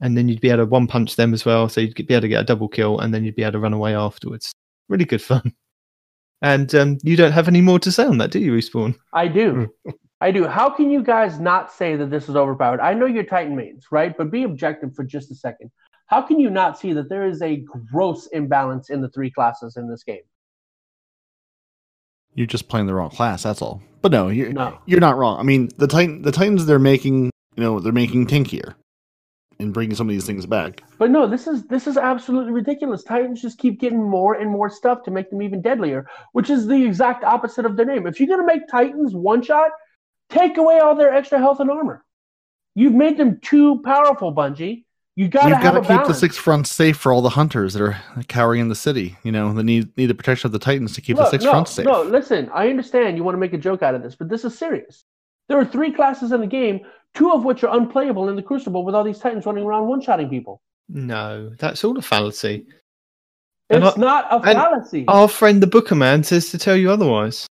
[0.01, 2.21] and then you'd be able to one punch them as well so you'd be able
[2.21, 4.51] to get a double kill and then you'd be able to run away afterwards
[4.89, 5.53] really good fun
[6.41, 9.27] and um, you don't have any more to say on that do you respawn I
[9.27, 9.69] do.
[9.85, 9.91] Hmm.
[10.23, 10.45] I do.
[10.45, 12.79] How can you guys not say that this is overpowered?
[12.79, 14.15] I know you're Titan mains, right?
[14.15, 15.71] But be objective for just a second.
[16.05, 17.57] How can you not see that there is a
[17.91, 20.21] gross imbalance in the three classes in this game?
[22.35, 23.41] You're just playing the wrong class.
[23.43, 23.81] That's all.
[24.03, 24.77] But no, you're No.
[24.85, 25.39] you're not wrong.
[25.39, 28.75] I mean, the Titan the Titans they're making, you know, they're making tankier
[29.61, 30.83] and bringing some of these things back.
[30.97, 33.03] But no, this is this is absolutely ridiculous.
[33.03, 36.67] Titans just keep getting more and more stuff to make them even deadlier, which is
[36.67, 38.07] the exact opposite of their name.
[38.07, 39.71] If you're gonna make Titans one shot,
[40.29, 42.03] take away all their extra health and armor.
[42.75, 44.85] You've made them too powerful, Bungie.
[45.15, 46.19] You got to keep the balance.
[46.19, 49.17] six fronts safe for all the hunters that are cowering in the city.
[49.23, 51.43] You know, they need need the protection of the Titans to keep the Look, six
[51.43, 51.85] no, fronts safe.
[51.85, 54.45] No, listen, I understand you want to make a joke out of this, but this
[54.45, 55.03] is serious.
[55.49, 56.81] There are three classes in the game,
[57.13, 60.29] two of which are unplayable in the Crucible with all these Titans running around one-shotting
[60.29, 60.61] people.
[60.89, 62.65] no that's all a fallacy
[63.69, 65.05] It's not a fallacy.
[65.07, 67.47] our friend the booker man says to tell you otherwise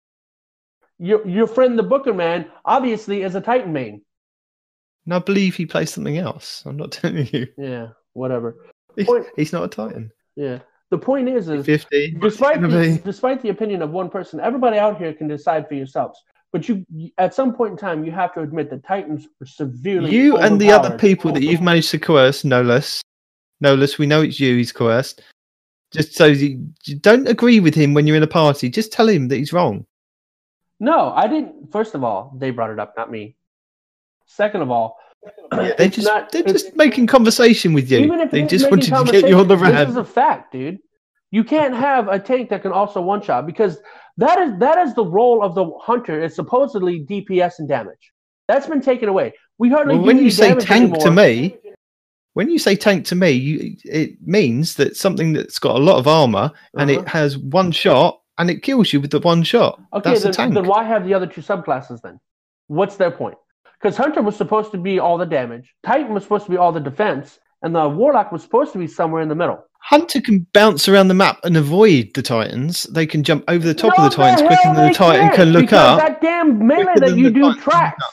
[0.98, 4.02] your, your friend the Booker man obviously is a Titan main.
[5.06, 8.56] and i believe he plays something else i'm not telling you Yeah, whatever.
[8.95, 10.60] he's, Point- he's not a titan Yeah.
[10.91, 14.98] The point is, is 50 despite the, despite the opinion of one person, everybody out
[14.99, 16.18] here can decide for yourselves.
[16.56, 16.86] But you,
[17.18, 20.57] at some point in time, you have to admit that Titans were severely you and
[20.57, 23.02] the other people that you've managed to coerce, no less,
[23.60, 23.98] no less.
[23.98, 24.56] We know it's you.
[24.56, 25.22] He's coerced.
[25.91, 28.69] Just so you, you don't agree with him when you're in a party.
[28.69, 29.86] Just tell him that he's wrong.
[30.80, 31.73] No, I didn't.
[31.73, 33.36] First of all, they brought it up, not me.
[34.26, 34.98] Second of all,
[35.52, 37.98] They're just not- they're just making conversation with you.
[37.99, 40.53] even if They just wanted to get you on the conversation, This is a fact,
[40.53, 40.80] dude.
[41.36, 43.80] You can't have a tank that can also one shot because
[44.16, 46.22] that is that is the role of the hunter.
[46.24, 48.14] It's supposedly DPS and damage.
[48.48, 49.34] That's been taken away.
[49.57, 51.57] We hardly Well, when you say tank to me,
[52.36, 55.98] when you say tank to me, you, it means that something that's got a lot
[55.98, 57.02] of armor and Uh-huh.
[57.02, 59.82] it has one shot and it kills you with the one shot.
[59.91, 60.53] Okay, That's then, tank.
[60.53, 62.18] then why have the other two subclasses then?
[62.68, 63.36] What's their point?
[63.78, 66.72] Because Hunter was supposed to be all the damage, Titan was supposed to be all
[66.72, 69.64] the defense, and the Warlock was supposed to be somewhere in the middle.
[69.80, 72.84] Hunter can bounce around the map and avoid the Titans.
[72.84, 75.49] They can jump over the top No, of the Titans quicker than the Titan can
[75.49, 75.99] look up.
[75.99, 78.03] That damn melee that you do tracks.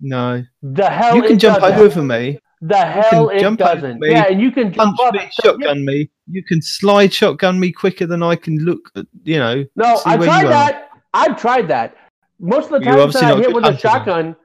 [0.00, 1.78] No, The hell you can jump doesn't.
[1.80, 3.98] over me, The hell it jump doesn't.
[4.00, 5.14] me, yeah, and you can jump punch up.
[5.14, 6.10] me, shotgun me.
[6.30, 8.90] You can slide shotgun me quicker than I can look.
[8.96, 10.90] At, you know, No, I tried that.
[11.14, 11.96] I've tried that.
[12.38, 14.36] Most of the times I hit with a then.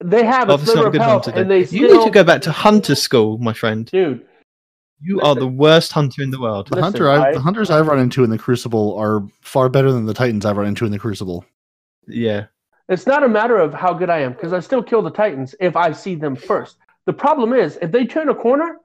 [0.00, 1.40] Shotgun, they have a Obviously sliver not a of good health, hunter.
[1.40, 1.58] and then.
[1.58, 1.98] they You still.
[1.98, 3.86] need to go back to hunter school, my friend.
[3.86, 4.24] Dude,
[5.00, 6.66] You are the worst hunter in the world.
[6.68, 9.68] The Listen, hunter, I, I- the hunters I've run into in the Crucible are far
[9.68, 11.44] better than the Titans I've run into in the Crucible.
[12.06, 12.46] Yeah,
[12.88, 15.54] It's not a matter of how good I am because I still kill the Titans
[15.60, 16.78] if I see them first.
[17.06, 18.78] The problem is if they turn a corner,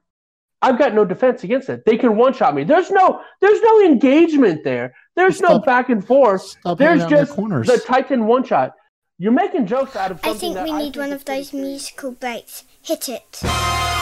[0.62, 1.84] I've got no defense against it.
[1.84, 2.64] They can one shot me.
[2.64, 4.94] There's no there's no engagement there.
[5.16, 6.42] There's no back and forth.
[6.42, 7.66] Stop There's out in the just corners.
[7.66, 8.72] the Titan one shot.
[9.16, 12.64] You're making jokes out of I think we I need one of those musical breaks.
[12.82, 13.93] Hit it.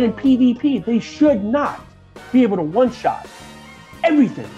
[0.00, 1.84] But in PvP, they should not
[2.32, 3.28] be able to one shot
[4.02, 4.48] everything.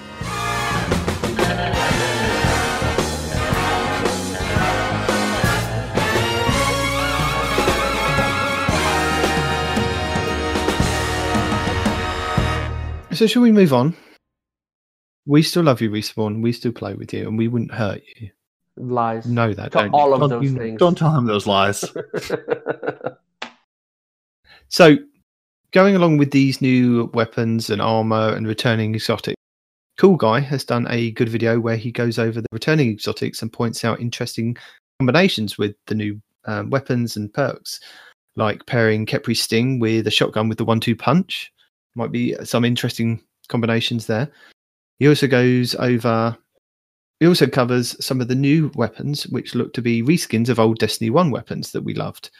[13.12, 13.94] So, should we move on?
[15.26, 16.40] We still love you, Respawn.
[16.42, 18.30] We still play with you, and we wouldn't hurt you.
[18.76, 19.26] Lies.
[19.26, 19.98] Know that, To don't you?
[19.98, 20.78] all of Don't, those you- things.
[20.78, 21.84] don't tell him those lies.
[24.68, 24.96] So,
[25.72, 29.34] going along with these new weapons and armor and returning exotic,
[29.98, 33.52] Cool Guy has done a good video where he goes over the returning exotics and
[33.52, 34.56] points out interesting
[35.00, 37.80] combinations with the new um, weapons and perks,
[38.36, 41.52] like pairing Khepri's Sting with a shotgun with the one-two punch.
[41.94, 44.30] Might be some interesting combinations there.
[44.98, 46.36] He also goes over.
[47.20, 50.78] He also covers some of the new weapons, which look to be reskins of old
[50.78, 52.30] Destiny One weapons that we loved,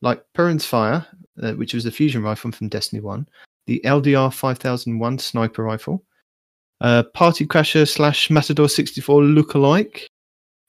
[0.00, 1.06] like Perrin's Fire,
[1.40, 3.26] uh, which was the fusion rifle from Destiny 1,
[3.66, 6.04] the LDR 5001 sniper rifle,
[6.80, 10.06] uh, Party Crasher slash Matador 64 lookalike,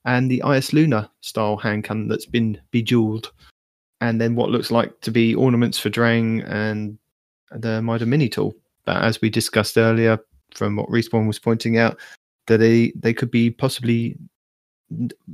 [0.05, 3.31] and the IS Luna style handgun that's been bejeweled,
[4.01, 6.97] and then what looks like to be ornaments for Drang and
[7.51, 8.53] the MIDA Mini tool.
[8.85, 10.19] But as we discussed earlier,
[10.53, 11.97] from what Respawn was pointing out,
[12.47, 14.17] that they, they could be possibly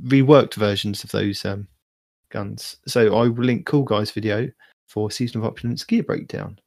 [0.04, 1.66] reworked versions of those um,
[2.30, 2.76] guns.
[2.86, 4.48] So I will link Cool Guy's video
[4.90, 6.58] for Season of Opulence gear breakdown.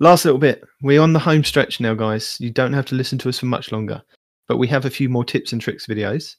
[0.00, 0.64] Last little bit.
[0.82, 2.36] We're on the home stretch now, guys.
[2.40, 4.02] You don't have to listen to us for much longer,
[4.48, 6.36] but we have a few more tips and tricks videos.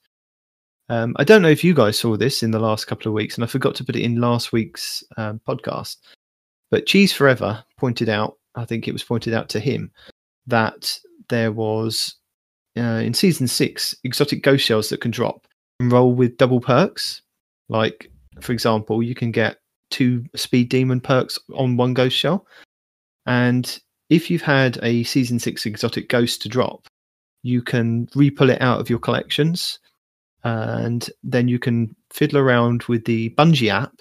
[0.89, 3.35] Um, I don't know if you guys saw this in the last couple of weeks,
[3.35, 5.97] and I forgot to put it in last week's um, podcast.
[6.69, 9.91] But Cheese Forever pointed out, I think it was pointed out to him,
[10.47, 10.99] that
[11.29, 12.15] there was
[12.77, 15.47] uh, in season six exotic ghost shells that can drop
[15.79, 17.21] and roll with double perks.
[17.69, 18.11] Like,
[18.41, 19.60] for example, you can get
[19.91, 22.47] two speed demon perks on one ghost shell.
[23.25, 26.87] And if you've had a season six exotic ghost to drop,
[27.43, 29.79] you can re-pull it out of your collections,
[30.43, 33.93] and then you can fiddle around with the Bungie app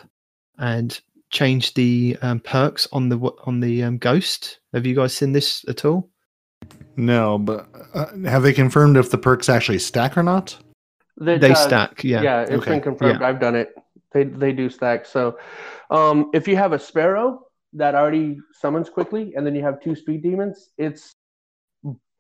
[0.59, 1.01] and
[1.31, 4.59] change the um, perks on the on the um, ghost.
[4.73, 6.09] Have you guys seen this at all?
[6.97, 10.59] No, but uh, have they confirmed if the perks actually stack or not?
[11.19, 12.23] That They does- stack, yeah.
[12.23, 12.71] Yeah, it's Okay.
[12.73, 13.23] been confirmed.
[13.23, 13.75] I've done it.
[14.13, 15.07] They they do stack.
[15.07, 15.39] So,
[15.91, 19.95] um, if you have a sparrow that already summons quickly, and then you have two
[19.95, 21.13] speed demons, it's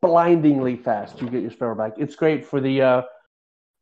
[0.01, 1.21] blindingly fast.
[1.21, 1.95] You get your sparrow back.
[1.99, 3.03] It's great for the uh,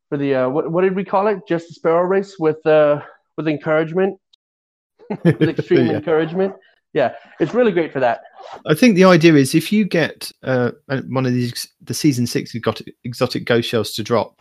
[0.09, 1.41] for the uh, what what did we call it?
[1.47, 3.03] Just the sparrow race with uh
[3.37, 4.19] with encouragement,
[5.25, 5.97] with extreme Yeah.
[5.97, 6.55] encouragement.
[6.95, 8.23] Yeah, it's really great for that.
[8.67, 10.71] I think the idea is if you get uh,
[11.09, 14.41] one of these the season six exotic, exotic ghost shells to drop,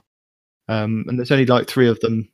[0.69, 2.29] um, and there's only like three of them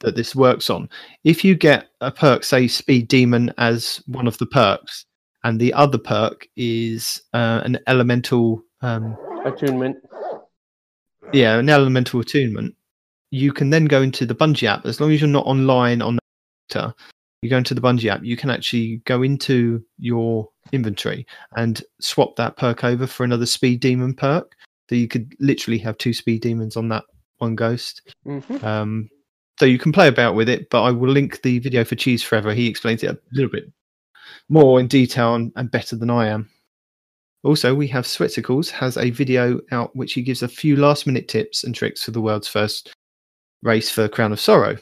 [0.00, 0.88] that this works on.
[1.24, 5.04] If you get a perk, say Speed Demon, as one of the perks,
[5.44, 9.96] and the other perk is uh, an elemental, um, Attunement.
[11.32, 12.74] yeah, an elemental attunement,
[13.30, 16.16] you can then go into the Bungie app as long as you're not online on
[16.16, 16.94] the
[17.42, 22.36] you go into the Bungie app, you can actually go into your inventory and swap
[22.36, 24.54] that perk over for another speed demon perk.
[24.88, 27.04] So you could literally have two speed demons on that
[27.38, 28.14] one ghost.
[28.24, 29.08] hmm Um,
[29.60, 32.22] so you can play about with it, but I will link the video for Cheese
[32.22, 32.54] Forever.
[32.54, 33.70] He explains it a little bit
[34.48, 36.48] more in detail and, and better than I am.
[37.42, 41.28] Also, we have Sweaticles has a video out which he gives a few last minute
[41.28, 42.94] tips and tricks for the world's first
[43.62, 44.78] race for Crown of Sorrow.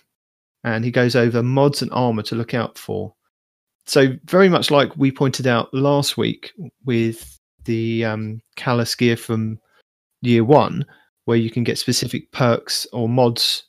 [0.62, 3.12] And he goes over mods and armor to look out for.
[3.86, 6.52] So, very much like we pointed out last week
[6.84, 9.58] with the um, Calus gear from
[10.22, 10.86] year one,
[11.24, 13.64] where you can get specific perks or mods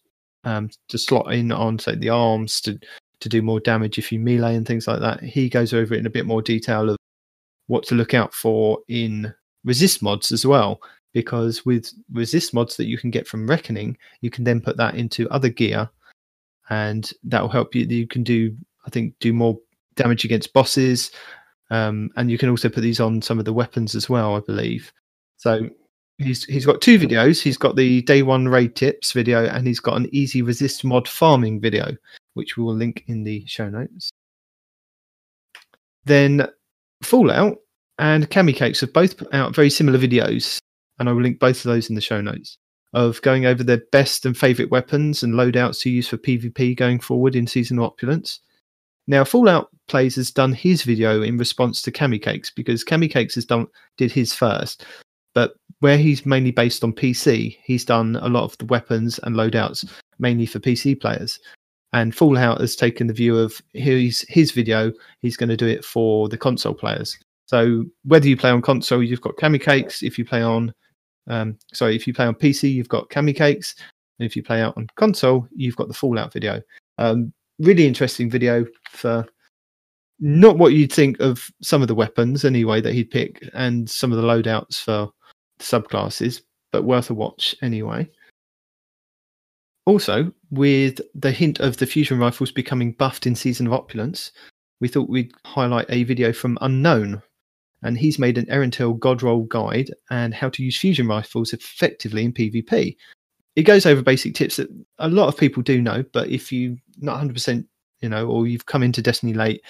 [0.49, 2.79] um, to slot in on, say, the arms to
[3.21, 5.21] to do more damage if you melee and things like that.
[5.21, 6.95] He goes over it in a bit more detail of
[7.67, 9.33] what to look out for in
[9.65, 10.81] resist mods as well,
[11.13, 14.95] because with resist mods that you can get from Reckoning, you can then put that
[14.95, 15.89] into other gear,
[16.69, 17.85] and that will help you.
[17.85, 18.55] You can do,
[18.87, 19.59] I think, do more
[19.95, 21.11] damage against bosses,
[21.69, 24.39] um, and you can also put these on some of the weapons as well, I
[24.39, 24.91] believe.
[25.37, 25.69] So
[26.19, 27.41] he's he's got two videos.
[27.41, 31.07] He's got the day one raid tips video, and he's got an easy resist mod
[31.07, 31.95] farming video,
[32.35, 34.11] which we will link in the show notes.
[36.05, 36.47] Then
[37.01, 37.57] Fallout
[37.97, 40.59] and Cami Cakes have both put out very similar videos,
[40.99, 42.57] and I will link both of those in the show notes
[42.93, 46.99] of going over their best and favorite weapons and loadouts to use for PvP going
[46.99, 48.39] forward in Season of Opulence.
[49.07, 53.35] Now, Fallout Plays has done his video in response to Cami Cakes because Cami Cakes
[53.35, 53.67] has done
[53.97, 54.85] did his first,
[55.33, 59.35] but where he's mainly based on PC, he's done a lot of the weapons and
[59.35, 59.89] loadouts
[60.19, 61.39] mainly for PC players.
[61.93, 64.91] And Fallout has taken the view of his his video,
[65.21, 67.17] he's going to do it for the console players.
[67.47, 70.03] So whether you play on console, you've got Cammy Cakes.
[70.03, 70.71] If you play on,
[71.27, 73.73] um, sorry, if you play on PC, you've got Cammy Cakes.
[74.19, 76.61] And if you play out on console, you've got the Fallout video.
[76.99, 79.25] Um, really interesting video for
[80.19, 84.11] not what you'd think of some of the weapons anyway that he'd pick and some
[84.11, 85.09] of the loadouts for
[85.59, 86.41] subclasses,
[86.71, 88.09] but worth a watch anyway.
[89.85, 94.31] Also, with the hint of the fusion rifles becoming buffed in Season of Opulence,
[94.81, 97.21] we thought we'd highlight a video from Unknown.
[97.81, 102.25] And he's made an Erentil God Roll guide and how to use fusion rifles effectively
[102.25, 102.97] in PvP.
[103.55, 104.69] It goes over basic tips that
[104.99, 107.65] a lot of people do know, but if you not 100%,
[108.01, 109.61] you know, or you've come into Destiny late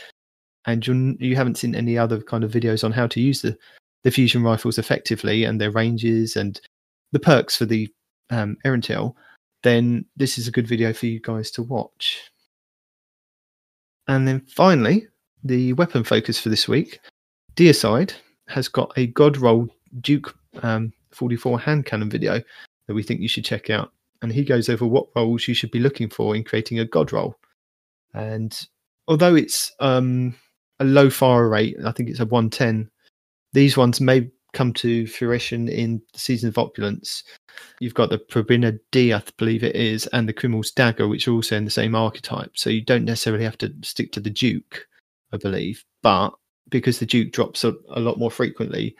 [0.66, 3.57] and you're, you haven't seen any other kind of videos on how to use the,
[4.04, 6.60] the fusion rifles effectively and their ranges and
[7.12, 7.88] the perks for the
[8.30, 9.16] um, Erentil,
[9.64, 12.32] then this is a good video for you guys to watch.
[14.08, 15.08] And then finally,
[15.44, 17.00] the weapon focus for this week,
[17.56, 18.14] Deicide
[18.48, 19.68] has got a God Roll
[20.02, 22.42] Duke um, 44 hand cannon video
[22.88, 23.92] that we think you should check out.
[24.22, 27.14] And he goes over what roles you should be looking for in creating a God
[27.14, 27.36] roll.
[28.14, 28.60] And
[29.08, 30.36] although it's um,
[30.80, 32.90] a low fire rate, I think it's a 110,
[33.54, 37.24] these ones may come to fruition in the Season of Opulence.
[37.80, 41.34] You've got the Probina D, I believe it is, and the Criminal's Dagger, which are
[41.34, 42.52] also in the same archetype.
[42.56, 44.88] So you don't necessarily have to stick to the Duke,
[45.34, 45.84] I believe.
[46.02, 46.32] But
[46.70, 48.96] because the Duke drops a, a lot more frequently,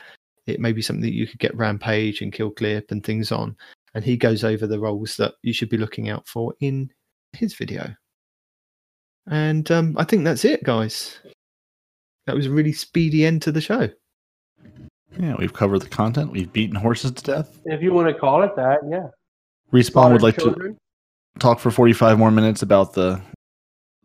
[0.46, 3.56] it may be something that you could get Rampage and Kill Clip and things on.
[3.96, 6.92] And he goes over the roles that you should be looking out for in
[7.34, 7.96] his video.
[9.28, 11.20] And um, I think that's it, guys.
[12.26, 13.90] That was a really speedy end to the show.
[15.20, 16.32] Yeah, we've covered the content.
[16.32, 17.60] We've beaten horses to death.
[17.66, 19.08] If you want to call it that, yeah.
[19.74, 20.76] Respawn would like to
[21.40, 23.22] talk for 45 more minutes about the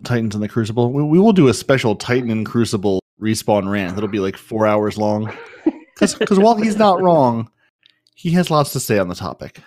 [0.02, 0.92] Titans and the Crucible.
[0.92, 3.96] We, we will do a special Titan and Crucible respawn rant.
[3.96, 5.32] It'll be like four hours long.
[6.00, 7.48] Because while he's not wrong,
[8.16, 9.62] he has lots to say on the topic.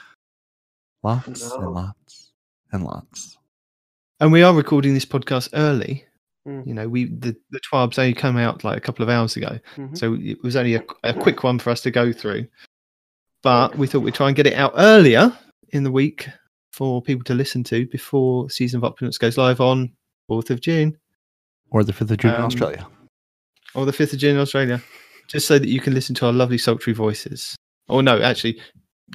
[1.02, 1.56] Lots No.
[1.62, 2.32] and lots
[2.74, 3.38] and lots.
[4.20, 6.04] And we are recording this podcast early.
[6.48, 6.66] Mm.
[6.66, 9.60] You know, we the the twabs only come out like a couple of hours ago,
[9.76, 9.98] Mhm.
[9.98, 12.48] so it was only a, a quick one for us to go through.
[13.44, 15.38] But we thought we'd try and get it out earlier
[15.70, 16.28] in the week
[16.72, 19.92] for people to listen to before Season of Opulence goes live on
[20.28, 20.98] fourth of June
[21.70, 22.88] Or the 5th of June in Um, Australia.
[23.76, 24.82] or the fifth of June in Australia,
[25.28, 27.56] just so that you can listen to our lovely sultry voices.
[27.90, 28.60] Or no, actually,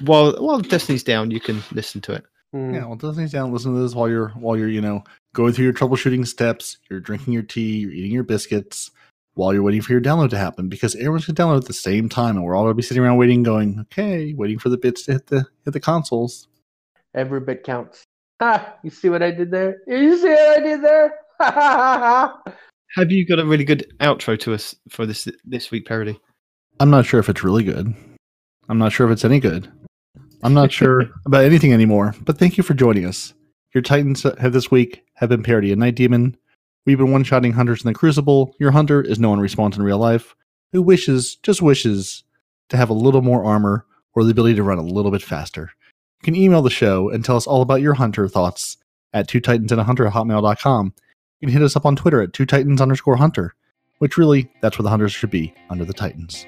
[0.03, 2.23] while while Destiny's down, you can listen to it.
[2.53, 2.73] Mm.
[2.73, 3.51] Yeah, well, Disney's down.
[3.51, 5.03] Listen to this while you're while you're you know
[5.33, 6.77] going through your troubleshooting steps.
[6.89, 7.79] You're drinking your tea.
[7.79, 8.91] You're eating your biscuits
[9.35, 12.09] while you're waiting for your download to happen because everyone's gonna download at the same
[12.09, 15.03] time, and we're all gonna be sitting around waiting, going, okay, waiting for the bits
[15.03, 16.47] to hit the hit the consoles.
[17.15, 18.03] Every bit counts.
[18.39, 18.75] Ha!
[18.83, 19.77] You see what I did there?
[19.87, 21.19] You see what I did there?
[21.41, 22.53] Ha ha ha ha!
[22.95, 26.19] Have you got a really good outro to us for this this week parody?
[26.79, 27.93] I'm not sure if it's really good.
[28.69, 29.69] I'm not sure if it's any good.
[30.43, 32.15] I'm not sure about anything anymore.
[32.21, 33.33] But thank you for joining us.
[33.73, 36.37] Your Titans have this week have been Parody and Night Demon.
[36.85, 38.55] We've been one-shotting hunters in the Crucible.
[38.59, 40.35] Your hunter is no one responds in real life,
[40.73, 42.23] who wishes, just wishes,
[42.69, 45.71] to have a little more armor or the ability to run a little bit faster.
[46.21, 48.77] You can email the show and tell us all about your hunter thoughts
[49.13, 50.93] at two titans and a hunter at hotmail.com.
[51.39, 53.55] You can hit us up on Twitter at two titans underscore hunter,
[53.99, 56.45] which really, that's where the hunters should be, under the Titans.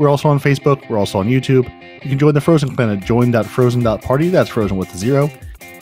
[0.00, 0.88] We're also on Facebook.
[0.88, 1.70] We're also on YouTube.
[2.02, 4.28] You can join the Frozen Clan at join.frozen.party.
[4.30, 5.30] That's Frozen with a zero.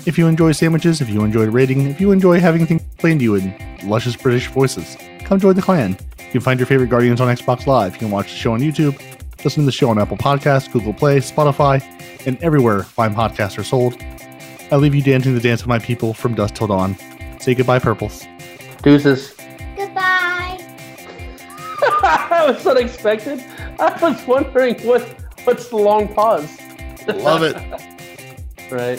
[0.06, 3.24] If you enjoy sandwiches, if you enjoy rating, if you enjoy having things explained to
[3.24, 3.54] you in
[3.84, 5.96] luscious British voices, come join the clan.
[6.18, 7.92] You can find your favorite Guardians on Xbox Live.
[7.92, 9.00] You can watch the show on YouTube,
[9.44, 11.80] listen to the show on Apple Podcasts, Google Play, Spotify,
[12.26, 14.02] and everywhere fine podcasts are sold.
[14.72, 16.96] I leave you dancing the dance of my people from dusk till dawn.
[17.38, 18.26] Say goodbye, purples.
[18.82, 19.37] Deuces.
[21.80, 22.26] Goodbye.
[22.30, 23.44] that was unexpected.
[23.78, 25.02] I was wondering what
[25.44, 26.58] what's the long pause.
[27.06, 27.56] Love it.
[28.70, 28.98] Right.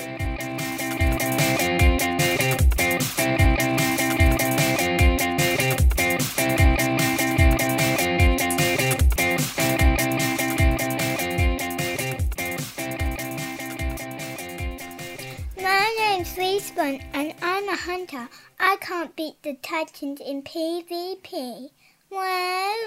[15.62, 18.28] My name's Respawn and I'm a hunter.
[18.60, 21.70] I can't beat the Titans in PvP.
[22.10, 22.18] 喂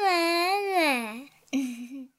[0.03, 0.09] 喂
[0.73, 2.12] 喂